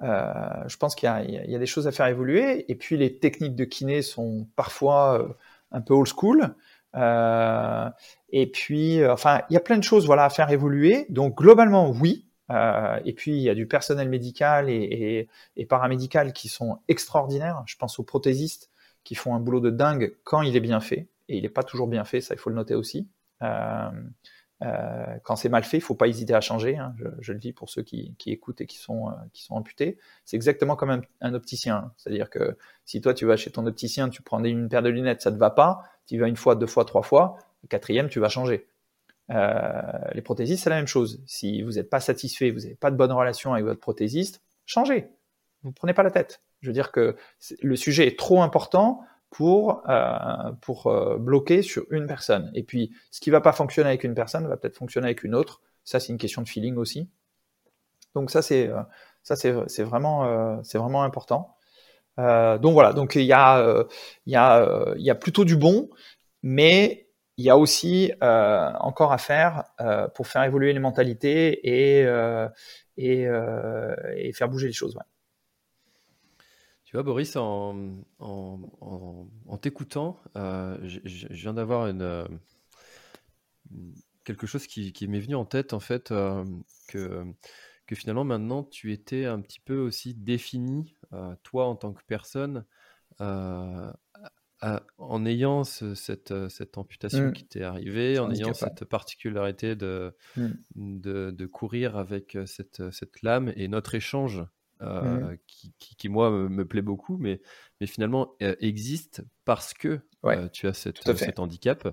je 0.00 0.76
pense 0.76 0.94
qu'il 0.94 1.08
y, 1.28 1.50
y, 1.50 1.56
a 1.56 1.58
des 1.58 1.66
choses 1.66 1.86
à 1.86 1.92
faire 1.92 2.06
évoluer. 2.06 2.70
Et 2.70 2.74
puis, 2.74 2.96
les 2.96 3.18
techniques 3.18 3.56
de 3.56 3.64
kiné 3.64 4.02
sont 4.02 4.48
parfois 4.56 5.36
un 5.70 5.80
peu 5.80 5.94
old 5.94 6.08
school. 6.08 6.54
Euh, 6.96 7.90
et 8.30 8.50
puis, 8.50 9.00
euh, 9.00 9.12
enfin, 9.12 9.42
il 9.50 9.54
y 9.54 9.56
a 9.56 9.60
plein 9.60 9.78
de 9.78 9.84
choses 9.84 10.06
voilà 10.06 10.24
à 10.24 10.30
faire 10.30 10.50
évoluer. 10.50 11.06
Donc 11.10 11.36
globalement, 11.36 11.90
oui. 11.90 12.27
Euh, 12.50 12.98
et 13.04 13.12
puis 13.12 13.32
il 13.32 13.42
y 13.42 13.50
a 13.50 13.54
du 13.54 13.66
personnel 13.66 14.08
médical 14.08 14.70
et, 14.70 15.28
paramédical 15.68 16.32
qui 16.32 16.48
sont 16.48 16.78
extraordinaires. 16.88 17.62
Je 17.66 17.76
pense 17.76 17.98
aux 17.98 18.04
prothésistes 18.04 18.70
qui 19.04 19.14
font 19.14 19.34
un 19.34 19.40
boulot 19.40 19.60
de 19.60 19.70
dingue 19.70 20.14
quand 20.24 20.42
il 20.42 20.56
est 20.56 20.60
bien 20.60 20.80
fait. 20.80 21.08
Et 21.28 21.36
il 21.36 21.42
n'est 21.42 21.50
pas 21.50 21.62
toujours 21.62 21.88
bien 21.88 22.04
fait, 22.04 22.20
ça 22.20 22.34
il 22.34 22.38
faut 22.38 22.50
le 22.50 22.56
noter 22.56 22.74
aussi. 22.74 23.06
Euh, 23.42 23.90
euh, 24.62 25.16
quand 25.22 25.36
c'est 25.36 25.50
mal 25.50 25.62
fait, 25.62 25.76
il 25.76 25.82
faut 25.82 25.94
pas 25.94 26.08
hésiter 26.08 26.34
à 26.34 26.40
changer. 26.40 26.78
Hein. 26.78 26.94
Je, 27.20 27.32
le 27.32 27.38
dis 27.38 27.52
pour 27.52 27.68
ceux 27.68 27.82
qui, 27.82 28.16
écoutent 28.26 28.62
et 28.62 28.66
qui 28.66 28.78
sont, 28.78 29.12
amputés. 29.50 29.98
C'est 30.24 30.36
exactement 30.36 30.74
comme 30.74 30.90
un, 30.90 31.02
un 31.20 31.34
opticien. 31.34 31.76
Hein. 31.76 31.92
C'est-à-dire 31.98 32.30
que 32.30 32.56
si 32.86 33.00
toi 33.02 33.12
tu 33.12 33.26
vas 33.26 33.36
chez 33.36 33.50
ton 33.50 33.66
opticien, 33.66 34.08
tu 34.08 34.22
prends 34.22 34.42
une 34.42 34.68
paire 34.68 34.82
de 34.82 34.88
lunettes, 34.88 35.20
ça 35.20 35.30
te 35.30 35.36
va 35.36 35.50
pas, 35.50 35.82
tu 36.06 36.18
vas 36.18 36.26
une 36.26 36.36
fois, 36.36 36.56
deux 36.56 36.66
fois, 36.66 36.86
trois 36.86 37.02
fois, 37.02 37.38
quatrième 37.68 38.08
tu 38.08 38.20
vas 38.20 38.28
changer. 38.28 38.66
Euh, 39.30 39.82
les 40.14 40.22
prothésistes 40.22 40.64
c'est 40.64 40.70
la 40.70 40.76
même 40.76 40.86
chose. 40.86 41.22
Si 41.26 41.62
vous 41.62 41.72
n'êtes 41.72 41.90
pas 41.90 42.00
satisfait, 42.00 42.50
vous 42.50 42.60
n'avez 42.60 42.74
pas 42.74 42.90
de 42.90 42.96
bonne 42.96 43.12
relation 43.12 43.52
avec 43.52 43.64
votre 43.64 43.80
prothésiste, 43.80 44.42
changez. 44.66 45.08
Vous 45.62 45.72
prenez 45.72 45.92
pas 45.92 46.02
la 46.02 46.10
tête. 46.10 46.40
Je 46.60 46.68
veux 46.68 46.72
dire 46.72 46.92
que 46.92 47.16
le 47.62 47.76
sujet 47.76 48.06
est 48.06 48.18
trop 48.18 48.42
important 48.42 49.02
pour, 49.30 49.82
euh, 49.88 50.52
pour 50.60 50.86
euh, 50.86 51.18
bloquer 51.18 51.62
sur 51.62 51.84
une 51.90 52.06
personne. 52.06 52.50
Et 52.54 52.62
puis, 52.62 52.92
ce 53.10 53.20
qui 53.20 53.30
va 53.30 53.40
pas 53.40 53.52
fonctionner 53.52 53.88
avec 53.88 54.04
une 54.04 54.14
personne 54.14 54.46
va 54.46 54.56
peut-être 54.56 54.76
fonctionner 54.76 55.06
avec 55.06 55.22
une 55.22 55.34
autre. 55.34 55.60
Ça, 55.84 56.00
c'est 56.00 56.12
une 56.12 56.18
question 56.18 56.42
de 56.42 56.48
feeling 56.48 56.76
aussi. 56.76 57.08
Donc 58.14 58.30
ça, 58.30 58.42
c'est 58.42 58.68
euh, 58.68 58.80
ça, 59.22 59.36
c'est 59.36 59.54
c'est 59.66 59.82
vraiment 59.82 60.24
euh, 60.24 60.56
c'est 60.62 60.78
vraiment 60.78 61.02
important. 61.02 61.56
donc 62.16 62.72
voilà. 62.72 62.92
Donc 62.92 63.14
il 63.14 63.22
y 63.22 63.32
a 63.32 63.84
il 64.26 64.32
y 64.32 64.36
a 64.36 64.94
il 64.96 65.04
y 65.04 65.10
a 65.10 65.14
plutôt 65.14 65.44
du 65.44 65.56
bon, 65.56 65.90
mais 66.42 67.07
il 67.38 67.44
y 67.44 67.50
a 67.50 67.56
aussi 67.56 68.12
encore 68.20 69.12
à 69.12 69.18
faire 69.18 69.64
pour 70.14 70.26
faire 70.26 70.42
évoluer 70.44 70.72
les 70.74 70.80
mentalités 70.80 71.60
et 71.68 72.06
et, 72.98 73.26
et 74.16 74.32
faire 74.32 74.48
bouger 74.48 74.66
les 74.66 74.72
choses. 74.72 74.98
Tu 76.88 76.96
vois, 76.96 77.02
Boris, 77.02 77.36
en, 77.36 77.98
t'écoutant, 79.60 80.22
euh, 80.36 80.78
je, 80.84 81.26
viens 81.28 81.52
d'avoir 81.52 81.86
une, 81.86 82.00
euh, 82.00 82.26
quelque 84.24 84.46
chose 84.46 84.66
qui, 84.66 85.06
m'est 85.06 85.20
venu 85.20 85.34
en 85.34 85.44
tête, 85.44 85.74
en 85.74 85.80
fait, 85.80 86.12
euh, 86.12 86.46
que, 86.88 87.26
que 87.86 87.94
finalement, 87.94 88.24
maintenant, 88.24 88.64
tu 88.64 88.90
étais 88.94 89.26
un 89.26 89.42
petit 89.42 89.60
peu 89.60 89.78
aussi 89.78 90.14
défini, 90.14 90.96
toi, 91.42 91.66
en 91.66 91.76
tant 91.76 91.92
que 91.92 92.00
personne, 92.06 92.64
en 94.60 95.24
ayant 95.24 95.62
cette, 95.64 96.48
cette 96.48 96.78
amputation 96.78 97.28
mmh. 97.28 97.32
qui 97.32 97.46
t'est 97.46 97.62
arrivée, 97.62 98.18
en 98.18 98.30
ayant 98.30 98.54
cette 98.54 98.84
particularité 98.84 99.76
de, 99.76 100.14
mmh. 100.36 100.48
de, 100.74 101.30
de, 101.30 101.46
courir 101.46 101.96
avec 101.96 102.36
cette, 102.46 102.90
cette 102.90 103.22
lame 103.22 103.52
et 103.56 103.68
notre 103.68 103.94
échange 103.94 104.44
euh, 104.80 105.32
mmh. 105.32 105.38
qui, 105.46 105.96
qui, 105.96 106.08
moi 106.08 106.30
me, 106.30 106.64
plaît 106.64 106.82
beaucoup, 106.82 107.16
mais, 107.18 107.40
mais 107.80 107.86
finalement 107.86 108.34
euh, 108.42 108.54
existe 108.60 109.22
parce 109.44 109.74
que 109.74 110.00
euh, 110.24 110.48
tu 110.48 110.68
as 110.68 110.74
cette, 110.74 111.02
cet 111.16 111.38
handicap. 111.38 111.88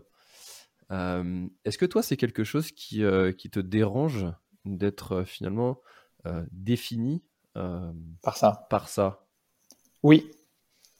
Est-ce 0.91 1.77
que 1.77 1.85
toi, 1.85 2.03
c'est 2.03 2.17
quelque 2.17 2.43
chose 2.43 2.71
qui, 2.71 3.03
qui 3.37 3.49
te 3.49 3.59
dérange 3.59 4.27
d'être 4.65 5.23
finalement 5.23 5.81
défini 6.51 7.23
par 7.53 8.37
ça 8.37 8.67
Par 8.69 8.87
ça? 8.87 9.27
Oui, 10.03 10.29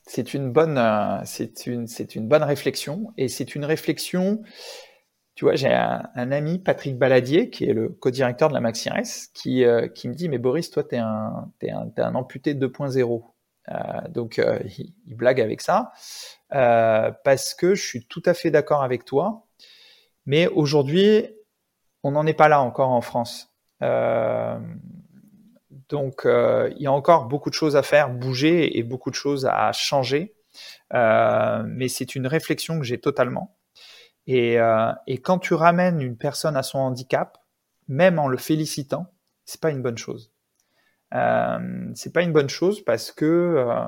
c'est 0.05 0.33
une 0.33 0.51
bonne, 0.51 0.79
c'est 1.25 1.67
une, 1.67 1.87
c'est 1.87 2.15
une 2.15 2.27
bonne 2.27 2.43
réflexion 2.43 3.13
et 3.17 3.27
c'est 3.27 3.55
une 3.55 3.65
réflexion 3.65 4.41
tu 5.35 5.43
vois, 5.43 5.55
j'ai 5.55 5.73
un, 5.73 6.31
ami, 6.31 6.59
Patrick 6.59 6.97
Baladier, 6.97 7.49
qui 7.49 7.65
est 7.65 7.73
le 7.73 7.89
co-directeur 7.89 8.47
de 8.47 8.53
la 8.53 8.61
MaxiRes, 8.61 9.31
qui, 9.33 9.65
euh, 9.65 9.89
qui 9.89 10.07
me 10.07 10.13
dit, 10.13 10.29
mais 10.29 10.37
Boris, 10.37 10.71
toi, 10.71 10.81
t'es 10.85 10.97
un, 10.97 11.51
es 11.61 11.71
un, 11.71 11.91
es 11.97 12.01
un 12.01 12.15
amputé 12.15 12.53
2.0. 12.53 13.23
Euh, 13.69 13.73
donc, 14.09 14.39
euh, 14.39 14.59
il, 15.05 15.15
blague 15.15 15.41
avec 15.41 15.59
ça, 15.59 15.91
euh, 16.53 17.11
parce 17.25 17.53
que 17.53 17.75
je 17.75 17.85
suis 17.85 18.05
tout 18.07 18.23
à 18.25 18.33
fait 18.33 18.49
d'accord 18.49 18.81
avec 18.81 19.03
toi. 19.03 19.45
Mais 20.25 20.47
aujourd'hui, 20.47 21.27
on 22.03 22.11
n'en 22.11 22.25
est 22.25 22.33
pas 22.33 22.47
là 22.47 22.61
encore 22.61 22.91
en 22.91 23.01
France. 23.01 23.53
Donc, 25.89 26.21
il 26.25 26.81
y 26.81 26.87
a 26.87 26.91
encore 26.91 27.25
beaucoup 27.25 27.49
de 27.49 27.55
choses 27.55 27.75
à 27.75 27.83
faire, 27.83 28.09
bouger 28.09 28.77
et 28.77 28.83
beaucoup 28.83 29.09
de 29.09 29.15
choses 29.15 29.45
à 29.45 29.71
changer. 29.71 30.35
mais 30.91 31.87
c'est 31.87 32.15
une 32.15 32.27
réflexion 32.27 32.79
que 32.79 32.85
j'ai 32.85 32.99
totalement. 32.99 33.55
Et, 34.27 34.59
euh, 34.59 34.91
et, 35.07 35.19
quand 35.19 35.39
tu 35.39 35.53
ramènes 35.53 36.01
une 36.01 36.17
personne 36.17 36.57
à 36.57 36.63
son 36.63 36.79
handicap, 36.79 37.37
même 37.87 38.17
en 38.19 38.27
le 38.27 38.37
félicitant, 38.37 39.13
c'est 39.45 39.61
pas 39.61 39.69
une 39.69 39.81
bonne 39.81 39.97
chose. 39.97 40.31
Euh, 41.13 41.91
c'est 41.93 42.11
pas 42.11 42.23
une 42.23 42.33
bonne 42.33 42.49
chose 42.49 42.83
parce 42.83 43.11
que 43.11 43.25
euh, 43.25 43.85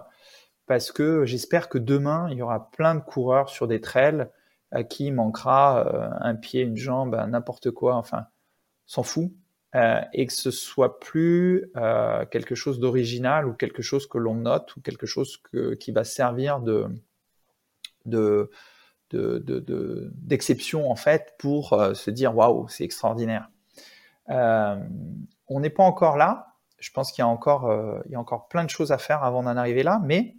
parce 0.67 0.91
que 0.91 1.25
j'espère 1.25 1.67
que 1.67 1.79
demain 1.79 2.27
il 2.29 2.37
y 2.37 2.41
aura 2.43 2.69
plein 2.71 2.93
de 2.93 2.99
coureurs 2.99 3.49
sur 3.49 3.67
des 3.67 3.81
trails 3.81 4.27
à 4.71 4.83
qui 4.83 5.11
manquera 5.11 6.19
un 6.21 6.35
pied, 6.35 6.61
une 6.61 6.75
jambe, 6.75 7.15
n'importe 7.29 7.71
quoi, 7.71 7.95
enfin, 7.95 8.27
s'en 8.85 9.01
fout, 9.01 9.31
et 9.73 10.25
que 10.25 10.33
ce 10.33 10.49
soit 10.49 10.99
plus 10.99 11.71
quelque 12.31 12.55
chose 12.55 12.79
d'original 12.79 13.47
ou 13.47 13.53
quelque 13.53 13.81
chose 13.81 14.07
que 14.07 14.17
l'on 14.17 14.35
note 14.35 14.75
ou 14.75 14.81
quelque 14.81 15.05
chose 15.05 15.37
que, 15.37 15.75
qui 15.75 15.91
va 15.91 16.03
servir 16.03 16.59
de 16.59 16.87
de 18.05 18.49
d'exception 19.11 20.81
de, 20.81 20.85
en 20.85 20.95
fait 20.95 21.35
pour 21.37 21.79
se 21.93 22.09
dire 22.09 22.35
waouh 22.35 22.67
c'est 22.69 22.85
extraordinaire. 22.85 23.49
on 24.29 25.59
n'est 25.59 25.69
pas 25.69 25.83
encore 25.83 26.17
là, 26.17 26.57
je 26.79 26.91
pense 26.91 27.11
qu'il 27.11 27.21
y 27.21 27.25
a 27.25 27.27
encore, 27.27 27.69
euh, 27.69 27.99
il 28.05 28.11
y 28.11 28.15
a 28.15 28.19
encore 28.19 28.47
plein 28.47 28.63
de 28.63 28.69
choses 28.69 28.91
à 28.91 28.97
faire 28.97 29.23
avant 29.23 29.43
d'en 29.43 29.57
arriver 29.57 29.83
là, 29.83 29.99
mais 30.03 30.36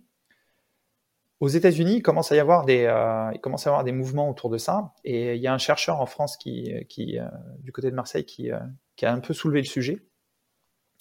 aux 1.41 1.49
États-Unis, 1.49 1.97
il 1.97 2.03
commence 2.03 2.33
à 2.33 2.37
y 2.37 2.41
avoir 2.41 2.65
des, 2.65 2.85
euh, 2.85 3.31
il 3.33 3.41
commence 3.41 3.67
à 3.67 3.71
y 3.71 3.73
avoir 3.73 3.85
des 3.85 3.93
mouvements 3.93 4.29
autour 4.29 4.51
de 4.51 4.59
ça, 4.59 4.93
et 5.05 5.35
il 5.35 5.41
y 5.41 5.47
a 5.47 5.55
un 5.55 5.59
chercheur 5.59 6.01
en 6.01 6.07
France 6.07 6.37
qui, 6.37 6.75
qui 6.89 7.19
euh, 7.19 7.27
du 7.61 7.73
côté 7.73 7.91
de 7.91 7.97
Marseille, 7.97 8.25
qui, 8.25 8.51
qui 8.97 9.07
a 9.07 9.13
un 9.13 9.21
peu 9.21 9.35
soulevé 9.35 9.61
le 9.61 9.67
sujet. 9.67 10.05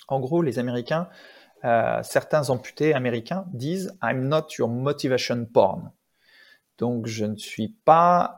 En 0.08 0.20
gros, 0.20 0.42
les 0.42 0.60
Américains, 0.60 1.10
certains 2.04 2.50
amputés 2.50 2.94
américains 2.94 3.46
disent 3.52 3.98
"I'm 4.02 4.28
not 4.28 4.48
your 4.58 4.70
motivation 4.70 5.46
porn". 5.46 5.92
Donc, 6.78 7.08
je 7.08 7.26
ne 7.26 7.36
suis 7.36 7.76
pas 7.84 8.38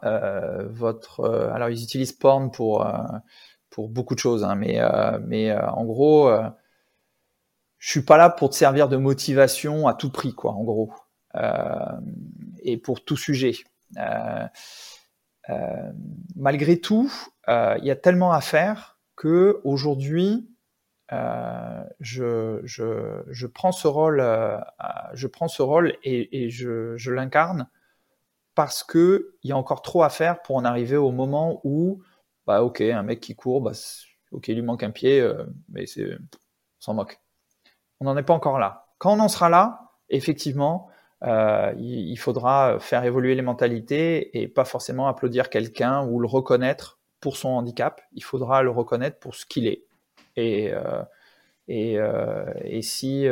votre. 0.69 1.29
alors, 1.53 1.69
ils 1.69 1.83
utilisent 1.83 2.13
porn 2.13 2.49
pour 2.49 2.87
pour 3.69 3.89
beaucoup 3.89 4.15
de 4.15 4.19
choses, 4.19 4.43
hein, 4.43 4.55
mais 4.55 4.79
mais 5.27 5.53
en 5.55 5.85
gros 5.85 6.31
je 7.79 7.89
suis 7.89 8.01
pas 8.01 8.17
là 8.17 8.29
pour 8.29 8.49
te 8.49 8.55
servir 8.55 8.89
de 8.89 8.97
motivation 8.97 9.87
à 9.87 9.93
tout 9.93 10.11
prix, 10.11 10.33
quoi, 10.33 10.51
en 10.51 10.63
gros, 10.63 10.91
euh, 10.91 10.95
et 11.35 12.77
pour 12.77 13.03
tout 13.03 13.17
sujet. 13.17 13.53
Euh, 13.97 14.47
euh, 15.49 15.91
malgré 16.35 16.79
tout, 16.79 17.11
il 17.47 17.83
y 17.83 17.91
a 17.91 17.95
tellement 17.95 18.31
à 18.31 18.41
faire 18.41 18.99
que 19.15 19.61
aujourd'hui, 19.63 20.49
je, 21.11 22.61
je, 22.63 23.23
je, 23.27 23.47
prends 23.47 23.71
ce 23.71 23.87
rôle, 23.87 24.23
je 25.13 25.27
prends 25.27 25.47
ce 25.47 25.61
rôle 25.61 25.95
et, 26.03 26.43
et 26.43 26.49
je, 26.49 26.95
je 26.97 27.11
l'incarne 27.11 27.67
parce 28.53 28.83
que 28.83 29.35
il 29.43 29.49
y 29.49 29.53
a 29.53 29.57
encore 29.57 29.81
trop 29.81 30.03
à 30.03 30.09
faire 30.09 30.41
pour 30.41 30.57
en 30.57 30.65
arriver 30.65 30.97
au 30.97 31.11
moment 31.11 31.61
où, 31.63 32.03
bah 32.45 32.61
ok, 32.63 32.81
un 32.81 33.03
mec 33.03 33.19
qui 33.19 33.35
court, 33.35 33.61
bah, 33.61 33.71
ok, 34.31 34.47
il 34.49 34.55
lui 34.55 34.61
manque 34.61 34.83
un 34.83 34.91
pied, 34.91 35.27
mais 35.69 35.87
c'est, 35.87 36.13
on 36.13 36.81
s'en 36.81 36.93
moque 36.93 37.19
on 37.99 38.05
n'en 38.05 38.17
est 38.17 38.23
pas 38.23 38.33
encore 38.33 38.59
là. 38.59 38.87
Quand 38.97 39.13
on 39.13 39.19
en 39.19 39.27
sera 39.27 39.49
là, 39.49 39.91
effectivement, 40.09 40.89
euh, 41.23 41.73
il, 41.77 42.15
faudra 42.17 42.79
faire 42.79 43.03
évoluer 43.03 43.35
les 43.35 43.41
mentalités 43.41 44.39
et 44.39 44.47
pas 44.47 44.63
forcément 44.65 45.07
applaudir 45.07 45.49
quelqu'un 45.49 46.05
ou 46.05 46.19
le 46.19 46.27
reconnaître 46.27 46.99
pour 47.19 47.37
son 47.37 47.49
handicap. 47.49 48.01
Il 48.13 48.23
faudra 48.23 48.63
le 48.63 48.69
reconnaître 48.69 49.19
pour 49.19 49.35
ce 49.35 49.45
qu'il 49.45 49.67
est. 49.67 49.85
Et, 50.37 50.71
euh, 50.71 51.03
et, 51.67 51.99
euh, 51.99 52.45
et, 52.63 52.81
si, 52.81 53.27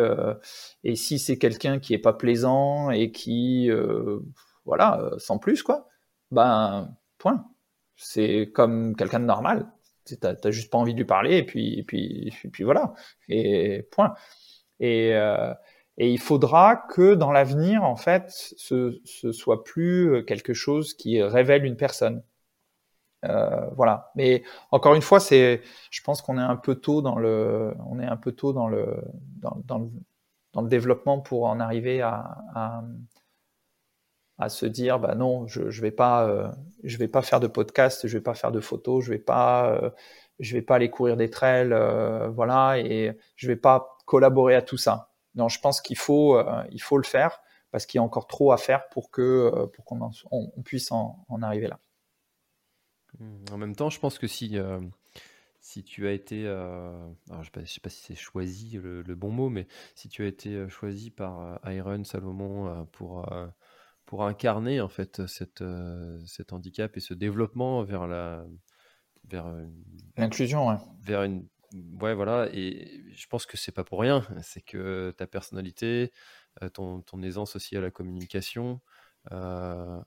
si 0.95 1.19
c'est 1.19 1.37
quelqu'un 1.37 1.79
qui 1.79 1.93
est 1.93 1.99
pas 1.99 2.13
plaisant 2.13 2.91
et 2.91 3.11
qui, 3.11 3.69
voilà, 4.65 5.09
sans 5.17 5.37
plus, 5.37 5.63
quoi, 5.63 5.87
ben, 6.31 6.93
point. 7.17 7.45
C'est 7.95 8.51
comme 8.53 8.95
quelqu'un 8.95 9.19
de 9.21 9.25
normal. 9.25 9.71
T'as 10.21 10.51
juste 10.51 10.71
pas 10.71 10.77
envie 10.77 10.93
de 10.93 10.99
lui 10.99 11.05
parler 11.05 11.37
et 11.37 11.43
puis, 11.43 11.79
et 11.79 11.83
puis, 11.83 12.33
et 12.43 12.49
puis 12.49 12.63
voilà. 12.63 12.93
Et 13.27 13.83
point. 13.91 14.13
Et, 14.79 15.13
et 15.97 16.11
il 16.11 16.19
faudra 16.19 16.75
que 16.75 17.15
dans 17.15 17.31
l'avenir, 17.31 17.83
en 17.83 17.95
fait, 17.95 18.25
ce, 18.29 18.99
ce 19.05 19.31
soit 19.31 19.63
plus 19.63 20.23
quelque 20.25 20.53
chose 20.53 20.93
qui 20.93 21.21
révèle 21.21 21.65
une 21.65 21.77
personne. 21.77 22.23
Euh, 23.25 23.67
voilà. 23.75 24.11
Mais 24.15 24.43
encore 24.71 24.93
une 24.95 25.01
fois, 25.01 25.19
c'est, 25.19 25.61
je 25.91 26.01
pense 26.03 26.21
qu'on 26.21 26.37
est 26.37 26.41
un 26.41 26.55
peu 26.55 26.75
tôt 26.75 27.01
dans 27.01 27.17
le, 27.17 27.73
on 27.89 27.99
est 27.99 28.05
un 28.05 28.17
peu 28.17 28.31
tôt 28.31 28.53
dans 28.53 28.67
le, 28.67 29.03
dans, 29.41 29.79
le, 29.79 30.67
développement 30.69 31.19
pour 31.19 31.45
en 31.45 31.59
arriver 31.59 32.01
à, 32.01 32.37
à, 34.37 34.49
se 34.49 34.65
dire, 34.65 34.99
bah 34.99 35.15
non, 35.15 35.47
je, 35.47 35.69
je 35.69 35.81
vais 35.81 35.91
pas, 35.91 36.27
euh, 36.27 36.49
je 36.83 36.97
vais 36.97 37.07
pas 37.07 37.21
faire 37.21 37.39
de 37.39 37.47
podcast, 37.47 38.07
je 38.07 38.17
vais 38.17 38.23
pas 38.23 38.33
faire 38.35 38.51
de 38.51 38.59
photos, 38.59 39.03
je 39.03 39.11
vais 39.11 39.19
pas, 39.19 39.71
euh, 39.73 39.89
je 40.39 40.53
vais 40.55 40.61
pas 40.61 40.75
aller 40.75 40.89
courir 40.89 41.17
des 41.17 41.29
trails, 41.29 41.73
euh, 41.73 42.29
voilà, 42.29 42.79
et 42.79 43.17
je 43.35 43.47
vais 43.47 43.55
pas 43.55 43.97
collaborer 44.05 44.55
à 44.55 44.61
tout 44.61 44.77
ça. 44.77 45.11
Non, 45.37 45.49
je 45.49 45.59
pense 45.59 45.81
qu'il 45.81 45.97
faut, 45.97 46.35
euh, 46.35 46.63
il 46.71 46.81
faut 46.81 46.97
le 46.97 47.03
faire 47.03 47.39
parce 47.71 47.85
qu'il 47.85 47.99
y 47.99 48.01
a 48.01 48.03
encore 48.03 48.27
trop 48.27 48.51
à 48.51 48.57
faire 48.57 48.89
pour 48.89 49.11
que 49.11 49.21
euh, 49.21 49.67
pour 49.67 49.85
qu'on 49.85 50.09
on, 50.31 50.61
puisse 50.63 50.91
en, 50.91 51.25
arriver 51.43 51.67
là. 51.67 51.79
Mmh, 53.19 53.45
en 53.51 53.57
même 53.57 53.75
temps, 53.75 53.91
je 53.91 53.99
pense 53.99 54.17
que 54.17 54.25
si 54.27 54.57
euh, 54.57 54.81
si 55.61 55.83
tu 55.83 56.07
as 56.07 56.11
été, 56.11 56.47
alors 56.47 57.43
je 57.43 57.59
ne 57.59 57.65
sais, 57.65 57.79
pas 57.79 57.89
si 57.89 58.01
c'est 58.01 58.15
choisi 58.15 58.79
le, 58.81 59.03
bon 59.15 59.29
mot, 59.29 59.49
mais 59.49 59.67
si 59.95 60.09
tu 60.09 60.23
as 60.23 60.27
été 60.27 60.67
choisi 60.69 61.11
par 61.11 61.59
Iron 61.65 62.03
Salomon 62.03 62.87
pour 62.93 63.29
pour 64.05 64.23
incarner 64.23 64.79
en 64.79 64.87
fait 64.87 65.27
cette, 65.27 65.63
cet 66.25 66.53
handicap 66.53 66.95
et 66.95 67.01
ce 67.01 67.13
développement 67.13 67.83
vers 67.83 68.07
la 68.07 68.45
vers 69.25 69.53
l'inclusion, 70.15 70.69
ouais. 70.69 70.77
vers 71.01 71.23
une 71.23 71.45
Ouais, 71.73 72.13
voilà, 72.13 72.47
et 72.53 73.03
je 73.11 73.27
pense 73.27 73.45
que 73.45 73.57
c'est 73.57 73.71
pas 73.71 73.83
pour 73.83 73.99
rien. 73.99 74.25
C'est 74.41 74.61
que 74.61 75.13
ta 75.17 75.27
personnalité, 75.27 76.11
euh, 76.63 76.69
ton, 76.69 77.01
ton 77.01 77.21
aisance 77.21 77.55
aussi 77.55 77.75
à 77.75 77.81
la 77.81 77.91
communication, 77.91 78.81
euh, 79.31 79.99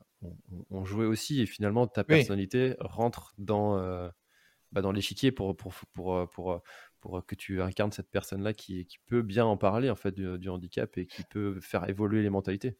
ont, 0.71 0.85
joué 0.85 1.05
aussi. 1.05 1.41
Et 1.41 1.45
finalement, 1.45 1.85
ta 1.87 2.03
personnalité 2.03 2.75
rentre 2.79 3.33
dans, 3.37 3.77
euh, 3.77 4.09
bah, 4.71 4.81
dans 4.81 4.91
l'échiquier 4.91 5.31
pour, 5.31 5.55
pour, 5.55 5.73
pour, 5.93 6.29
pour, 6.29 6.61
pour, 6.99 7.25
que 7.25 7.35
tu 7.35 7.61
incarnes 7.61 7.91
cette 7.91 8.09
personne-là 8.09 8.53
qui, 8.53 8.85
qui 8.85 8.97
peut 9.05 9.21
bien 9.21 9.45
en 9.45 9.57
parler 9.57 9.89
en 9.91 9.95
fait 9.95 10.15
du 10.15 10.49
handicap 10.49 10.97
et 10.97 11.05
qui 11.05 11.23
peut 11.29 11.59
faire 11.61 11.87
évoluer 11.89 12.23
les 12.23 12.31
mentalités. 12.31 12.77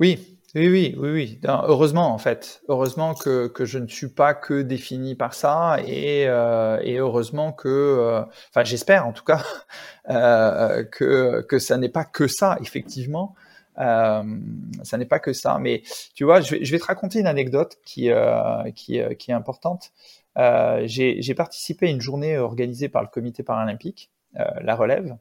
Oui, 0.00 0.38
oui, 0.54 0.68
oui, 0.68 0.94
oui, 0.98 1.10
oui. 1.10 1.40
Heureusement, 1.44 2.12
en 2.12 2.18
fait. 2.18 2.60
Heureusement 2.68 3.14
que, 3.14 3.46
que 3.48 3.64
je 3.64 3.78
ne 3.78 3.86
suis 3.86 4.08
pas 4.08 4.34
que 4.34 4.60
défini 4.60 5.14
par 5.14 5.32
ça 5.32 5.78
et, 5.86 6.26
euh, 6.26 6.78
et 6.82 6.96
heureusement 6.96 7.52
que, 7.52 7.68
euh, 7.68 8.22
enfin, 8.50 8.62
j'espère 8.62 9.06
en 9.06 9.12
tout 9.12 9.24
cas, 9.24 9.42
euh, 10.10 10.84
que, 10.84 11.40
que 11.48 11.58
ça 11.58 11.78
n'est 11.78 11.88
pas 11.88 12.04
que 12.04 12.26
ça, 12.26 12.58
effectivement. 12.60 13.34
Ça 13.76 14.98
n'est 14.98 15.06
pas 15.06 15.18
que 15.18 15.32
ça. 15.32 15.58
Mais 15.58 15.82
tu 16.14 16.24
vois, 16.24 16.42
je 16.42 16.54
vais, 16.56 16.78
te 16.78 16.84
raconter 16.84 17.20
une 17.20 17.26
anecdote 17.26 17.78
qui, 17.86 18.10
qui, 18.74 19.00
qui 19.18 19.30
est 19.30 19.34
importante. 19.34 19.92
J'ai 20.36 21.34
participé 21.34 21.86
à 21.86 21.90
une 21.90 22.00
journée 22.00 22.36
organisée 22.36 22.90
par 22.90 23.02
le 23.02 23.08
comité 23.08 23.42
paralympique, 23.42 24.10
la 24.34 24.74
relève, 24.76 25.16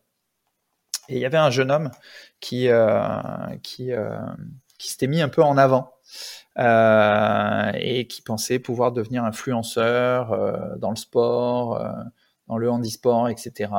et 1.11 1.15
il 1.15 1.19
y 1.19 1.25
avait 1.25 1.37
un 1.37 1.49
jeune 1.49 1.71
homme 1.71 1.91
qui, 2.39 2.69
euh, 2.69 3.05
euh, 3.81 4.17
s'était 4.79 5.07
mis 5.07 5.21
un 5.21 5.27
peu 5.27 5.43
en 5.43 5.57
avant 5.57 5.93
euh, 6.57 7.71
et 7.75 8.07
qui 8.07 8.21
pensait 8.21 8.59
pouvoir 8.59 8.93
devenir 8.93 9.25
influenceur 9.25 10.77
dans 10.79 10.89
le 10.89 10.95
sport, 10.95 11.85
dans 12.47 12.57
le 12.57 12.69
handisport, 12.71 13.27
etc. 13.29 13.71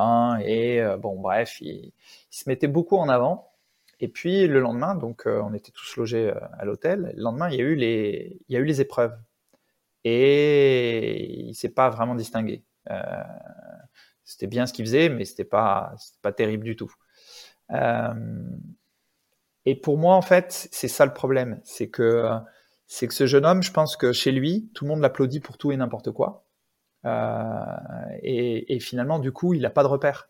Et 0.45 0.81
bon, 0.99 1.19
bref, 1.19 1.59
il, 1.61 1.91
se 2.29 2.47
mettait 2.47 2.67
beaucoup 2.67 2.97
en 2.97 3.09
avant. 3.09 3.51
Et 3.99 4.07
puis 4.07 4.47
le 4.47 4.59
lendemain, 4.59 4.95
donc 4.95 5.23
on 5.25 5.53
était 5.53 5.71
tous 5.71 5.95
logés 5.97 6.31
à 6.59 6.65
l'hôtel. 6.65 7.13
Le 7.15 7.23
lendemain, 7.23 7.49
il 7.49 7.55
y 7.55 7.61
a 7.61 7.63
eu 7.63 7.75
les, 7.75 8.39
il 8.47 8.53
y 8.53 8.57
a 8.57 8.59
eu 8.59 8.65
les 8.65 8.79
épreuves 8.81 9.17
et 10.03 11.47
il 11.49 11.55
s'est 11.55 11.69
pas 11.69 11.89
vraiment 11.89 12.15
distingué. 12.15 12.63
c'était 14.23 14.47
bien 14.47 14.67
ce 14.67 14.73
qu'il 14.73 14.85
faisait, 14.85 15.09
mais 15.09 15.25
c'était 15.25 15.45
pas, 15.45 15.95
pas 16.21 16.31
terrible 16.31 16.63
du 16.63 16.75
tout. 16.75 16.93
Euh, 17.73 18.13
et 19.65 19.75
pour 19.75 19.97
moi, 19.97 20.15
en 20.15 20.21
fait, 20.21 20.67
c'est 20.71 20.87
ça 20.87 21.05
le 21.05 21.13
problème, 21.13 21.59
c'est 21.63 21.89
que 21.89 22.29
c'est 22.87 23.07
que 23.07 23.13
ce 23.13 23.25
jeune 23.25 23.45
homme, 23.45 23.63
je 23.63 23.71
pense 23.71 23.97
que 23.97 24.11
chez 24.11 24.31
lui, 24.31 24.69
tout 24.75 24.85
le 24.85 24.89
monde 24.89 25.01
l'applaudit 25.01 25.39
pour 25.39 25.57
tout 25.57 25.71
et 25.71 25.77
n'importe 25.77 26.11
quoi. 26.11 26.45
Euh, 27.05 27.65
et, 28.21 28.79
finalement, 28.79 29.19
du 29.19 29.31
coup, 29.31 29.53
il 29.53 29.61
n'a 29.61 29.69
pas 29.69 29.83
de 29.83 29.87
repère. 29.87 30.29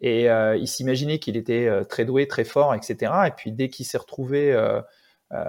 Et 0.00 0.30
euh, 0.30 0.56
il 0.56 0.68
s'imaginait 0.68 1.18
qu'il 1.18 1.36
était 1.36 1.66
euh, 1.66 1.84
très 1.84 2.04
doué, 2.04 2.28
très 2.28 2.44
fort, 2.44 2.74
etc. 2.74 3.12
Et 3.26 3.30
puis 3.32 3.52
dès 3.52 3.68
qu'il 3.68 3.86
s'est 3.86 3.98
retrouvé, 3.98 4.52
euh, 4.52 4.80
euh, 5.32 5.44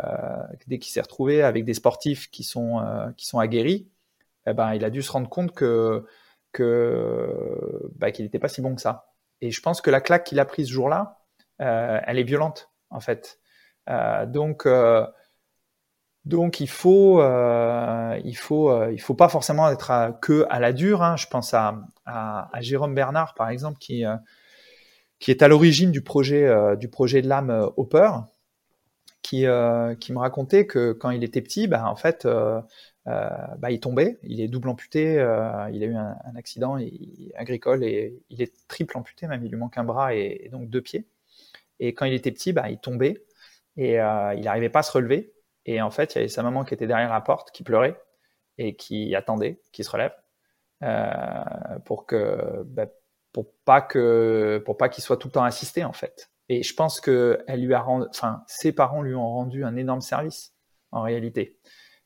dès 0.68 0.80
qu'il 0.80 0.91
s'est 0.91 1.01
retrouvé 1.01 1.43
avec 1.43 1.66
des 1.66 1.74
sportifs 1.76 2.30
qui 2.32 2.43
sont 2.43 2.82
qui 3.18 3.28
sont 3.28 3.39
aguerris, 3.39 3.89
eh 4.47 4.53
ben, 4.53 4.74
il 4.74 4.84
a 4.86 4.89
dû 4.89 5.01
se 5.03 5.12
rendre 5.12 5.30
compte 5.30 5.53
que 5.53 6.05
bah, 7.95 8.12
qu'il 8.12 8.26
n'était 8.26 8.39
pas 8.39 8.49
si 8.49 8.62
bon 8.62 8.76
que 8.76 8.82
ça. 8.82 9.09
Et 9.42 9.52
je 9.52 9.62
pense 9.62 9.82
que 9.82 9.90
la 9.90 10.02
claque 10.02 10.26
qu'il 10.26 10.40
a 10.40 10.46
prise 10.46 10.68
ce 10.68 10.74
jour-là, 10.74 11.20
euh, 11.62 12.00
elle 12.06 12.20
est 12.20 12.24
violente, 12.24 12.72
en 12.90 13.00
fait. 13.00 13.40
Euh, 13.90 14.26
donc, 14.26 14.66
euh, 14.66 15.06
donc 16.26 16.60
il 16.60 16.70
faut, 16.70 17.22
il 17.22 18.36
faut, 18.36 18.90
il 18.92 19.00
faut 19.00 19.16
pas 19.16 19.30
forcément 19.30 19.70
être 19.70 20.18
que 20.22 20.46
à 20.50 20.60
la 20.60 20.74
dure. 20.74 21.02
Hein. 21.02 21.16
Je 21.18 21.28
pense 21.28 21.54
à, 21.54 21.80
à, 22.06 22.56
à, 22.56 22.62
Jérôme 22.62 22.94
Bernard, 22.94 23.34
par 23.34 23.50
exemple, 23.50 23.78
qui 23.80 24.04
qui 25.20 25.32
est 25.32 25.42
à 25.42 25.48
l'origine 25.48 25.92
du 25.92 26.02
projet 26.02 26.48
du 26.78 26.90
projet 26.90 27.22
de 27.22 27.28
l'âme 27.28 27.72
Hopper, 27.78 28.12
qui 29.22 29.46
qui 30.00 30.14
me 30.14 30.20
racontait 30.20 30.68
que 30.68 30.92
quand 30.92 31.10
il 31.10 31.24
était 31.24 31.42
petit, 31.42 31.68
bah, 31.68 31.86
en 31.88 31.96
fait 31.96 32.28
bah, 33.57 33.72
il 33.72 33.80
tombait, 33.80 34.20
il 34.24 34.41
est 34.41 34.47
double 34.47 34.70
amputé, 34.70 35.14
il 35.14 35.84
a 35.84 35.86
eu 35.86 35.95
un, 35.95 36.16
accident 36.36 36.78
agricole 37.36 37.84
et 37.84 38.22
il 38.30 38.41
est 38.41 38.53
triple 38.68 38.97
amputé, 38.97 39.28
même 39.28 39.43
il 39.43 39.49
lui 39.49 39.57
manque 39.57 39.78
un 39.78 39.84
bras 39.84 40.14
et, 40.14 40.49
donc 40.51 40.70
deux 40.70 40.82
pieds. 40.82 41.07
Et 41.80 41.93
quand 41.93 42.05
il 42.05 42.14
était 42.14 42.32
petit, 42.32 42.53
bah, 42.53 42.70
il 42.70 42.80
tombait 42.80 43.24
et 43.78 43.99
euh, 43.99 44.34
il 44.36 44.43
n'arrivait 44.43 44.70
pas 44.70 44.80
à 44.80 44.84
se 44.84 44.91
relever. 44.91 45.34
Et 45.66 45.82
en 45.82 45.91
fait, 45.91 46.14
il 46.14 46.18
y 46.18 46.20
avait 46.20 46.28
sa 46.28 46.43
maman 46.43 46.64
qui 46.66 46.74
était 46.74 46.88
derrière 46.88 47.12
la 47.12 47.22
porte, 47.22 47.51
qui 47.51 47.64
pleurait 47.64 47.99
et 48.57 48.76
qui 48.76 49.16
attendait 49.16 49.62
qu'il 49.72 49.86
se 49.86 49.89
relève 49.89 50.14
euh, 50.84 51.80
pour 51.86 52.05
que, 52.05 52.64
bah, 52.66 52.88
pour 53.32 53.53
pas 53.66 53.82
que, 53.82 54.62
pour 54.66 54.78
pas 54.78 54.89
qu'il 54.89 55.03
soit 55.03 55.18
tout 55.18 55.30
le 55.30 55.34
temps 55.34 55.43
assisté 55.43 55.86
en 55.86 55.93
fait. 55.93 56.30
Et 56.49 56.64
je 56.64 56.74
pense 56.74 56.99
que 56.99 57.43
elle 57.47 57.64
lui 57.64 57.74
a 57.74 57.80
rendu, 57.80 58.07
enfin, 58.10 58.43
ses 58.47 58.74
parents 58.74 59.01
lui 59.01 59.16
ont 59.16 59.30
rendu 59.30 59.64
un 59.64 59.76
énorme 59.76 60.01
service 60.01 60.53
en 60.91 61.01
réalité. 61.03 61.57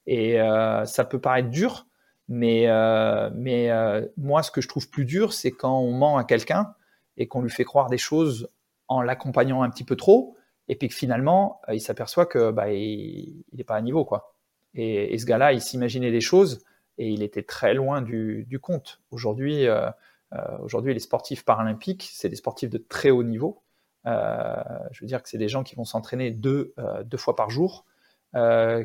Et 0.05 0.39
euh, 0.39 0.85
ça 0.85 1.05
peut 1.05 1.19
paraître 1.19 1.49
dur, 1.49 1.87
mais, 2.27 2.67
euh, 2.67 3.29
mais 3.33 3.71
euh, 3.71 4.05
moi, 4.17 4.43
ce 4.43 4.51
que 4.51 4.61
je 4.61 4.67
trouve 4.67 4.89
plus 4.89 5.05
dur, 5.05 5.33
c'est 5.33 5.51
quand 5.51 5.79
on 5.79 5.91
ment 5.91 6.17
à 6.17 6.23
quelqu'un 6.23 6.73
et 7.17 7.27
qu'on 7.27 7.41
lui 7.41 7.49
fait 7.49 7.63
croire 7.63 7.89
des 7.89 7.97
choses 7.97 8.49
en 8.87 9.01
l'accompagnant 9.01 9.63
un 9.63 9.69
petit 9.69 9.83
peu 9.83 9.95
trop, 9.95 10.35
et 10.67 10.75
puis 10.75 10.87
que 10.87 10.93
finalement, 10.93 11.61
il 11.71 11.81
s'aperçoit 11.81 12.25
que 12.25 12.51
bah, 12.51 12.71
il 12.71 13.43
n'est 13.53 13.63
pas 13.63 13.75
à 13.75 13.81
niveau, 13.81 14.05
quoi. 14.05 14.35
Et, 14.75 15.17
ce 15.17 15.25
gars-là, 15.25 15.53
il 15.53 15.61
s'imaginait 15.61 16.11
des 16.11 16.21
choses 16.21 16.63
et 16.97 17.09
il 17.09 17.23
était 17.23 17.43
très 17.43 17.73
loin 17.73 18.01
du, 18.01 18.59
compte. 18.61 19.01
Aujourd'hui, 19.11 19.67
euh, 19.67 19.89
euh, 20.33 20.57
aujourd'hui, 20.59 20.93
les 20.93 20.99
sportifs 20.99 21.45
paralympiques, 21.45 22.09
c'est 22.11 22.29
des 22.29 22.35
sportifs 22.35 22.69
de 22.69 22.77
très 22.77 23.09
haut 23.09 23.23
niveau. 23.23 23.61
je 24.05 24.99
veux 25.01 25.07
dire 25.07 25.21
que 25.21 25.29
c'est 25.29 25.37
des 25.37 25.49
gens 25.49 25.63
qui 25.63 25.75
vont 25.75 25.85
s'entraîner 25.85 26.31
deux, 26.31 26.73
deux 27.05 27.17
fois 27.17 27.35
par 27.35 27.49
jour, 27.49 27.85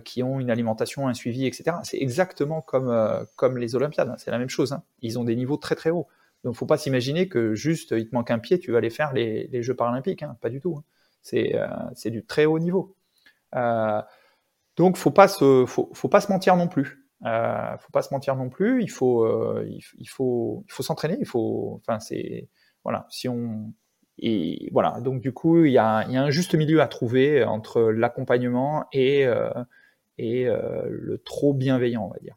qui 0.05 0.23
ont 0.23 0.41
une 0.41 0.51
alimentation, 0.51 1.09
un 1.09 1.15
suivi, 1.15 1.47
etc. 1.47 1.79
C'est 1.83 1.99
exactement 1.99 2.61
comme, 2.61 3.27
comme 3.37 3.57
les 3.57 3.75
Olympiades, 3.75 4.11
hein. 4.11 4.17
c'est 4.19 4.31
la 4.31 4.39
même 4.39 4.51
chose. 4.51 4.73
Hein. 4.73 4.83
Ils 5.01 5.19
ont 5.19 5.25
des 5.25 5.37
niveaux 5.37 5.57
très 5.57 5.75
très 5.75 5.91
hauts. 5.91 6.07
Donc, 6.45 6.55
faut 6.55 6.67
pas 6.67 6.79
s'imaginer 6.79 7.29
que 7.29 7.55
juste 7.55 7.93
il 7.97 8.09
te 8.09 8.15
manque 8.15 8.31
un 8.31 8.39
pied, 8.39 8.59
tu 8.59 8.73
vas 8.73 8.79
aller 8.79 8.91
faire 8.91 9.13
les, 9.13 9.49
les 9.49 9.63
Jeux 9.63 9.75
paralympiques. 9.75 10.23
Hein. 10.23 10.37
Pas 10.41 10.51
du 10.51 10.61
tout. 10.61 10.83
C'est 11.23 11.57
euh, 11.57 12.11
du 12.11 12.25
très 12.25 12.45
haut 12.45 12.59
niveau. 12.59 12.97
Euh, 13.55 14.01
donc, 14.77 14.97
faut 14.97 15.11
pas 15.11 15.29
se 15.29 15.67
faut, 15.67 15.91
faut, 15.93 16.09
pas 16.09 16.21
se 16.21 16.31
mentir 16.31 16.57
non 16.57 16.69
plus. 16.69 17.05
Euh, 17.25 17.77
faut 17.79 17.91
pas 17.91 18.03
se 18.03 18.15
mentir 18.15 18.37
non 18.37 18.49
plus. 18.49 18.83
Il 18.83 18.91
faut 18.91 19.25
euh, 19.25 19.67
il, 19.67 20.09
faut 20.09 20.65
il 20.67 20.73
faut 20.73 20.83
s'entraîner. 20.83 21.17
Il 21.21 21.27
faut 21.27 21.81
enfin 21.87 21.99
voilà 22.85 23.07
si 23.11 23.29
on 23.29 23.73
et 24.19 24.69
voilà 24.73 25.01
donc 25.01 25.21
du 25.21 25.33
coup 25.33 25.65
il 25.65 25.73
y 25.73 25.79
a, 25.79 25.99
un 25.99 26.31
juste 26.31 26.55
milieu 26.55 26.81
à 26.81 26.89
trouver 26.89 27.45
entre 27.45 27.83
l'accompagnement 27.83 28.87
et 28.93 29.27
et 30.19 30.45
le 30.45 31.19
trop 31.25 31.55
bienveillant 31.55 32.05
on 32.05 32.11
va 32.11 32.19
dire. 32.21 32.37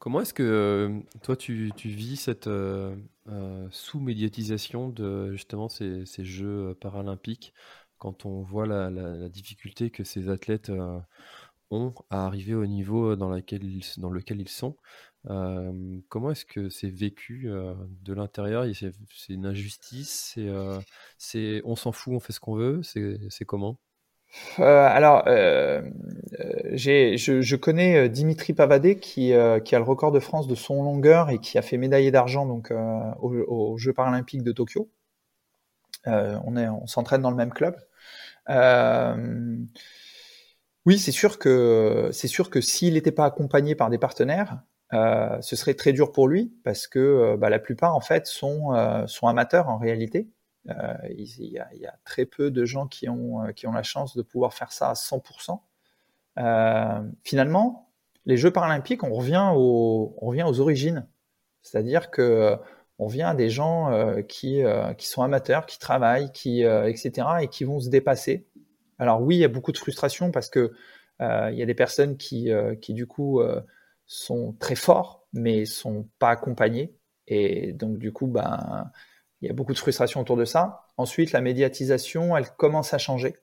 Comment 0.00 0.22
est-ce 0.22 0.32
que 0.32 0.42
euh, 0.42 0.98
toi 1.22 1.36
tu, 1.36 1.70
vis 1.84 2.16
cette 2.16 2.46
euh, 2.46 2.96
euh, 3.28 3.68
sous-médiatisation 3.70 4.88
de 4.88 5.30
justement 5.32 5.68
ces, 5.68 6.06
Jeux 6.24 6.74
paralympiques 6.80 7.52
quand 7.98 8.24
on 8.24 8.40
voit 8.40 8.66
la, 8.66 9.28
difficulté 9.28 9.90
que 9.90 10.02
ces 10.02 10.30
athlètes 10.30 10.72
ont 11.70 11.94
à 12.10 12.26
arriver 12.26 12.54
au 12.54 12.66
niveau 12.66 13.16
dans, 13.16 13.30
lequel 13.30 13.64
ils 13.64 14.48
sont. 14.48 14.76
Comment 15.24 16.30
est-ce 16.30 16.44
que 16.44 16.68
c'est 16.68 16.90
vécu 16.90 17.50
de 18.02 18.12
l'intérieur? 18.12 18.66
C'est 18.74 19.32
une 19.32 19.46
injustice? 19.46 20.38
C'est 21.18 21.62
on 21.64 21.76
s'en 21.76 21.92
fout, 21.92 22.14
on 22.14 22.20
fait 22.20 22.32
ce 22.32 22.40
qu'on 22.40 22.54
veut? 22.54 22.82
C'est 22.82 23.44
comment? 23.44 23.78
Euh, 24.58 24.88
alors, 24.88 25.24
euh, 25.26 25.82
euh 26.38 26.76
je, 26.76 27.56
connais 27.56 27.96
euh, 27.96 28.08
Dimitri 28.08 28.52
Pavadé 28.52 28.98
qui, 28.98 29.32
qui, 29.64 29.74
a 29.74 29.78
le 29.78 29.84
record 29.84 30.12
de 30.12 30.20
France 30.20 30.46
de 30.46 30.54
son 30.54 30.82
longueur 30.82 31.30
et 31.30 31.38
qui 31.38 31.58
a 31.58 31.62
fait 31.62 31.76
médaillé 31.76 32.10
d'argent 32.10 32.46
donc 32.46 32.72
aux, 33.20 33.76
Jeux 33.78 33.92
paralympiques 33.92 34.42
de 34.42 34.52
Tokyo. 34.52 34.90
on 36.06 36.56
est, 36.56 36.68
on 36.68 36.86
s'entraîne 36.86 37.22
dans 37.22 37.30
le 37.30 37.36
même 37.36 37.52
club. 37.52 37.76
Oui, 40.86 40.98
c'est 40.98 41.12
sûr 41.12 41.38
que 41.38 42.10
c'est 42.12 42.28
sûr 42.28 42.50
que 42.50 42.60
s'il 42.60 42.94
n'était 42.94 43.12
pas 43.12 43.26
accompagné 43.26 43.74
par 43.74 43.90
des 43.90 43.98
partenaires, 43.98 44.62
ce 44.92 45.56
serait 45.56 45.74
très 45.74 45.92
dur 45.92 46.12
pour 46.12 46.26
lui 46.26 46.52
parce 46.64 46.86
que 46.86 47.36
bah, 47.36 47.50
la 47.50 47.58
plupart 47.58 47.94
en 47.94 48.00
fait 48.00 48.26
sont 48.26 48.74
sont 49.06 49.28
amateurs 49.28 49.68
en 49.68 49.78
réalité. 49.78 50.30
Euh, 50.68 50.94
il, 51.16 51.52
y 51.52 51.58
a, 51.58 51.98
très 52.04 52.26
peu 52.26 52.50
de 52.50 52.64
gens 52.64 52.86
qui 52.86 53.08
ont, 53.08 53.44
euh, 53.44 53.52
qui 53.52 53.66
ont 53.66 53.72
la 53.72 53.82
chance 53.82 54.16
de 54.16 54.22
pouvoir 54.22 54.52
faire 54.52 54.72
ça 54.72 54.90
à 54.90 54.94
100%. 54.94 55.60
Euh, 56.38 57.00
finalement, 57.24 57.90
les 58.26 58.36
Jeux 58.36 58.52
paralympiques, 58.52 59.02
on 59.02 59.12
revient, 59.12 59.50
on 59.54 60.12
revient 60.20 60.44
aux 60.44 60.60
origines. 60.60 61.06
C'est-à-dire 61.62 62.10
que 62.10 62.56
on 62.98 63.06
vient 63.06 63.28
à 63.30 63.34
des 63.34 63.48
gens 63.48 63.90
qui, 64.28 64.62
qui 64.98 65.08
sont 65.08 65.22
amateurs, 65.22 65.64
qui 65.64 65.78
travaillent, 65.78 66.30
qui, 66.32 66.60
etc., 66.62 67.26
et 67.40 67.48
qui 67.48 67.64
vont 67.64 67.80
se 67.80 67.88
dépasser. 67.88 68.46
Alors 69.00 69.20
oui, 69.20 69.36
il 69.36 69.40
y 69.40 69.44
a 69.44 69.48
beaucoup 69.48 69.72
de 69.72 69.78
frustration 69.78 70.30
parce 70.30 70.48
que 70.48 70.72
il 71.20 71.54
y 71.54 71.62
a 71.62 71.66
des 71.66 71.74
personnes 71.74 72.16
qui, 72.16 72.50
qui 72.80 72.94
du 72.94 73.06
coup 73.06 73.42
sont 74.06 74.54
très 74.58 74.74
forts, 74.74 75.26
mais 75.34 75.66
sont 75.66 76.08
pas 76.18 76.30
accompagnés. 76.30 76.94
Et 77.26 77.72
donc 77.74 77.98
du 77.98 78.12
coup, 78.12 78.26
ben, 78.26 78.90
il 79.40 79.48
y 79.48 79.50
a 79.50 79.54
beaucoup 79.54 79.72
de 79.72 79.78
frustration 79.78 80.20
autour 80.20 80.36
de 80.36 80.44
ça. 80.44 80.86
Ensuite, 80.96 81.32
la 81.32 81.40
médiatisation, 81.40 82.36
elle 82.36 82.50
commence 82.50 82.92
à 82.92 82.98
changer. 82.98 83.36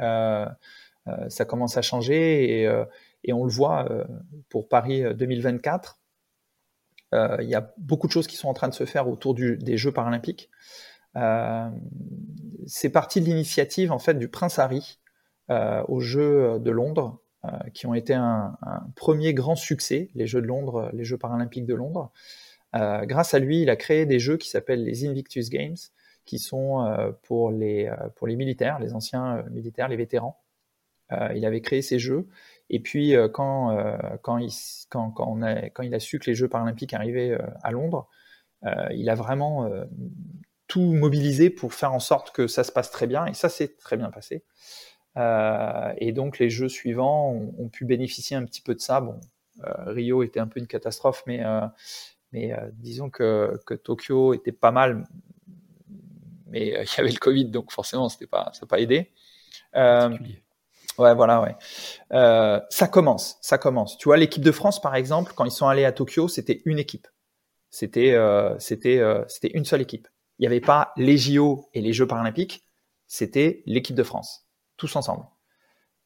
Euh, 0.00 0.46
euh, 1.08 1.28
ça 1.28 1.44
commence 1.44 1.76
à 1.76 1.82
changer 1.82 2.60
et, 2.60 2.66
euh, 2.66 2.84
on 3.28 3.44
le 3.44 3.50
voit 3.50 3.90
euh, 3.90 4.04
pour 4.48 4.68
Paris 4.68 5.02
2024. 5.14 6.00
Euh, 7.14 7.36
il 7.40 7.48
y 7.48 7.54
a 7.54 7.72
beaucoup 7.78 8.06
de 8.06 8.12
choses 8.12 8.26
qui 8.26 8.36
sont 8.36 8.48
en 8.48 8.54
train 8.54 8.68
de 8.68 8.74
se 8.74 8.84
faire 8.84 9.08
autour 9.08 9.34
des 9.34 9.76
Jeux 9.76 9.92
paralympiques. 9.92 10.50
C'est 12.66 12.90
parti 12.90 13.20
de 13.20 13.26
l'initiative 13.26 13.92
en 13.92 13.98
fait 13.98 14.14
du 14.14 14.28
Prince 14.28 14.58
Harry 14.58 14.98
aux 15.48 16.00
Jeux 16.00 16.58
de 16.58 16.70
Londres, 16.70 17.20
qui 17.74 17.86
ont 17.86 17.94
été 17.94 18.14
un, 18.14 18.56
premier 18.96 19.32
grand 19.32 19.56
succès, 19.56 20.10
les 20.14 20.26
Jeux 20.26 20.42
de 20.42 20.46
Londres, 20.46 20.90
les 20.92 21.04
Jeux 21.04 21.18
paralympiques 21.18 21.66
de 21.66 21.74
Londres. 21.74 22.12
Euh, 22.76 23.06
grâce 23.06 23.34
à 23.34 23.38
lui, 23.38 23.62
il 23.62 23.70
a 23.70 23.76
créé 23.76 24.06
des 24.06 24.18
jeux 24.18 24.36
qui 24.36 24.48
s'appellent 24.48 24.84
les 24.84 25.06
Invictus 25.06 25.50
Games, 25.50 25.76
qui 26.24 26.38
sont 26.38 26.84
euh, 26.84 27.12
pour, 27.22 27.50
les, 27.50 27.86
euh, 27.86 28.08
pour 28.16 28.26
les 28.26 28.36
militaires, 28.36 28.78
les 28.78 28.94
anciens 28.94 29.42
militaires, 29.50 29.88
les 29.88 29.96
vétérans. 29.96 30.42
il 31.34 31.44
avait 31.46 31.60
créé 31.60 31.82
ces 31.82 31.98
jeux. 31.98 32.28
Et 32.68 32.80
puis, 32.80 33.14
quand, 33.32 33.76
quand, 34.22 34.38
il, 34.38 34.50
quand, 34.88 35.12
quand 35.12 35.82
il 35.82 35.94
a 35.94 36.00
su 36.00 36.18
que 36.18 36.28
les 36.28 36.34
Jeux 36.34 36.48
paralympiques 36.48 36.94
arrivaient 36.94 37.38
à 37.62 37.70
Londres, 37.70 38.08
il 38.90 39.08
a 39.08 39.14
vraiment 39.14 39.70
tout 40.68 40.92
mobilisé 40.92 41.50
pour 41.50 41.74
faire 41.74 41.92
en 41.92 42.00
sorte 42.00 42.32
que 42.32 42.46
ça 42.46 42.64
se 42.64 42.72
passe 42.72 42.90
très 42.90 43.06
bien. 43.06 43.26
Et 43.26 43.34
ça 43.34 43.48
s'est 43.48 43.76
très 43.76 43.96
bien 43.96 44.10
passé. 44.10 44.44
et 45.16 46.12
donc, 46.12 46.38
les 46.38 46.50
Jeux 46.50 46.68
suivants 46.68 47.32
ont, 47.58 47.68
pu 47.68 47.84
bénéficier 47.84 48.36
un 48.36 48.44
petit 48.44 48.60
peu 48.60 48.74
de 48.74 48.80
ça. 48.80 49.00
Bon, 49.00 49.20
Rio 49.86 50.22
était 50.22 50.40
un 50.40 50.46
peu 50.46 50.60
une 50.60 50.66
catastrophe, 50.66 51.22
mais, 51.26 51.42
mais 52.32 52.52
euh, 52.52 52.68
disons 52.74 53.10
que, 53.10 53.58
que, 53.66 53.74
Tokyo 53.74 54.34
était 54.34 54.52
pas 54.52 54.70
mal, 54.70 55.04
mais 56.48 56.76
euh, 56.76 56.84
il 56.84 56.96
y 56.96 57.00
avait 57.00 57.12
le 57.12 57.18
Covid, 57.18 57.46
donc 57.46 57.72
forcément, 57.72 58.08
c'était 58.08 58.26
pas, 58.26 58.50
ça 58.52 58.60
n'a 58.62 58.68
pas 58.68 58.80
aidé. 58.80 59.10
Euh, 59.74 60.10
ouais, 60.98 61.14
voilà, 61.14 61.40
ouais. 61.40 61.56
ça 62.70 62.88
commence, 62.88 63.38
ça 63.40 63.58
commence. 63.58 63.98
Tu 63.98 64.08
vois, 64.08 64.16
l'équipe 64.16 64.42
de 64.42 64.52
France, 64.52 64.80
par 64.80 64.94
exemple, 64.94 65.32
quand 65.34 65.44
ils 65.44 65.50
sont 65.50 65.66
allés 65.66 65.84
à 65.84 65.92
Tokyo, 65.92 66.28
c'était 66.28 66.62
une 66.64 66.78
équipe. 66.78 67.08
C'était, 67.70 68.16
c'était, 68.58 69.02
c'était 69.28 69.48
une 69.48 69.64
seule 69.64 69.82
équipe. 69.82 70.08
Il 70.38 70.42
n'y 70.42 70.46
avait 70.46 70.60
pas 70.60 70.92
les 70.96 71.16
JO 71.16 71.68
et 71.72 71.80
les 71.80 71.92
Jeux 71.92 72.06
paralympiques. 72.06 72.66
C'était 73.06 73.62
l'équipe 73.66 73.96
de 73.96 74.02
France, 74.02 74.46
tous 74.76 74.96
ensemble. 74.96 75.24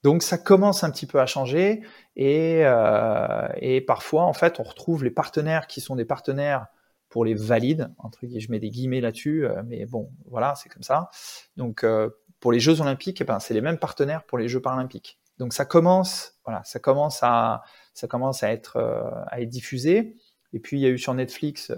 Donc 0.03 0.23
ça 0.23 0.39
commence 0.39 0.83
un 0.83 0.91
petit 0.91 1.07
peu 1.07 1.21
à 1.21 1.27
changer 1.27 1.83
et, 2.17 2.63
euh, 2.65 3.49
et, 3.57 3.83
parfois 3.83 4.25
en 4.25 4.33
fait 4.33 4.59
on 4.59 4.63
retrouve 4.63 5.05
les 5.05 5.11
partenaires 5.11 5.67
qui 5.67 5.83
sont 5.83 5.95
des 5.95 6.07
partenaires 6.07 6.69
pour 7.11 7.25
les 7.25 7.35
valides 7.35 7.93
entre 7.99 8.21
guillemets, 8.21 8.41
je 8.41 8.51
mets 8.51 8.61
des 8.61 8.71
guillemets 8.71 9.03
là-dessus, 9.03 9.45
euh, 9.45 9.63
mais 9.67 9.85
bon 9.85 10.11
voilà 10.25 10.55
c'est 10.55 10.71
comme 10.71 10.83
ça. 10.83 11.11
Donc 11.57 11.85
euh, 11.85 12.09
pour 12.41 12.53
les 12.53 12.61
Jeux 12.61 12.81
Olympiques, 12.81 13.21
eh 13.21 13.25
ben, 13.25 13.39
c'est 13.39 13.55
les 13.55 13.61
mêmes 13.61 13.79
partenaires 13.79 14.25
pour 14.25 14.39
les 14.39 14.49
Jeux 14.49 14.61
Paralympiques. 14.61 15.21
Donc 15.39 15.53
ça 15.53 15.65
commence 15.65 16.39
voilà 16.45 16.63
ça 16.65 16.81
commence 16.81 17.21
à 17.23 17.63
ça 17.95 18.09
commence 18.09 18.43
à 18.43 18.51
être 18.51 18.77
euh, 18.77 19.11
à 19.29 19.41
être 19.41 19.49
diffusé. 19.49 20.17
Et 20.53 20.61
puis 20.61 20.79
il 20.79 20.81
y 20.83 20.87
a 20.87 20.89
eu 20.89 20.99
sur 20.99 21.15
Netflix 21.15 21.71
euh, 21.71 21.77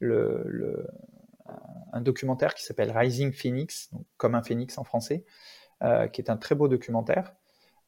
le, 0.00 0.42
le, 0.46 0.86
un 1.92 2.00
documentaire 2.00 2.54
qui 2.54 2.64
s'appelle 2.64 2.90
Rising 2.96 3.32
Phoenix, 3.32 3.90
donc 3.92 4.06
comme 4.16 4.34
un 4.34 4.42
phénix 4.42 4.78
en 4.78 4.84
français, 4.84 5.24
qui 6.12 6.20
est 6.20 6.30
un 6.30 6.36
très 6.36 6.54
beau 6.54 6.68
documentaire 6.68 7.34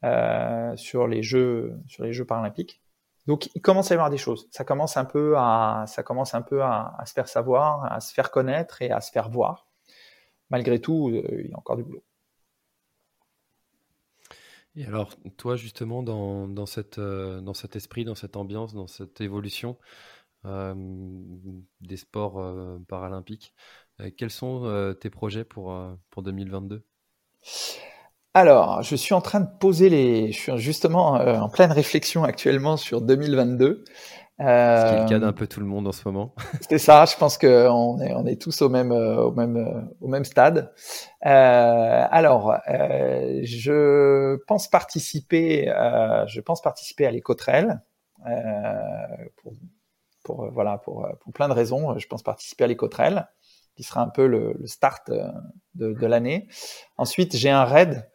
euh, 0.04 0.76
sur 0.76 1.06
les 1.06 1.22
Jeux 1.22 1.80
sur 1.88 2.04
les 2.04 2.12
Jeux 2.12 2.26
paralympiques. 2.26 2.82
Donc, 3.26 3.48
il 3.54 3.62
commence 3.62 3.90
à 3.90 3.94
y 3.94 3.96
avoir 3.96 4.10
des 4.10 4.18
choses. 4.18 4.48
Ça 4.50 4.62
commence 4.62 4.98
un 4.98 5.06
peu 5.06 5.34
à, 5.38 5.84
ça 5.86 6.02
commence 6.02 6.34
un 6.34 6.42
peu 6.42 6.62
à, 6.62 7.02
se 7.06 7.14
faire 7.14 7.26
savoir, 7.26 7.90
à 7.90 8.00
se 8.00 8.12
faire 8.12 8.30
connaître 8.30 8.82
et 8.82 8.90
à 8.90 9.00
se 9.00 9.10
faire 9.10 9.30
voir. 9.30 9.66
Malgré 10.50 10.78
tout, 10.78 11.08
euh, 11.08 11.42
il 11.42 11.50
y 11.50 11.54
a 11.54 11.56
encore 11.56 11.76
du 11.76 11.84
boulot. 11.84 12.04
Et 14.76 14.84
alors, 14.84 15.14
toi, 15.38 15.56
justement, 15.56 16.02
dans, 16.02 16.66
cette, 16.66 16.98
euh, 16.98 17.40
dans 17.40 17.54
cet 17.54 17.74
esprit, 17.76 18.04
dans 18.04 18.14
cette 18.14 18.36
ambiance, 18.36 18.74
dans 18.74 18.88
cette 18.88 19.22
évolution 19.22 19.70
euh, 19.70 19.76
des 20.44 21.96
sports 21.96 22.78
paralympiques, 22.88 23.54
quels 24.16 24.30
sont 24.30 24.94
tes 25.00 25.10
projets 25.10 25.44
pour, 25.44 25.76
pour 26.10 26.22
2022 26.22 26.84
alors, 28.36 28.82
je 28.82 28.96
suis 28.96 29.14
en 29.14 29.20
train 29.20 29.38
de 29.38 29.48
poser 29.60 29.88
les. 29.88 30.32
Je 30.32 30.38
suis 30.38 30.58
justement 30.58 31.20
euh, 31.20 31.38
en 31.38 31.48
pleine 31.48 31.70
réflexion 31.70 32.24
actuellement 32.24 32.76
sur 32.76 33.00
2022. 33.00 33.84
Euh, 34.40 34.82
Ce 34.82 34.88
qui 34.88 34.98
est 34.98 35.02
le 35.04 35.08
cas 35.08 35.18
d'un 35.20 35.32
peu 35.32 35.46
tout 35.46 35.60
le 35.60 35.66
monde 35.66 35.86
en 35.86 35.92
ce 35.92 36.02
moment. 36.04 36.34
c'est 36.68 36.78
ça. 36.78 37.04
Je 37.04 37.16
pense 37.16 37.38
qu'on 37.38 38.00
est 38.00 38.12
on 38.12 38.26
est 38.26 38.42
tous 38.42 38.60
au 38.62 38.68
même 38.68 38.90
euh, 38.90 39.22
au 39.22 39.30
même 39.30 39.56
euh, 39.56 39.80
au 40.00 40.08
même 40.08 40.24
stade. 40.24 40.72
Euh, 41.24 42.06
alors, 42.10 42.56
je 42.66 44.36
pense 44.46 44.66
participer. 44.66 45.72
je 46.26 46.40
pense 46.40 46.60
participer 46.60 47.06
à 47.06 47.12
l'écotrail 47.12 47.78
pour 49.36 49.52
pour 50.24 50.50
voilà 50.50 50.78
pour 50.78 51.06
pour 51.20 51.32
plein 51.32 51.48
de 51.48 51.54
raisons. 51.54 51.96
Je 51.98 52.06
pense 52.08 52.24
participer 52.24 52.64
à 52.64 52.66
l'écotrail 52.66 53.24
qui 53.76 53.82
sera 53.82 54.02
un 54.02 54.08
peu 54.08 54.26
le, 54.26 54.54
le 54.58 54.66
start 54.66 55.10
de, 55.10 55.92
de 55.92 56.06
l'année. 56.06 56.48
Ensuite, 56.96 57.36
j'ai 57.36 57.50
un 57.50 57.64
raid 57.64 58.08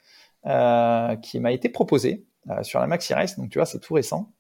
euh, 0.46 1.16
qui 1.18 1.40
m'a 1.40 1.52
été 1.52 1.70
proposé 1.70 2.26
euh, 2.50 2.64
sur 2.64 2.80
la 2.80 2.88
Maxi 2.88 3.14
Race, 3.14 3.38
donc 3.38 3.50
tu 3.50 3.58
vois, 3.58 3.66
c'est 3.66 3.80
tout 3.80 3.94
récent. 3.94 4.32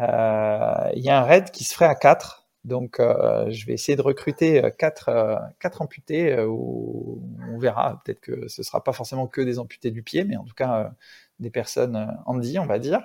Euh, 0.00 0.90
il 0.94 1.02
y 1.04 1.10
a 1.10 1.20
un 1.20 1.22
raid 1.22 1.50
qui 1.50 1.64
se 1.64 1.74
ferait 1.74 1.86
à 1.86 1.94
4, 1.94 2.48
donc 2.64 2.96
je 2.98 3.66
vais 3.66 3.72
essayer 3.72 3.96
de 3.96 4.02
recruter 4.02 4.62
4, 4.78 5.40
quatre 5.60 5.80
amputés, 5.80 6.38
ou 6.40 7.22
on 7.52 7.58
verra, 7.58 8.02
peut-être 8.04 8.20
que 8.20 8.48
ce 8.48 8.62
sera 8.62 8.82
pas 8.82 8.92
forcément 8.92 9.28
que 9.28 9.40
des 9.40 9.58
amputés 9.58 9.90
du 9.90 10.02
pied, 10.02 10.24
mais 10.24 10.36
en 10.36 10.44
tout 10.44 10.54
cas 10.54 10.92
des 11.38 11.50
personnes 11.50 12.18
handy, 12.26 12.58
on 12.58 12.66
va 12.66 12.78
dire. 12.78 13.00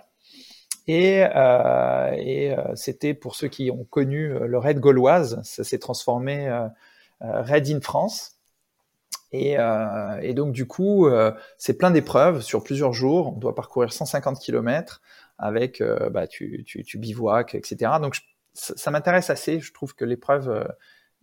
Et, 0.88 1.23
euh, 1.23 2.11
et 2.17 2.55
c'était 2.75 3.13
pour 3.13 3.36
ceux 3.36 3.47
qui 3.47 3.71
ont 3.71 3.86
connu 3.86 4.27
le 4.39 4.57
Raid 4.57 4.79
gauloise, 4.79 5.41
ça 5.43 5.63
s'est 5.63 5.79
transformé 5.79 6.47
euh, 6.47 7.41
Raid 7.41 7.69
in 7.69 7.81
France. 7.81 8.38
Et, 9.31 9.57
euh, 9.57 10.19
et, 10.21 10.34
donc 10.34 10.53
du 10.53 10.67
coup, 10.67 11.07
euh, 11.07 11.34
c'est 11.57 11.77
plein 11.77 11.89
d'épreuves 11.91 12.41
sur 12.41 12.63
plusieurs 12.63 12.93
jours. 12.93 13.34
On 13.36 13.39
doit 13.39 13.55
parcourir 13.55 13.91
150 13.91 14.39
km 14.39 15.01
avec, 15.39 15.81
euh, 15.81 16.09
bah, 16.09 16.27
tu, 16.27 16.63
tu, 16.65 16.84
tu 16.84 16.97
bivouacs, 16.99 17.55
etc. 17.55 17.93
Donc 18.01 18.15
ça, 18.53 18.91
m'intéresse 18.91 19.29
assez. 19.31 19.59
Je 19.59 19.73
trouve 19.73 19.95
que 19.95 20.05
l'épreuve, 20.05 20.49
euh, 20.49 20.63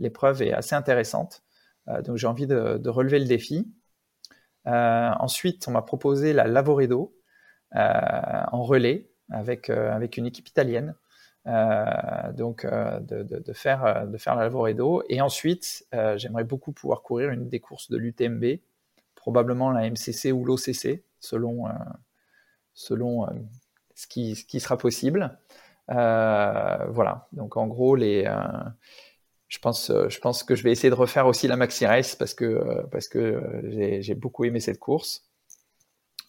l'épreuve 0.01 0.43
est 0.43 0.53
assez 0.53 0.75
intéressante. 0.75 1.43
Euh, 1.89 2.03
donc 2.03 2.17
j'ai 2.17 2.27
envie 2.27 2.49
de, 2.49 2.79
de, 2.79 2.91
relever 2.91 3.21
le 3.21 3.27
défi. 3.27 3.69
ensuite, 4.67 5.67
on 5.69 5.73
m'a 5.73 5.83
proposé 5.83 6.33
la 6.33 6.47
Lavoredo 6.47 7.15
en 7.73 8.63
relais 8.65 9.10
avec 9.31 9.71
avec 9.71 10.17
une 10.17 10.27
équipe 10.27 10.49
italienne. 10.49 10.95
Euh, 11.47 12.33
donc 12.33 12.67
euh, 12.67 13.01
de, 13.01 13.23
de, 13.23 13.53
faire 13.55 13.87
euh, 13.87 14.05
de 14.05 14.19
faire 14.19 14.37
la 14.37 14.43
Lavoredo 14.43 15.03
et 15.09 15.23
ensuite 15.23 15.87
j'aimerais 16.17 16.45
beaucoup 16.45 16.71
pouvoir 16.71 17.01
courir 17.01 17.31
une 17.31 17.49
des 17.49 17.61
courses 17.61 17.91
de 17.91 17.97
l'UTMB 17.97 18.59
probablement 19.15 19.71
la 19.71 19.89
MCC 19.89 20.33
ou 20.33 20.45
l'OCC 20.45 21.03
selon 21.19 21.65
selon 22.75 23.27
ce 23.95 24.07
qui 24.07 24.37
ce 24.37 24.45
qui 24.45 24.61
sera 24.61 24.77
possible 24.77 25.39
voilà 25.89 27.27
donc 27.33 27.57
en 27.57 27.67
gros 27.67 27.97
les 27.97 28.31
je 29.49 29.59
pense, 29.59 29.91
je 29.91 30.19
pense 30.21 30.45
que 30.45 30.55
je 30.55 30.63
vais 30.63 30.73
essayer 30.73 30.91
de 30.91 30.95
refaire 30.95 31.27
aussi 31.27 31.49
la 31.49 31.57
Maxi 31.57 31.85
Race 31.87 32.15
parce 32.15 32.35
que, 32.35 32.87
parce 32.93 33.09
que 33.09 33.43
j'ai 33.65 34.15
beaucoup 34.15 34.45
aimé 34.45 34.61
cette 34.61 34.79
course. 34.79 35.30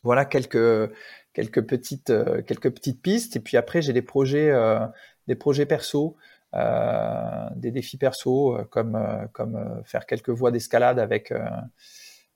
Voilà 0.04 0.26
quelques, 0.26 0.92
quelques 1.34 1.66
petites 1.66 2.10
euh, 2.10 2.42
quelques 2.42 2.72
petites 2.72 3.02
pistes. 3.02 3.36
Et 3.36 3.40
puis 3.40 3.58
après 3.58 3.82
j'ai 3.82 3.94
des 3.94 4.02
projets 4.02 4.50
euh, 4.52 4.86
des 5.28 5.36
projets 5.36 5.66
perso 5.66 6.16
euh, 6.56 7.48
des 7.56 7.72
défis 7.72 7.98
perso 7.98 8.58
comme 8.70 9.28
comme 9.34 9.82
faire 9.86 10.06
quelques 10.06 10.30
voies 10.30 10.52
d'escalade 10.52 11.00
avec 11.00 11.34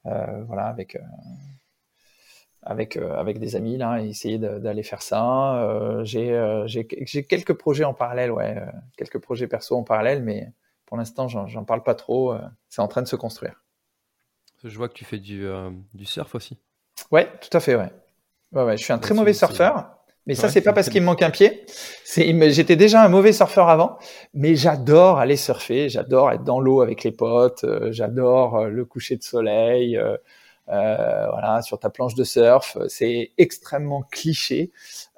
voilà 0.03 0.67
avec 0.67 0.97
avec 2.61 2.97
avec 2.97 3.39
des 3.39 3.55
amis 3.55 3.77
là 3.77 4.01
essayer 4.01 4.37
d'aller 4.37 4.83
faire 4.83 5.01
ça. 5.01 6.01
J'ai 6.03 6.63
j'ai 6.65 6.85
quelques 7.25 7.53
projets 7.53 7.83
en 7.83 7.93
parallèle 7.93 8.31
ouais 8.31 8.55
quelques 8.97 9.19
projets 9.19 9.47
perso 9.47 9.75
en 9.75 9.83
parallèle 9.83 10.23
mais 10.23 10.51
pour 10.85 10.97
l'instant 10.97 11.27
j'en 11.27 11.65
parle 11.65 11.83
pas 11.83 11.95
trop 11.95 12.37
c'est 12.69 12.81
en 12.81 12.87
train 12.87 13.01
de 13.01 13.07
se 13.07 13.15
construire. 13.17 13.61
Je 14.63 14.77
vois 14.77 14.87
que 14.87 14.93
tu 14.93 15.03
fais 15.05 15.19
du 15.19 16.05
surf 16.05 16.35
aussi 16.35 16.57
ouais 17.11 17.29
tout 17.41 17.55
à 17.55 17.59
fait 17.59 17.75
ouais 17.75 17.91
Ouais, 18.53 18.63
ouais, 18.63 18.77
je 18.77 18.83
suis 18.83 18.93
un 18.93 18.99
très 18.99 19.13
mauvais 19.13 19.33
surfeur. 19.33 19.89
Mais 20.27 20.33
ça, 20.33 20.49
c'est 20.49 20.61
pas 20.61 20.73
parce 20.73 20.89
qu'il 20.89 21.01
me 21.01 21.05
manque 21.05 21.21
un 21.21 21.29
pied. 21.29 21.65
C'est, 22.03 22.51
j'étais 22.51 22.75
déjà 22.75 23.03
un 23.03 23.09
mauvais 23.09 23.33
surfeur 23.33 23.69
avant, 23.69 23.99
mais 24.33 24.55
j'adore 24.55 25.19
aller 25.19 25.35
surfer. 25.35 25.89
J'adore 25.89 26.31
être 26.31 26.43
dans 26.43 26.59
l'eau 26.59 26.81
avec 26.81 27.03
les 27.03 27.11
potes. 27.11 27.63
Euh, 27.63 27.91
j'adore 27.91 28.55
euh, 28.57 28.69
le 28.69 28.85
coucher 28.85 29.17
de 29.17 29.23
soleil. 29.23 29.97
Euh, 29.97 30.17
euh, 30.69 31.27
voilà, 31.29 31.61
sur 31.61 31.77
ta 31.79 31.91
planche 31.91 32.15
de 32.15 32.23
surf. 32.23 32.77
C'est 32.87 33.33
extrêmement 33.37 34.01
cliché, 34.01 34.71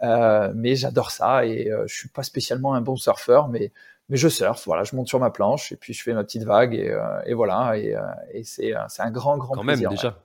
euh, 0.04 0.52
mais 0.56 0.76
j'adore 0.76 1.12
ça. 1.12 1.46
Et 1.46 1.72
je 1.86 1.94
suis 1.94 2.10
pas 2.10 2.24
spécialement 2.24 2.74
un 2.74 2.82
bon 2.82 2.98
surfeur, 2.98 3.48
mais 3.48 3.72
mais 4.10 4.18
je 4.18 4.28
surfe. 4.28 4.66
Voilà, 4.66 4.84
je 4.84 4.96
monte 4.96 5.08
sur 5.08 5.20
ma 5.20 5.30
planche 5.30 5.72
et 5.72 5.76
puis 5.78 5.94
je 5.94 6.02
fais 6.02 6.14
ma 6.14 6.24
petite 6.24 6.44
vague 6.44 6.74
et, 6.74 6.98
et 7.26 7.34
voilà. 7.34 7.78
Et, 7.78 7.96
et 8.34 8.44
c'est 8.44 8.74
c'est 8.90 9.04
un 9.04 9.12
grand 9.12 9.38
grand 9.38 9.54
Quand 9.56 9.62
plaisir. 9.62 9.90
Même, 9.90 9.96
déjà. 9.96 10.18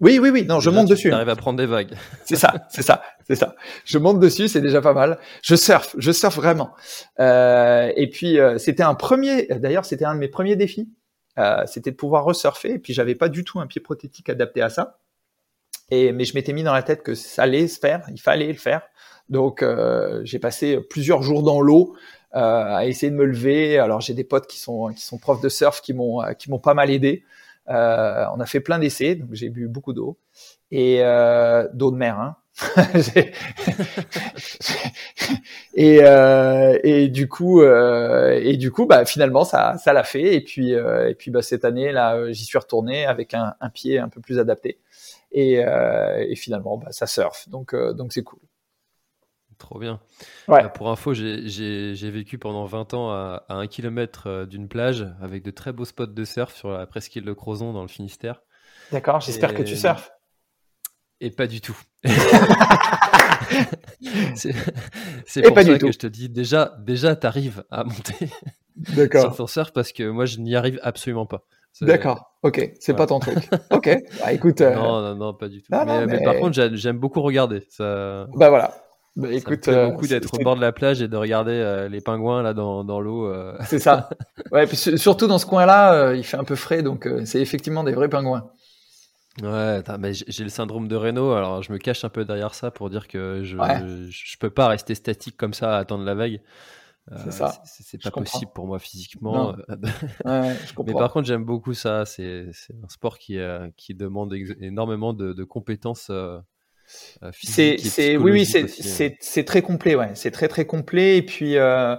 Oui, 0.00 0.18
oui, 0.20 0.30
oui. 0.30 0.44
Non, 0.44 0.60
je 0.60 0.70
monte 0.70 0.88
dessus. 0.88 1.08
Tu 1.08 1.14
arrives 1.14 1.28
à 1.28 1.36
prendre 1.36 1.58
des 1.58 1.66
vagues. 1.66 1.94
c'est 2.24 2.36
ça, 2.36 2.66
c'est 2.68 2.82
ça, 2.82 3.02
c'est 3.26 3.36
ça. 3.36 3.54
Je 3.84 3.98
monte 3.98 4.18
dessus, 4.18 4.48
c'est 4.48 4.60
déjà 4.60 4.80
pas 4.80 4.92
mal. 4.92 5.18
Je 5.42 5.54
surfe, 5.54 5.94
je 5.98 6.10
surfe 6.10 6.36
vraiment. 6.36 6.72
Euh, 7.20 7.92
et 7.96 8.10
puis 8.10 8.38
euh, 8.38 8.58
c'était 8.58 8.82
un 8.82 8.94
premier. 8.94 9.46
D'ailleurs, 9.46 9.84
c'était 9.84 10.04
un 10.04 10.14
de 10.14 10.20
mes 10.20 10.28
premiers 10.28 10.56
défis. 10.56 10.88
Euh, 11.38 11.64
c'était 11.66 11.90
de 11.90 11.96
pouvoir 11.96 12.24
resurfer. 12.24 12.72
Et 12.72 12.78
puis 12.78 12.92
j'avais 12.92 13.14
pas 13.14 13.28
du 13.28 13.44
tout 13.44 13.60
un 13.60 13.66
pied 13.66 13.80
prothétique 13.80 14.28
adapté 14.28 14.62
à 14.62 14.68
ça. 14.68 14.98
Et 15.90 16.12
mais 16.12 16.24
je 16.24 16.34
m'étais 16.34 16.52
mis 16.52 16.62
dans 16.62 16.72
la 16.72 16.82
tête 16.82 17.02
que 17.02 17.14
ça 17.14 17.42
allait 17.42 17.68
se 17.68 17.78
faire, 17.78 18.04
il 18.10 18.20
fallait 18.20 18.48
le 18.48 18.54
faire. 18.54 18.82
Donc 19.28 19.62
euh, 19.62 20.20
j'ai 20.24 20.38
passé 20.38 20.78
plusieurs 20.80 21.22
jours 21.22 21.42
dans 21.42 21.60
l'eau 21.60 21.94
euh, 22.34 22.38
à 22.76 22.86
essayer 22.86 23.10
de 23.10 23.16
me 23.16 23.24
lever. 23.24 23.78
Alors 23.78 24.00
j'ai 24.00 24.14
des 24.14 24.24
potes 24.24 24.46
qui 24.46 24.58
sont 24.58 24.88
qui 24.94 25.02
sont 25.02 25.18
profs 25.18 25.40
de 25.40 25.48
surf 25.48 25.80
qui 25.80 25.92
m'ont 25.92 26.20
qui 26.38 26.50
m'ont 26.50 26.58
pas 26.58 26.74
mal 26.74 26.90
aidé. 26.90 27.24
Euh, 27.68 28.24
on 28.34 28.40
a 28.40 28.46
fait 28.46 28.60
plein 28.60 28.78
d'essais, 28.78 29.14
donc 29.14 29.30
j'ai 29.32 29.48
bu 29.48 29.68
beaucoup 29.68 29.92
d'eau 29.92 30.18
et 30.70 30.98
euh, 31.02 31.68
d'eau 31.72 31.90
de 31.90 31.96
mer. 31.96 32.18
Hein. 32.18 32.36
et, 35.74 36.00
euh, 36.02 36.78
et 36.84 37.08
du 37.08 37.28
coup 37.28 37.62
euh, 37.62 38.38
et 38.42 38.56
du 38.56 38.70
coup 38.70 38.86
bah 38.86 39.04
finalement 39.04 39.44
ça 39.44 39.76
ça 39.78 39.92
l'a 39.92 40.04
fait 40.04 40.34
et 40.36 40.40
puis 40.40 40.74
euh, 40.74 41.08
et 41.08 41.14
puis 41.14 41.30
bah 41.32 41.42
cette 41.42 41.64
année 41.64 41.90
là 41.90 42.30
j'y 42.32 42.44
suis 42.44 42.58
retourné 42.58 43.06
avec 43.06 43.34
un, 43.34 43.54
un, 43.60 43.70
pied 43.70 43.98
un 43.98 44.08
peu 44.08 44.20
plus 44.20 44.38
adapté 44.38 44.78
et, 45.32 45.64
euh, 45.64 46.24
et 46.28 46.36
finalement 46.36 46.78
bah, 46.78 46.92
ça 46.92 47.06
surfe 47.06 47.48
donc 47.48 47.74
donc 47.74 48.12
c'est 48.12 48.22
cool 48.22 48.38
Trop 49.58 49.78
bien. 49.78 50.00
Ouais. 50.48 50.64
Euh, 50.64 50.68
pour 50.68 50.90
info, 50.90 51.14
j'ai 51.14 52.10
vécu 52.10 52.38
pendant 52.38 52.64
20 52.64 52.94
ans 52.94 53.10
à, 53.10 53.44
à 53.48 53.54
un 53.54 53.66
kilomètre 53.66 54.26
euh, 54.26 54.46
d'une 54.46 54.68
plage 54.68 55.06
avec 55.20 55.42
de 55.42 55.50
très 55.50 55.72
beaux 55.72 55.84
spots 55.84 56.06
de 56.06 56.24
surf 56.24 56.54
sur 56.54 56.70
la 56.70 56.86
presqu'île 56.86 57.24
de 57.24 57.32
Crozon 57.32 57.72
dans 57.72 57.82
le 57.82 57.88
Finistère. 57.88 58.42
D'accord, 58.92 59.20
j'espère 59.20 59.54
que 59.54 59.62
tu 59.62 59.76
surfes. 59.76 60.10
Et 61.20 61.30
pas 61.30 61.46
du 61.46 61.60
tout. 61.60 61.78
c'est 64.34 65.42
pour 65.42 65.56
ça 65.56 65.78
que 65.78 65.92
je 65.92 65.98
te 65.98 66.06
dis 66.06 66.28
déjà, 66.28 66.74
déjà 66.80 67.16
tu 67.16 67.26
arrives 67.26 67.64
à 67.70 67.84
monter 67.84 68.28
sur 69.20 69.36
ton 69.36 69.46
surf 69.46 69.72
parce 69.72 69.92
que 69.92 70.10
moi 70.10 70.26
je 70.26 70.38
n'y 70.38 70.56
arrive 70.56 70.80
absolument 70.82 71.26
pas. 71.26 71.46
D'accord, 71.80 72.36
ok, 72.42 72.72
c'est 72.78 72.94
pas 72.94 73.06
ton 73.06 73.18
truc. 73.18 73.48
Ok, 73.70 73.90
bah, 74.20 74.32
écoute. 74.32 74.60
Euh, 74.64 74.74
non, 74.74 75.02
non, 75.02 75.14
non, 75.16 75.34
pas 75.34 75.48
du 75.48 75.60
tout. 75.60 75.68
mais, 75.72 76.06
mais... 76.06 76.22
par 76.22 76.36
contre, 76.36 76.56
j'aime 76.74 76.98
beaucoup 76.98 77.20
regarder. 77.20 77.66
Ça... 77.68 78.26
Bah 78.34 78.48
voilà, 78.48 78.74
bah, 79.16 79.30
écoute, 79.30 79.64
ça 79.64 79.90
beaucoup 79.90 80.08
d'être 80.08 80.34
au 80.34 80.42
bord 80.42 80.56
de 80.56 80.60
la 80.60 80.72
plage 80.72 81.00
et 81.00 81.06
de 81.06 81.16
regarder 81.16 81.52
euh, 81.52 81.88
les 81.88 82.00
pingouins 82.00 82.42
là 82.42 82.52
dans, 82.52 82.82
dans 82.82 83.00
l'eau. 83.00 83.26
Euh. 83.26 83.56
C'est 83.66 83.78
ça. 83.78 84.08
Ouais, 84.50 84.66
puis 84.66 84.76
surtout 84.76 85.26
dans 85.26 85.38
ce 85.38 85.46
coin-là, 85.46 85.94
euh, 85.94 86.16
il 86.16 86.24
fait 86.24 86.36
un 86.36 86.44
peu 86.44 86.54
frais, 86.54 86.82
donc 86.82 87.08
c'est 87.24 87.40
effectivement 87.40 87.82
des 87.82 87.92
vrais 87.92 88.08
pingouins. 88.08 88.50
Ouais, 89.42 89.82
j'ai 90.12 90.44
le 90.44 90.50
syndrome 90.50 90.86
de 90.86 90.94
Reno, 90.94 91.32
alors 91.32 91.62
je 91.62 91.72
me 91.72 91.78
cache 91.78 92.04
un 92.04 92.08
peu 92.08 92.24
derrière 92.24 92.54
ça 92.54 92.70
pour 92.70 92.88
dire 92.88 93.08
que 93.08 93.42
je, 93.42 93.56
je, 94.10 94.38
peux 94.38 94.50
pas 94.50 94.68
rester 94.68 94.94
statique 94.94 95.36
comme 95.36 95.54
ça 95.54 95.76
à 95.76 95.78
attendre 95.80 96.04
la 96.04 96.14
vague. 96.14 96.40
c'est 97.24 97.32
ça. 97.32 97.62
C'est 97.64 98.00
pas 98.00 98.12
possible 98.12 98.52
pour 98.54 98.66
moi 98.66 98.78
physiquement. 98.78 99.56
ouais, 100.24 100.56
je 100.66 100.82
Mais 100.86 100.92
par 100.92 101.12
contre, 101.12 101.26
j'aime 101.26 101.44
beaucoup 101.44 101.74
ça. 101.74 102.04
C'est 102.04 102.50
un 102.70 102.88
sport 102.88 103.18
qui, 103.18 103.38
qui 103.76 103.94
demande 103.94 104.34
énormément 104.60 105.14
de, 105.14 105.32
de 105.32 105.44
compétences 105.44 106.12
c'est, 107.32 107.78
c'est, 107.78 108.16
oui, 108.16 108.32
oui, 108.32 108.46
c'est, 108.46 109.44
très 109.44 109.62
complet, 109.62 109.94
ouais. 109.94 110.10
C'est 110.14 110.30
très, 110.30 110.48
très 110.48 110.66
complet. 110.66 111.16
Et 111.16 111.22
puis, 111.22 111.56
euh, 111.56 111.96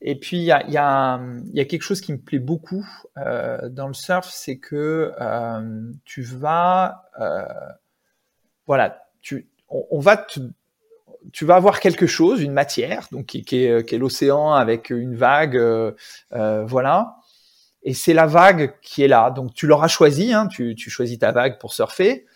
et 0.00 0.18
puis, 0.18 0.38
il 0.38 0.44
y 0.44 0.52
a, 0.52 0.66
y, 0.68 0.76
a, 0.76 1.20
y 1.52 1.60
a 1.60 1.64
quelque 1.64 1.82
chose 1.82 2.00
qui 2.00 2.12
me 2.12 2.18
plaît 2.18 2.38
beaucoup 2.38 2.86
euh, 3.16 3.68
dans 3.68 3.88
le 3.88 3.94
surf, 3.94 4.28
c'est 4.30 4.58
que 4.58 5.12
euh, 5.20 5.92
tu 6.04 6.22
vas, 6.22 7.10
euh, 7.20 7.42
voilà, 8.66 9.02
tu, 9.20 9.48
on, 9.68 9.86
on 9.90 10.00
va 10.00 10.16
te, 10.16 10.40
tu 11.32 11.44
vas 11.44 11.56
avoir 11.56 11.80
quelque 11.80 12.06
chose, 12.06 12.42
une 12.42 12.52
matière, 12.52 13.06
donc 13.12 13.26
qui, 13.26 13.42
qui 13.44 13.64
est, 13.64 13.86
qui 13.86 13.94
est 13.94 13.98
l'océan 13.98 14.52
avec 14.52 14.90
une 14.90 15.14
vague, 15.16 15.56
euh, 15.56 15.92
euh, 16.32 16.64
voilà. 16.64 17.16
Et 17.82 17.94
c'est 17.94 18.14
la 18.14 18.26
vague 18.26 18.74
qui 18.82 19.02
est 19.02 19.08
là. 19.08 19.30
Donc 19.30 19.54
tu 19.54 19.66
l'auras 19.66 19.88
choisi, 19.88 20.32
hein, 20.32 20.46
tu, 20.48 20.74
tu 20.74 20.90
choisis 20.90 21.18
ta 21.18 21.32
vague 21.32 21.58
pour 21.58 21.72
surfer 21.72 22.26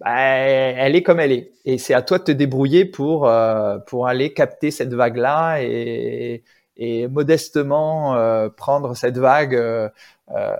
bah, 0.00 0.14
elle 0.18 0.94
est 0.94 1.02
comme 1.02 1.20
elle 1.20 1.32
est. 1.32 1.52
Et 1.64 1.78
c'est 1.78 1.94
à 1.94 2.02
toi 2.02 2.18
de 2.18 2.24
te 2.24 2.32
débrouiller 2.32 2.84
pour, 2.84 3.26
euh, 3.28 3.78
pour 3.78 4.06
aller 4.06 4.34
capter 4.34 4.70
cette 4.70 4.92
vague-là 4.92 5.62
et, 5.62 6.44
et 6.76 7.08
modestement 7.08 8.16
euh, 8.16 8.48
prendre 8.50 8.94
cette 8.94 9.18
vague. 9.18 9.54
Euh, 9.54 9.88
euh 10.30 10.54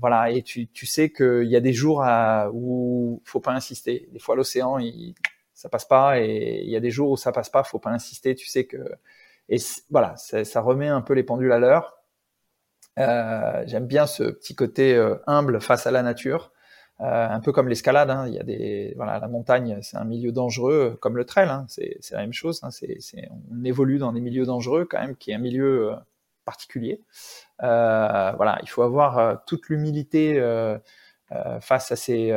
voilà. 0.00 0.30
Et 0.30 0.42
tu, 0.42 0.68
tu 0.68 0.86
sais 0.86 1.10
qu'il 1.10 1.48
y 1.48 1.56
a 1.56 1.60
des 1.60 1.72
jours 1.72 2.02
à, 2.04 2.50
où 2.52 3.22
faut 3.24 3.40
pas 3.40 3.52
insister. 3.52 4.08
Des 4.12 4.18
fois, 4.20 4.36
l'océan, 4.36 4.78
ça 5.54 5.68
passe 5.68 5.84
pas. 5.84 6.20
Et 6.20 6.62
il 6.64 6.70
y 6.70 6.76
a 6.76 6.80
des 6.80 6.90
jours 6.90 7.10
où 7.10 7.16
ça 7.16 7.32
passe 7.32 7.50
pas, 7.50 7.64
faut 7.64 7.78
pas 7.80 7.90
insister. 7.90 8.34
Tu 8.34 8.46
sais 8.46 8.66
que. 8.66 8.78
Et 9.48 9.58
voilà, 9.90 10.16
ça 10.16 10.60
remet 10.60 10.88
un 10.88 11.02
peu 11.02 11.14
les 11.14 11.22
pendules 11.24 11.52
à 11.52 11.58
l'heure. 11.58 11.98
Euh, 12.98 13.62
J'aime 13.66 13.86
bien 13.86 14.06
ce 14.06 14.24
petit 14.24 14.54
côté 14.54 14.96
humble 15.26 15.60
face 15.60 15.86
à 15.86 15.90
la 15.90 16.02
nature. 16.02 16.52
Euh, 17.00 17.28
un 17.28 17.40
peu 17.40 17.52
comme 17.52 17.68
l'escalade, 17.68 18.08
hein, 18.08 18.26
il 18.26 18.34
y 18.34 18.38
a 18.38 18.42
des, 18.42 18.94
voilà, 18.96 19.18
la 19.18 19.28
montagne, 19.28 19.78
c'est 19.82 19.98
un 19.98 20.04
milieu 20.04 20.32
dangereux, 20.32 20.96
comme 21.00 21.16
le 21.16 21.26
trail, 21.26 21.48
hein, 21.48 21.66
c'est 21.68 22.00
la 22.12 22.20
même 22.20 22.32
chose. 22.32 22.60
Hein, 22.62 22.70
on 23.50 23.64
évolue 23.64 23.98
dans 23.98 24.12
des 24.12 24.20
milieux 24.20 24.46
dangereux 24.46 24.86
quand 24.88 25.00
même, 25.00 25.14
qui 25.16 25.30
est 25.30 25.34
un 25.34 25.38
milieu 25.38 25.92
euh, 25.92 25.96
particulier. 26.46 27.02
Euh, 27.62 28.32
voilà, 28.36 28.58
il 28.62 28.68
faut 28.70 28.82
avoir 28.82 29.18
euh, 29.18 29.34
toute 29.46 29.68
l'humilité 29.68 30.38
euh, 30.40 30.78
face 31.60 31.92
à 31.92 31.96
ces, 31.96 32.30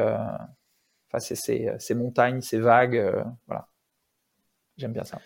face 1.09 1.31
à 1.31 1.35
ces, 1.35 1.71
ces, 1.79 1.95
montagnes, 1.95 2.41
ces 2.41 2.59
vagues. 2.59 3.23
voilà, 3.47 3.69
j'aime 4.75 4.91
bien 4.91 5.05
ça. 5.05 5.21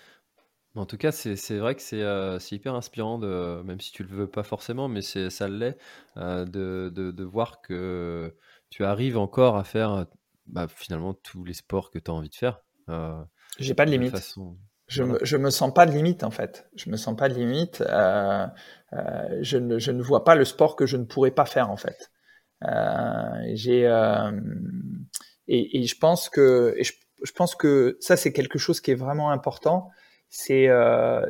En 0.75 0.88
tout 0.88 0.97
cas, 0.97 1.11
c'est 1.11 1.57
vrai 1.57 1.75
que 1.75 1.81
c'est 1.81 2.55
hyper 2.55 2.75
inspirant, 2.75 3.17
même 3.63 3.79
si 3.79 3.91
tu 3.91 4.03
le 4.03 4.09
veux 4.09 4.27
pas 4.27 4.43
forcément, 4.43 4.88
mais 4.88 5.01
ça 5.01 5.47
l'est, 5.47 5.77
de, 6.17 6.45
de, 6.93 7.11
de, 7.11 7.23
voir 7.23 7.61
que 7.61 8.36
tu 8.74 8.84
arrives 8.84 9.19
encore 9.19 9.55
à 9.55 9.63
faire 9.63 10.07
bah, 10.47 10.65
finalement 10.67 11.13
tous 11.13 11.43
les 11.43 11.53
sports 11.53 11.91
que 11.91 11.99
tu 11.99 12.09
as 12.09 12.13
envie 12.13 12.30
de 12.30 12.36
faire. 12.36 12.63
Euh, 12.89 13.24
J'ai 13.59 13.76
pas 13.76 13.86
de 13.86 13.91
limite. 13.91 14.15
Je, 14.88 15.03
me, 15.03 15.19
je 15.21 15.38
me 15.38 15.51
sens 15.51 15.71
pas 15.71 15.86
de 15.86 15.91
limite 15.91 16.24
en 16.24 16.32
fait. 16.32 16.67
Je 16.76 16.89
me 16.89 16.97
sens 16.97 17.15
pas 17.15 17.30
de 17.30 17.36
limite. 17.36 17.82
Euh, 17.82 18.47
euh, 18.93 19.38
je, 19.41 19.59
ne, 19.59 19.78
je 19.78 19.91
ne 19.91 20.01
vois 20.01 20.24
pas 20.24 20.34
le 20.34 20.43
sport 20.43 20.76
que 20.76 20.88
je 20.88 20.97
ne 20.97 21.03
pourrais 21.03 21.30
pas 21.30 21.45
faire 21.45 21.69
en 21.69 21.78
fait. 21.78 22.11
Euh, 22.63 23.51
j'ai 23.53 23.82
et, 25.47 25.82
et, 25.82 25.86
je 25.86 25.97
pense 25.99 26.30
que 26.30 26.74
et 26.78 26.84
je, 26.84 26.93
je, 27.21 27.32
pense 27.34 27.53
que 27.53 27.97
ça 27.99 28.17
c'est 28.17 28.34
quelque 28.34 28.57
chose 28.57 28.82
qui 28.82 28.89
est 28.89 28.95
vraiment 28.95 29.30
important. 29.30 29.91
C'est 30.30 30.67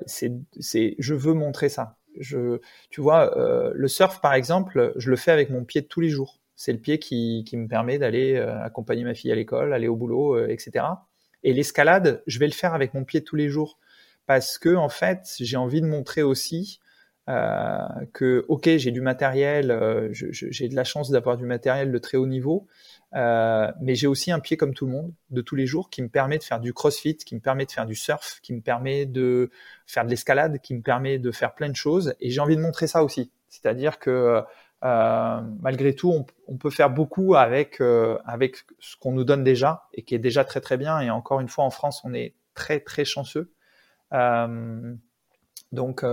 c'est 0.06 0.96
je 0.98 1.14
veux 1.14 1.34
montrer 1.34 1.68
ça. 1.68 1.98
Je 2.18 2.60
tu 2.90 3.02
vois 3.02 3.34
le 3.36 3.88
surf 3.90 4.22
par 4.22 4.34
exemple, 4.34 4.94
je 4.96 5.10
le 5.10 5.18
fais 5.18 5.32
avec 5.32 5.50
mon 5.50 5.66
pied 5.66 5.86
tous 5.86 6.00
les 6.00 6.10
jours 6.10 6.40
c'est 6.56 6.74
le 6.74 6.80
pied 6.80 7.00
qui, 7.00 7.46
me 7.54 7.68
permet 7.68 7.98
d'aller 7.98 8.36
euh, 8.36 8.64
accompagner 8.64 9.04
ma 9.04 9.14
fille 9.14 9.32
à 9.32 9.36
l'école, 9.36 9.74
aller 9.74 9.88
au 9.88 9.96
boulot, 9.96 10.36
euh, 10.36 10.48
etc. 10.48 10.86
Et 11.44 11.54
l'escalade, 11.54 12.24
je 12.28 12.40
vais 12.40 12.48
le 12.48 12.54
faire 12.54 12.74
avec 12.74 12.94
mon 12.94 13.04
pied 13.04 13.24
tous 13.24 13.36
les 13.36 13.50
jours 13.50 13.80
parce 14.26 14.58
que 14.58 14.76
en 14.76 14.90
fait, 14.90 15.36
j'ai 15.40 15.58
envie 15.58 15.82
de 15.82 15.88
montrer 15.88 16.24
aussi 16.24 16.80
euh, 17.30 17.78
que 18.14 18.46
ok, 18.48 18.70
j'ai 18.78 18.92
du 18.92 19.02
matériel, 19.02 20.10
j'ai 20.12 20.70
de 20.70 20.76
la 20.76 20.84
chance 20.84 21.10
d'avoir 21.10 21.38
du 21.38 21.46
matériel 21.46 21.92
de 21.92 21.98
très 21.98 22.18
haut 22.18 22.28
niveau, 22.28 22.68
mais 23.14 23.96
j'ai 23.96 24.08
aussi 24.08 24.32
un 24.32 24.40
pied 24.40 24.56
comme 24.56 24.74
tout 24.74 24.86
le 24.86 24.94
monde 24.94 25.14
de 25.32 25.42
tous 25.42 25.56
les 25.56 25.66
jours 25.66 25.90
qui 25.90 26.02
me 26.02 26.08
permet 26.08 26.38
de 26.38 26.44
faire 26.44 26.62
du 26.62 26.74
crossfit, 26.74 27.18
qui 27.18 27.36
me 27.36 27.42
permet 27.42 27.66
de 27.66 27.72
faire 27.72 27.86
du 27.86 27.96
surf, 27.96 28.40
qui 28.42 28.54
me 28.54 28.62
permet 28.62 29.06
de 29.06 29.52
faire 29.86 30.06
de 30.06 30.10
l'escalade, 30.10 30.60
qui 30.60 30.74
me 30.74 30.82
permet 30.82 31.20
de 31.20 31.32
faire 31.32 31.54
plein 31.54 31.70
de 31.70 31.76
choses. 31.76 32.16
Et 32.22 32.30
j'ai 32.30 32.40
envie 32.40 32.56
de 32.56 32.62
montrer 32.62 32.88
ça 32.88 33.04
aussi, 33.04 33.32
c'est-à-dire 33.50 34.00
que 34.00 34.44
euh, 34.84 35.42
malgré 35.62 35.96
tout, 35.96 36.26
on, 36.48 36.58
peut 36.58 36.70
faire 36.70 36.90
beaucoup 36.90 37.36
avec 37.36 37.80
euh, 37.80 38.18
avec 38.26 38.58
ce 38.80 38.98
qu'on 38.98 39.14
nous 39.14 39.24
donne 39.24 39.44
déjà 39.44 39.88
et 39.94 40.04
qui 40.04 40.14
est 40.14 40.20
déjà 40.20 40.44
très 40.44 40.60
très 40.60 40.78
bien. 40.78 41.00
Et 41.00 41.10
encore 41.10 41.40
une 41.40 41.48
fois, 41.48 41.64
en 41.64 41.70
France, 41.70 42.02
on 42.04 42.14
est 42.14 42.36
très 42.54 42.82
très 42.82 43.06
chanceux. 43.06 43.54
Euh, 44.12 44.94
donc, 45.72 46.06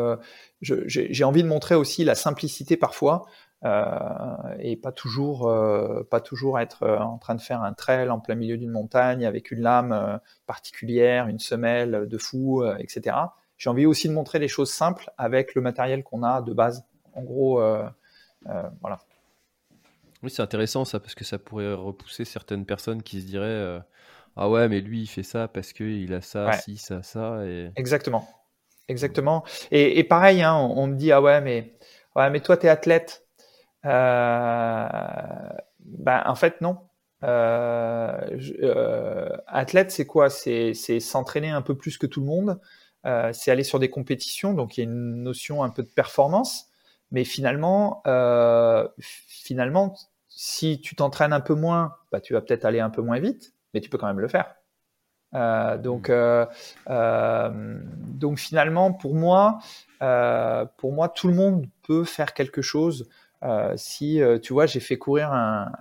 j'ai 0.63 1.25
envie 1.25 1.43
de 1.43 1.49
montrer 1.49 1.75
aussi 1.75 2.05
la 2.05 2.15
simplicité 2.15 2.77
parfois 2.77 3.27
et 4.59 4.77
pas 4.83 4.93
toujours 4.93 5.53
pas 6.11 6.21
toujours 6.21 6.59
être 6.59 6.89
en 6.89 7.19
train 7.19 7.35
de 7.35 7.43
faire 7.43 7.63
un 7.63 7.75
trail 7.75 8.09
en 8.09 8.21
plein 8.21 8.37
milieu 8.37 8.57
d'une 8.57 8.71
montagne 8.71 9.27
avec 9.27 9.51
une 9.51 9.61
lame 9.61 10.19
particulière, 10.47 11.27
une 11.29 11.41
semelle 11.41 12.07
de 12.09 12.19
fou, 12.19 12.65
etc. 12.79 13.17
J'ai 13.59 13.69
envie 13.69 13.85
aussi 13.85 14.09
de 14.09 14.15
montrer 14.15 14.39
des 14.39 14.49
choses 14.49 14.73
simples 14.73 15.11
avec 15.19 15.55
le 15.55 15.61
matériel 15.61 16.05
qu'on 16.05 16.23
a 16.23 16.41
de 16.41 16.55
base. 16.55 16.87
En 17.13 17.23
gros, 17.23 17.61
voilà. 18.81 18.99
Oui, 20.23 20.31
c'est 20.31 20.43
intéressant 20.43 20.85
ça, 20.85 21.01
parce 21.01 21.15
que 21.15 21.25
ça 21.25 21.39
pourrait 21.39 21.73
repousser 21.73 22.27
certaines 22.27 22.67
personnes 22.67 23.03
qui 23.03 23.23
se 23.23 23.27
diraient 23.27 23.47
euh, 23.47 23.81
Ah 24.37 24.51
ouais, 24.51 24.69
mais 24.69 24.81
lui, 24.81 25.03
il 25.03 25.07
fait 25.07 25.23
ça 25.23 25.49
parce 25.49 25.73
qu'il 25.73 26.13
a 26.13 26.21
ça, 26.21 26.53
si, 26.53 26.77
ça, 26.77 27.03
ça. 27.03 27.47
Et... 27.47 27.71
Exactement. 27.77 28.29
Exactement. 28.89 29.45
Et, 29.71 30.05
pareil, 30.05 30.43
hein, 30.43 30.55
on, 30.55 30.89
me 30.89 30.97
dit 30.97 31.13
Ah 31.13 31.23
ouais, 31.23 31.41
mais, 31.41 31.79
ouais, 32.17 32.29
mais 32.31 32.41
toi, 32.41 32.57
tu 32.57 32.67
es 32.67 32.69
athlète. 32.69 33.27
Euh, 33.87 34.89
ben, 35.81 36.23
en 36.27 36.35
fait, 36.35 36.61
non. 36.61 36.77
athlète, 39.47 39.91
c'est 39.91 40.07
quoi? 40.07 40.29
C'est 40.29 40.75
s'entraîner 41.01 41.49
un 41.51 41.63
peu 41.63 41.77
plus 41.77 41.97
que 41.97 42.07
tout 42.07 42.21
le 42.21 42.27
monde. 42.27 42.61
c'est 43.33 43.51
aller 43.51 43.65
sur 43.65 43.79
des 43.79 43.89
compétitions, 43.89 44.53
donc 44.53 44.77
il 44.77 44.81
y 44.81 44.83
a 44.83 44.91
une 44.91 45.23
notion 45.23 45.63
un 45.63 45.71
peu 45.71 45.83
de 45.83 45.89
performance. 45.89 46.70
Mais 47.11 47.25
finalement, 47.25 48.03
euh, 48.07 48.87
finalement, 49.01 49.95
si 50.29 50.81
tu 50.81 50.95
t'entraînes 50.95 51.33
un 51.33 51.41
peu 51.41 51.55
moins, 51.55 51.97
bah, 52.13 52.21
tu 52.21 52.33
vas 52.33 52.41
peut-être 52.41 52.65
aller 52.65 52.81
un 52.81 52.91
peu 52.91 53.03
moins 53.03 53.19
vite, 53.19 53.55
mais 53.75 53.81
tu 53.81 53.91
peux 53.91 53.99
quand 53.99 54.07
même 54.07 54.21
le 54.21 54.29
faire. 54.29 54.55
Euh, 55.35 55.79
donc, 55.79 56.09
mmh. 56.09 56.13
euh, 56.13 56.47
euh, 56.89 57.79
donc 58.09 58.39
finalement, 58.39 58.93
pour 58.93 59.15
moi, 59.15 59.59
euh, 60.03 60.65
pour 60.77 60.93
moi, 60.93 61.09
tout 61.09 61.29
le 61.29 61.35
monde 61.35 61.67
peut 61.83 62.05
faire 62.05 62.35
quelque 62.35 62.63
chose. 62.63 63.09
Euh, 63.43 63.75
si 63.77 64.21
tu 64.43 64.53
vois, 64.53 64.67
j'ai 64.67 64.81
fait 64.81 64.99
courir 64.99 65.33
un, 65.33 65.73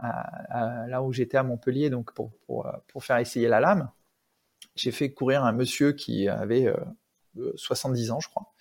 là 0.87 1.03
où 1.03 1.11
j'étais 1.11 1.37
à 1.37 1.43
Montpellier, 1.43 1.89
donc 1.89 2.13
pour, 2.13 2.31
pour, 2.45 2.71
pour 2.87 3.03
faire 3.03 3.17
essayer 3.17 3.47
la 3.47 3.59
lame, 3.59 3.89
j'ai 4.75 4.91
fait 4.91 5.11
courir 5.11 5.43
un 5.43 5.51
monsieur 5.51 5.91
qui 5.91 6.29
avait 6.29 6.73
70 7.55 8.11
ans, 8.11 8.19
je 8.19 8.29
crois. 8.29 8.53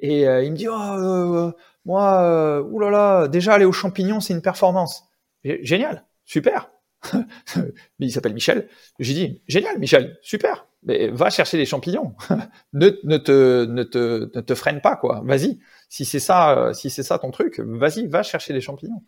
Et 0.00 0.26
euh, 0.26 0.42
il 0.42 0.52
me 0.52 0.56
dit, 0.56 0.68
oh, 0.68 0.72
euh, 0.72 1.52
moi, 1.84 2.22
euh, 2.22 2.62
oulala, 2.62 3.28
déjà 3.28 3.54
aller 3.54 3.64
aux 3.64 3.72
champignons, 3.72 4.20
c'est 4.20 4.32
une 4.32 4.42
performance. 4.42 5.04
Génial, 5.44 6.04
super. 6.24 6.70
il 7.98 8.12
s'appelle 8.12 8.34
Michel. 8.34 8.68
J'ai 8.98 9.14
dit, 9.14 9.42
génial, 9.46 9.78
Michel, 9.78 10.18
super. 10.22 10.66
Mais 10.82 11.08
va 11.08 11.28
chercher 11.30 11.58
des 11.58 11.66
champignons. 11.66 12.14
ne, 12.72 12.88
te, 12.88 13.64
ne, 13.66 13.82
te, 13.82 14.30
ne 14.34 14.40
te 14.40 14.54
freine 14.54 14.80
pas, 14.80 14.96
quoi. 14.96 15.22
Vas-y. 15.24 15.58
Si 15.88 16.04
c'est 16.04 16.20
ça, 16.20 16.72
si 16.72 16.88
c'est 16.88 17.02
ça 17.02 17.18
ton 17.18 17.30
truc, 17.30 17.60
vas-y, 17.60 18.06
va 18.06 18.22
chercher 18.22 18.52
des 18.52 18.60
champignons. 18.60 19.02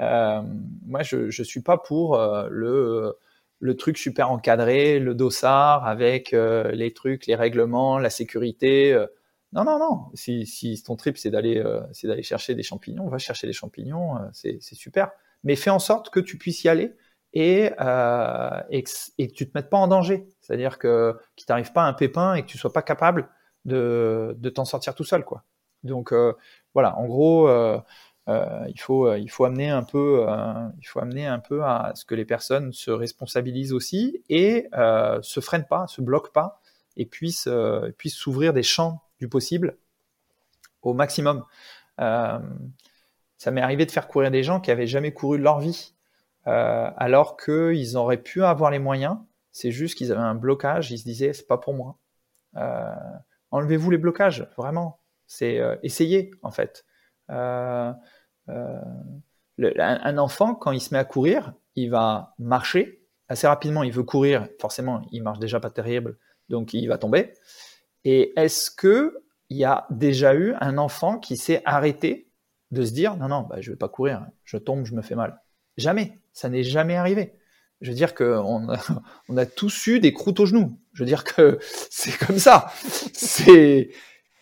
Euh, 0.00 0.42
moi, 0.86 1.02
je, 1.02 1.30
je 1.30 1.42
suis 1.42 1.60
pas 1.60 1.78
pour 1.78 2.18
le 2.50 3.14
le 3.64 3.76
truc 3.76 3.96
super 3.96 4.32
encadré, 4.32 4.98
le 4.98 5.14
dossard 5.14 5.86
avec 5.86 6.32
les 6.32 6.92
trucs, 6.92 7.26
les 7.26 7.36
règlements, 7.36 8.00
la 8.00 8.10
sécurité. 8.10 8.92
Non, 9.52 9.64
non, 9.64 9.78
non. 9.78 10.10
Si, 10.14 10.82
ton 10.84 10.96
trip 10.96 11.18
c'est 11.18 11.30
d'aller 11.30 11.58
euh, 11.58 11.82
c'est 11.92 12.06
d'aller 12.06 12.22
chercher 12.22 12.54
des 12.54 12.62
champignons, 12.62 13.08
va 13.08 13.18
chercher 13.18 13.46
des 13.46 13.52
champignons, 13.52 14.16
euh, 14.16 14.28
c'est, 14.32 14.60
super. 14.60 15.10
Mais 15.44 15.56
fais 15.56 15.70
en 15.70 15.78
sorte 15.78 16.10
que 16.10 16.20
tu 16.20 16.38
puisses 16.38 16.64
y 16.64 16.68
aller 16.68 16.96
et, 17.34 17.70
euh, 17.80 18.60
et, 18.70 18.82
que, 18.82 18.90
tu 19.34 19.50
te 19.50 19.56
mettes 19.56 19.68
pas 19.68 19.76
en 19.76 19.88
danger. 19.88 20.26
C'est-à-dire 20.40 20.78
que 20.78 21.18
qu'il 21.36 21.46
t'arrive 21.46 21.72
pas 21.72 21.82
un 21.84 21.92
pépin 21.92 22.34
et 22.34 22.42
que 22.42 22.46
tu 22.46 22.58
sois 22.58 22.72
pas 22.72 22.82
capable 22.82 23.28
de, 23.66 24.34
t'en 24.54 24.64
sortir 24.64 24.94
tout 24.94 25.04
seul, 25.04 25.24
quoi. 25.24 25.44
Donc 25.84 26.14
voilà, 26.74 26.96
en 26.96 27.06
gros, 27.06 27.48
il 28.28 28.80
faut 28.80 29.44
amener 29.44 29.70
un 29.70 29.82
peu 29.82 30.26
amener 30.96 31.26
un 31.26 31.40
peu 31.40 31.64
à 31.64 31.92
ce 31.94 32.04
que 32.04 32.14
les 32.14 32.24
personnes 32.24 32.72
se 32.72 32.90
responsabilisent 32.90 33.72
aussi 33.72 34.22
et 34.28 34.68
se 35.22 35.40
freinent 35.40 35.66
pas, 35.66 35.86
se 35.88 36.00
bloquent 36.00 36.32
pas 36.32 36.60
et 36.96 37.06
puissent 37.06 37.48
s'ouvrir 38.08 38.52
des 38.52 38.62
champs 38.62 39.02
possible 39.28 39.76
au 40.82 40.94
maximum. 40.94 41.44
Euh, 42.00 42.38
ça 43.38 43.50
m'est 43.50 43.60
arrivé 43.60 43.86
de 43.86 43.90
faire 43.90 44.08
courir 44.08 44.30
des 44.30 44.42
gens 44.42 44.60
qui 44.60 44.70
avaient 44.70 44.86
jamais 44.86 45.12
couru 45.12 45.38
leur 45.38 45.58
vie, 45.58 45.94
euh, 46.46 46.90
alors 46.96 47.36
qu'ils 47.36 47.96
auraient 47.96 48.22
pu 48.22 48.44
avoir 48.44 48.70
les 48.70 48.78
moyens, 48.78 49.18
C'est 49.54 49.70
juste 49.70 49.98
qu'ils 49.98 50.10
avaient 50.12 50.20
un 50.20 50.34
blocage. 50.34 50.90
Ils 50.90 50.98
se 50.98 51.04
disaient, 51.04 51.34
c'est 51.34 51.46
pas 51.46 51.58
pour 51.58 51.74
moi. 51.74 51.98
Euh, 52.56 52.94
enlevez-vous 53.50 53.90
les 53.90 53.98
blocages, 53.98 54.48
vraiment. 54.56 54.98
C'est 55.26 55.60
essayer, 55.82 56.30
en 56.42 56.50
fait. 56.50 56.86
Un 57.28 57.94
enfant, 60.18 60.54
quand 60.54 60.72
il 60.72 60.80
se 60.80 60.94
met 60.94 60.98
à 60.98 61.04
courir, 61.04 61.52
il 61.74 61.90
va 61.90 62.34
marcher 62.38 63.02
assez 63.28 63.46
rapidement. 63.46 63.82
Il 63.82 63.92
veut 63.92 64.02
courir, 64.02 64.48
forcément, 64.60 65.02
il 65.10 65.22
marche 65.22 65.38
déjà 65.38 65.60
pas 65.60 65.70
terrible, 65.70 66.18
donc 66.48 66.74
il 66.74 66.86
va 66.88 66.98
tomber. 66.98 67.34
Et 68.04 68.32
est-ce 68.36 68.70
que 68.70 69.22
il 69.48 69.58
y 69.58 69.64
a 69.64 69.86
déjà 69.90 70.34
eu 70.34 70.54
un 70.60 70.78
enfant 70.78 71.18
qui 71.18 71.36
s'est 71.36 71.62
arrêté 71.64 72.30
de 72.70 72.84
se 72.84 72.92
dire 72.92 73.16
non 73.16 73.28
non 73.28 73.42
bah, 73.42 73.60
je 73.60 73.70
vais 73.70 73.76
pas 73.76 73.88
courir, 73.88 74.26
je 74.44 74.56
tombe, 74.56 74.84
je 74.84 74.94
me 74.94 75.02
fais 75.02 75.14
mal? 75.14 75.42
Jamais, 75.76 76.20
ça 76.32 76.48
n'est 76.48 76.64
jamais 76.64 76.96
arrivé. 76.96 77.34
Je 77.80 77.90
veux 77.90 77.96
dire 77.96 78.14
qu'on 78.14 78.68
a, 78.72 78.78
on 79.28 79.36
a 79.36 79.46
tous 79.46 79.86
eu 79.86 80.00
des 80.00 80.12
croûtes 80.12 80.40
aux 80.40 80.46
genoux. 80.46 80.78
Je 80.92 81.02
veux 81.02 81.06
dire 81.08 81.24
que 81.24 81.58
c'est 81.90 82.16
comme 82.18 82.38
ça. 82.38 82.72
C'est 83.12 83.90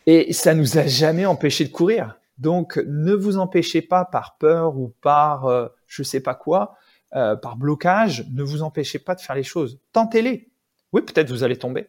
et 0.06 0.32
ça 0.32 0.54
nous 0.54 0.78
a 0.78 0.86
jamais 0.86 1.26
empêché 1.26 1.64
de 1.64 1.70
courir. 1.70 2.16
Donc 2.38 2.82
ne 2.86 3.12
vous 3.12 3.36
empêchez 3.36 3.82
pas 3.82 4.04
par 4.04 4.38
peur 4.38 4.76
ou 4.76 4.94
par 5.02 5.46
euh, 5.46 5.68
je 5.86 6.02
sais 6.02 6.20
pas 6.20 6.34
quoi, 6.34 6.76
euh, 7.14 7.36
par 7.36 7.56
blocage, 7.56 8.26
ne 8.32 8.42
vous 8.42 8.62
empêchez 8.62 8.98
pas 8.98 9.14
de 9.14 9.20
faire 9.20 9.36
les 9.36 9.42
choses. 9.42 9.78
Tentez-les. 9.92 10.50
Oui, 10.92 11.02
peut-être 11.02 11.30
vous 11.30 11.44
allez 11.44 11.56
tomber. 11.56 11.88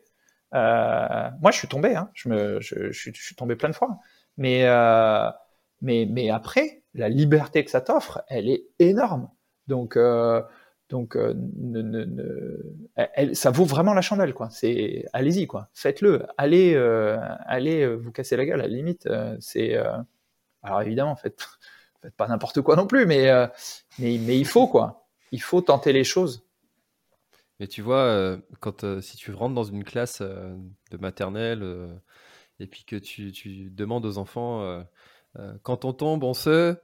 Euh, 0.54 1.30
moi, 1.42 1.52
je 1.52 1.58
suis 1.58 1.68
tombé. 1.68 1.96
Hein. 1.96 2.10
Je, 2.14 2.92
suis 2.92 3.36
tombé 3.36 3.56
plein 3.56 3.70
de 3.70 3.76
fois. 3.76 4.00
Mais 4.38 4.66
euh, 4.66 5.30
mais, 5.82 6.30
après, 6.30 6.84
la 6.94 7.10
liberté 7.10 7.64
que 7.64 7.72
ça 7.72 7.82
t'offre, 7.82 8.24
elle 8.28 8.50
est 8.50 8.66
énorme. 8.80 9.30
Donc, 9.68 9.98
euh, 9.98 10.42
ça 13.34 13.52
vaut 13.52 13.66
vraiment 13.66 13.94
la 13.94 14.02
chandelle. 14.02 14.34
Allez-y, 15.14 15.48
faites-le. 15.74 16.26
Allez, 16.38 17.96
vous 17.96 18.12
casser 18.12 18.36
la 18.36 18.46
gueule, 18.46 18.62
à 18.62 18.68
la 18.68 18.70
limite. 18.70 19.08
C'est 19.40 19.76
Alors 20.64 20.82
évidemment, 20.82 21.16
faites, 21.16 21.42
faites 22.02 22.16
pas 22.16 22.28
n'importe 22.28 22.62
quoi 22.62 22.76
non 22.76 22.88
plus, 22.88 23.06
mais, 23.06 23.30
il 24.00 24.46
faut. 24.46 24.70
Il 25.32 25.42
faut 25.42 25.62
tenter 25.62 25.94
les 25.94 26.04
choses. 26.04 26.44
Mais 27.62 27.68
tu 27.68 27.82
vois, 27.82 28.38
quand 28.60 29.00
si 29.02 29.16
tu 29.16 29.32
rentres 29.32 29.56
dans 29.56 29.64
une 29.64 29.86
classe 29.86 30.22
de 30.22 30.98
maternelle 31.00 32.02
et 32.60 32.68
puis 32.68 32.84
que 32.84 32.96
tu, 32.98 33.32
tu 33.32 33.70
demandes 33.70 34.06
aux 34.06 34.18
enfants 34.18 34.84
euh, 35.38 35.58
quand 35.64 35.86
on 35.86 35.94
tombe, 35.94 36.24
on 36.24 36.34
se. 36.34 36.78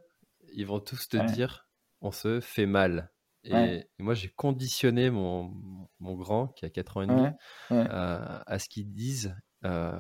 Ils 0.53 0.65
vont 0.65 0.79
tous 0.79 1.09
te 1.09 1.17
dire, 1.33 1.67
on 2.01 2.11
se 2.11 2.39
fait 2.39 2.65
mal. 2.65 3.11
Et, 3.43 3.87
moi, 3.99 4.13
j'ai 4.13 4.29
conditionné 4.29 5.09
mon, 5.09 5.53
mon, 5.99 6.15
grand, 6.15 6.47
qui 6.47 6.65
a 6.65 6.69
4 6.69 6.97
ans 6.97 7.01
et 7.03 7.07
demi, 7.07 7.27
euh, 7.71 8.39
à 8.45 8.59
ce 8.59 8.67
qu'ils 8.67 8.91
disent 8.91 9.35
euh, 9.65 9.99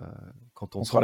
quand 0.53 0.75
on, 0.75 0.83
se 0.83 0.95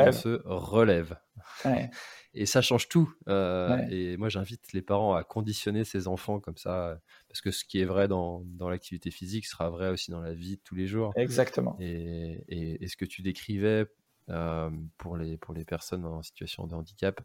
relève. 0.45 1.17
et 2.33 2.45
ça 2.45 2.61
change 2.61 2.87
tout. 2.87 3.13
Et 3.27 4.17
moi, 4.17 4.29
j'invite 4.29 4.73
les 4.73 4.81
parents 4.81 5.15
à 5.15 5.23
conditionner 5.23 5.83
ces 5.83 6.07
enfants 6.07 6.39
comme 6.39 6.57
ça, 6.57 6.99
parce 7.27 7.41
que 7.41 7.51
ce 7.51 7.65
qui 7.65 7.79
est 7.79 7.85
vrai 7.85 8.07
dans, 8.07 8.41
dans 8.45 8.69
l'activité 8.69 9.11
physique 9.11 9.45
sera 9.45 9.69
vrai 9.69 9.89
aussi 9.89 10.11
dans 10.11 10.21
la 10.21 10.33
vie 10.33 10.57
de 10.57 10.61
tous 10.63 10.75
les 10.75 10.87
jours. 10.87 11.13
Exactement. 11.15 11.75
Et, 11.79 12.43
et, 12.47 12.83
et 12.83 12.87
ce 12.87 12.97
que 12.97 13.05
tu 13.05 13.21
décrivais 13.21 13.87
euh, 14.29 14.69
pour, 14.97 15.17
les, 15.17 15.35
pour 15.35 15.53
les 15.53 15.65
personnes 15.65 16.05
en 16.05 16.23
situation 16.23 16.65
de 16.65 16.73
handicap 16.73 17.19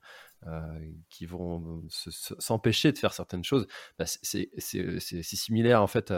euh, 0.49 0.91
qui 1.09 1.27
vont 1.27 1.85
s'empêcher 1.89 2.91
de 2.91 2.99
faire 2.99 3.13
certaines 3.13 3.45
choses, 3.45 3.69
bah, 4.01 4.05
c'est 4.07 4.51
similaire 5.23 5.81
en 5.81 5.87
fait 5.87 6.13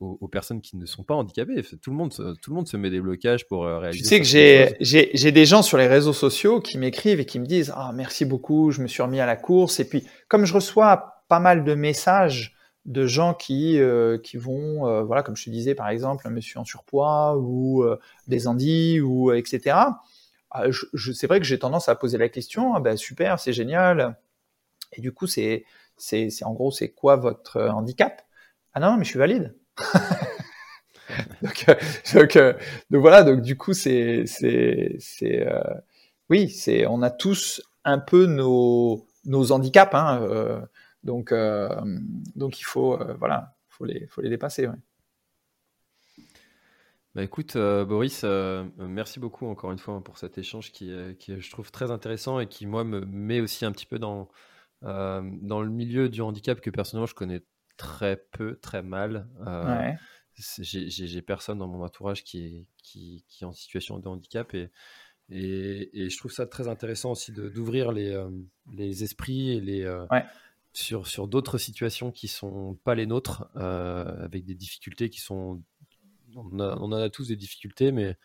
aux, 0.00 0.28
personnes 0.28 0.60
qui 0.60 0.76
ne 0.76 0.86
sont 0.86 1.02
pas 1.02 1.14
handicapées. 1.14 1.62
Tout 1.82 1.90
le 1.90 1.96
monde, 1.96 2.12
tout 2.12 2.50
le 2.50 2.54
monde 2.54 2.68
se 2.68 2.76
met 2.76 2.90
des 2.90 3.00
blocages 3.00 3.46
pour 3.46 3.64
euh, 3.64 3.78
réaliser. 3.78 4.02
Tu 4.02 4.08
sais 4.08 4.20
que 4.20 5.08
j'ai 5.14 5.32
des 5.32 5.46
gens 5.46 5.62
sur 5.62 5.78
les 5.78 5.86
réseaux 5.86 6.12
sociaux 6.12 6.60
qui 6.60 6.78
m'écrivent 6.78 7.20
et 7.20 7.26
qui 7.26 7.38
me 7.38 7.46
disent 7.46 7.72
ah 7.74 7.92
merci 7.94 8.24
beaucoup, 8.24 8.70
je 8.70 8.82
me 8.82 8.86
suis 8.86 9.02
remis 9.02 9.20
à 9.20 9.26
la 9.26 9.36
course 9.36 9.80
et 9.80 9.88
puis 9.88 10.06
comme 10.28 10.44
je 10.44 10.54
reçois 10.54 11.24
pas 11.28 11.40
mal 11.40 11.64
de 11.64 11.74
messages 11.74 12.56
de 12.86 13.06
gens 13.06 13.34
qui 13.34 13.78
euh, 13.78 14.18
qui 14.18 14.36
vont 14.36 14.86
euh, 14.86 15.02
voilà 15.02 15.22
comme 15.22 15.36
je 15.36 15.44
te 15.44 15.50
disais 15.50 15.74
par 15.74 15.88
exemple 15.88 16.26
un 16.26 16.30
monsieur 16.30 16.58
en 16.58 16.64
surpoids 16.64 17.36
ou 17.36 17.84
euh, 17.84 17.98
des 18.26 18.48
andis 18.48 19.00
ou 19.00 19.32
etc 19.32 19.76
ah, 20.50 20.70
je, 20.70 21.12
c'est 21.12 21.26
vrai 21.26 21.38
que 21.38 21.46
j'ai 21.46 21.58
tendance 21.58 21.88
à 21.88 21.94
poser 21.94 22.16
la 22.16 22.28
question 22.28 22.74
ah 22.74 22.80
ben 22.80 22.96
super 22.96 23.38
c'est 23.38 23.52
génial 23.52 24.18
et 24.92 25.02
du 25.02 25.12
coup 25.12 25.26
c'est 25.26 25.64
c'est 25.96 26.30
c'est 26.30 26.44
en 26.44 26.54
gros 26.54 26.70
c'est 26.70 26.90
quoi 26.90 27.16
votre 27.16 27.60
handicap? 27.60 28.22
Ah 28.74 28.80
non 28.80 28.96
mais 28.96 29.04
je 29.04 29.10
suis 29.10 29.18
valide 29.18 29.54
donc, 31.42 31.66
donc, 32.14 32.38
donc, 32.90 33.00
voilà 33.00 33.22
donc 33.24 33.42
du 33.42 33.56
coup 33.56 33.72
c'est 33.72 34.24
c'est 34.26 34.96
c'est 34.98 35.46
oui 36.28 36.48
c'est 36.48 36.86
on 36.86 37.02
a 37.02 37.10
tous 37.10 37.62
un 37.84 37.98
peu 37.98 38.26
nos 38.26 39.06
nos 39.24 39.52
handicaps 39.52 39.94
hein, 39.94 40.66
donc, 41.02 41.32
euh, 41.32 41.68
donc 42.36 42.60
il 42.60 42.64
faut, 42.64 42.94
euh, 42.94 43.14
voilà, 43.14 43.56
faut 43.68 43.84
les, 43.84 44.06
faut 44.06 44.20
les 44.20 44.28
dépasser. 44.28 44.68
Bah 47.14 47.24
écoute, 47.24 47.56
euh, 47.56 47.84
Boris, 47.84 48.24
merci 48.78 49.18
beaucoup 49.18 49.46
encore 49.46 49.72
une 49.72 49.78
fois 49.78 50.02
pour 50.02 50.18
cet 50.18 50.38
échange 50.38 50.70
qui, 50.70 50.92
qui 51.18 51.40
je 51.40 51.50
trouve 51.50 51.72
très 51.72 51.90
intéressant 51.90 52.38
et 52.38 52.46
qui, 52.46 52.66
moi, 52.66 52.84
me 52.84 53.00
met 53.00 53.40
aussi 53.40 53.64
un 53.64 53.72
petit 53.72 53.86
peu 53.86 53.98
dans, 53.98 54.28
dans 54.82 55.62
le 55.62 55.70
milieu 55.70 56.08
du 56.08 56.20
handicap 56.22 56.60
que 56.60 56.70
personnellement 56.70 57.06
je 57.06 57.14
connais 57.14 57.42
très 57.80 58.16
peu, 58.30 58.56
très 58.56 58.82
mal. 58.82 59.26
J'ai 60.36 61.22
personne 61.22 61.58
dans 61.58 61.68
mon 61.68 61.82
entourage 61.82 62.24
qui 62.24 62.44
est, 62.44 62.66
qui, 62.82 63.24
qui 63.28 63.44
est 63.44 63.46
en 63.46 63.52
situation 63.52 63.98
de 63.98 64.08
handicap 64.08 64.54
et, 64.54 64.70
et, 65.30 66.04
et 66.04 66.10
je 66.10 66.18
trouve 66.18 66.32
ça 66.32 66.46
très 66.46 66.68
intéressant 66.68 67.12
aussi 67.12 67.32
d'ouvrir 67.32 67.92
les, 67.92 68.18
les 68.72 69.02
esprits 69.04 69.50
et 69.50 69.60
les, 69.60 69.84
sur, 70.72 71.06
sur 71.06 71.26
d'autres 71.26 71.58
situations 71.58 72.12
qui 72.12 72.28
sont 72.28 72.78
pas 72.84 72.94
les 72.94 73.06
nôtres, 73.06 73.48
euh, 73.56 74.24
avec 74.24 74.44
des 74.44 74.54
difficultés 74.54 75.10
qui 75.10 75.20
sont. 75.20 75.62
On, 76.36 76.60
en 76.60 76.92
a 76.92 77.10
tous 77.10 77.28
des 77.28 77.36
difficultés, 77.36 77.90
mais 77.90 78.16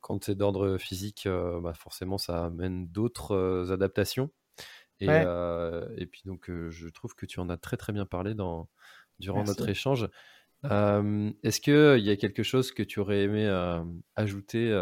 quand 0.00 0.24
c'est 0.24 0.36
d'ordre 0.36 0.78
physique, 0.78 1.26
euh, 1.26 1.60
bah 1.60 1.74
forcément, 1.74 2.18
ça 2.18 2.46
amène 2.46 2.86
d'autres 2.86 3.32
euh, 3.32 3.72
adaptations. 3.72 4.30
Et, 5.00 5.06
et, 5.06 6.06
puis, 6.06 6.22
donc, 6.24 6.50
je 6.50 6.88
trouve 6.88 7.14
que 7.14 7.24
tu 7.24 7.38
en 7.38 7.48
as 7.50 7.56
très 7.56 7.76
très 7.76 7.92
bien 7.92 8.04
parlé 8.04 8.34
dans, 8.34 8.68
durant 9.18 9.44
notre 9.44 9.68
échange. 9.68 10.08
Est-ce 10.64 11.60
qu'il 11.60 12.04
y 12.04 12.10
a 12.10 12.16
quelque 12.16 12.42
chose 12.42 12.72
que 12.72 12.82
tu 12.82 13.00
aurais 13.00 13.22
aimé 13.22 13.46
ajouter 14.16 14.72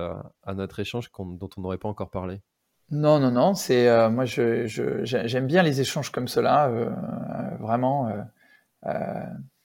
à 0.42 0.54
notre 0.54 0.80
échange 0.80 1.10
dont 1.18 1.50
on 1.56 1.60
n'aurait 1.60 1.78
pas 1.78 1.88
encore 1.88 2.10
parlé? 2.10 2.40
Non, 2.90 3.18
non, 3.18 3.32
non. 3.32 3.54
C'est 3.54 3.88
euh, 3.88 4.10
moi, 4.10 4.24
je, 4.24 4.66
j'aime 5.04 5.46
bien 5.46 5.62
les 5.62 5.80
échanges 5.80 6.10
comme 6.10 6.28
cela, 6.28 6.68
euh, 6.68 6.90
euh, 6.90 7.56
vraiment 7.58 8.08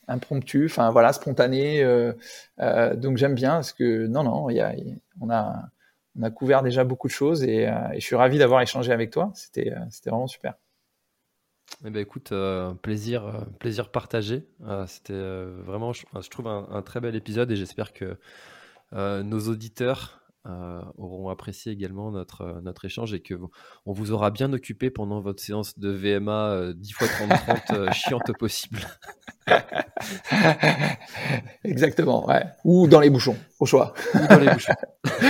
impromptu, 0.07 0.65
enfin 0.65 0.89
voilà, 0.89 1.13
spontané. 1.13 1.83
donc 2.95 3.17
j'aime 3.17 3.35
bien 3.35 3.51
parce 3.55 3.73
que 3.73 4.07
non, 4.07 4.23
non, 4.23 4.49
il 4.49 4.57
y 4.57 4.61
a, 4.61 4.73
on 5.21 5.29
a, 5.29 5.69
on 6.19 6.23
a 6.23 6.31
couvert 6.31 6.63
déjà 6.63 6.83
beaucoup 6.83 7.07
de 7.07 7.13
choses 7.13 7.43
et, 7.43 7.63
et 7.63 7.99
je 7.99 8.05
suis 8.05 8.15
ravi 8.15 8.37
d'avoir 8.39 8.61
échangé 8.61 8.91
avec 8.91 9.11
toi. 9.11 9.31
C'était, 9.35 9.73
c'était 9.89 10.09
vraiment 10.09 10.27
super. 10.27 10.55
Eh 11.85 11.89
ben 11.89 11.99
écoute, 11.99 12.33
plaisir, 12.81 13.45
plaisir 13.59 13.89
partagé. 13.89 14.45
C'était 14.87 15.13
vraiment, 15.63 15.93
je, 15.93 16.03
je 16.21 16.29
trouve 16.29 16.47
un, 16.47 16.67
un, 16.71 16.81
très 16.81 16.99
bel 16.99 17.15
épisode 17.15 17.49
et 17.51 17.55
j'espère 17.55 17.93
que 17.93 18.17
nos 18.93 19.39
auditeurs 19.47 20.21
euh, 20.47 20.81
auront 20.97 21.29
apprécié 21.29 21.71
également 21.71 22.09
notre, 22.09 22.41
euh, 22.41 22.61
notre 22.63 22.85
échange 22.85 23.13
et 23.13 23.19
que 23.19 23.35
on 23.85 23.93
vous 23.93 24.11
aura 24.11 24.31
bien 24.31 24.51
occupé 24.53 24.89
pendant 24.89 25.19
votre 25.21 25.39
séance 25.39 25.77
de 25.77 25.91
VMA 25.91 26.73
10 26.73 26.89
x 26.89 27.03
30-30 27.03 27.93
chiante 27.93 28.35
possible. 28.39 28.79
Exactement, 31.63 32.27
ouais. 32.27 32.43
Ou 32.63 32.87
dans 32.87 32.99
les 32.99 33.11
bouchons, 33.11 33.37
au 33.59 33.67
choix. 33.67 33.93
Ou 34.15 34.27
dans 34.27 34.39
les 34.39 34.51
bouchons. 34.51 34.73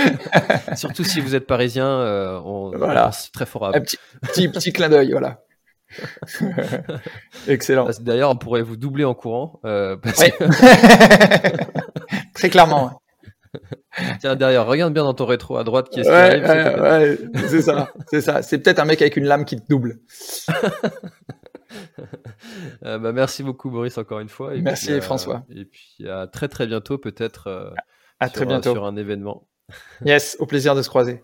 Surtout 0.76 1.04
si 1.04 1.20
vous 1.20 1.34
êtes 1.34 1.46
parisien, 1.46 1.86
euh, 1.86 2.40
on, 2.42 2.70
voilà. 2.74 3.10
très 3.34 3.44
fort 3.44 3.66
à 3.66 3.76
Un 3.76 3.82
petit, 3.82 3.98
petit, 4.22 4.48
petit 4.48 4.72
clin 4.72 4.88
d'œil, 4.88 5.10
voilà. 5.10 5.44
Excellent. 7.48 7.88
D'ailleurs, 8.00 8.30
on 8.30 8.36
pourrait 8.36 8.62
vous 8.62 8.76
doubler 8.76 9.04
en 9.04 9.14
courant. 9.14 9.60
Euh, 9.64 9.96
Très 12.34 12.50
clairement. 12.50 13.02
Tiens, 14.20 14.36
derrière, 14.36 14.66
regarde 14.66 14.94
bien 14.94 15.04
dans 15.04 15.14
ton 15.14 15.26
rétro 15.26 15.56
à 15.56 15.64
droite 15.64 15.88
qui 15.90 16.00
ouais, 16.00 16.80
Ouais, 16.80 17.18
c'est 17.48 17.62
ça, 17.62 17.88
c'est 18.10 18.20
ça. 18.20 18.42
C'est 18.42 18.58
peut-être 18.58 18.78
un 18.78 18.84
mec 18.84 19.00
avec 19.02 19.16
une 19.16 19.24
lame 19.24 19.44
qui 19.44 19.56
te 19.56 19.68
double. 19.68 19.98
euh, 22.84 22.98
bah, 22.98 23.12
merci 23.12 23.42
beaucoup, 23.42 23.70
Boris, 23.70 23.98
encore 23.98 24.20
une 24.20 24.28
fois. 24.28 24.54
Et 24.54 24.62
merci, 24.62 24.92
puis, 24.92 25.00
François. 25.00 25.44
et 25.54 25.64
puis 25.64 26.08
à 26.08 26.26
très 26.26 26.48
très 26.48 26.66
bientôt, 26.66 26.98
peut-être. 26.98 27.48
Euh, 27.48 27.70
à 28.20 28.28
sur, 28.28 28.34
très 28.34 28.46
bientôt. 28.46 28.72
Sur 28.72 28.86
un 28.86 28.96
événement. 28.96 29.46
yes, 30.04 30.36
au 30.40 30.46
plaisir 30.46 30.74
de 30.74 30.82
se 30.82 30.88
croiser. 30.88 31.22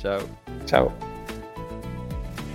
Ciao. 0.00 0.20
Ciao. 0.66 0.90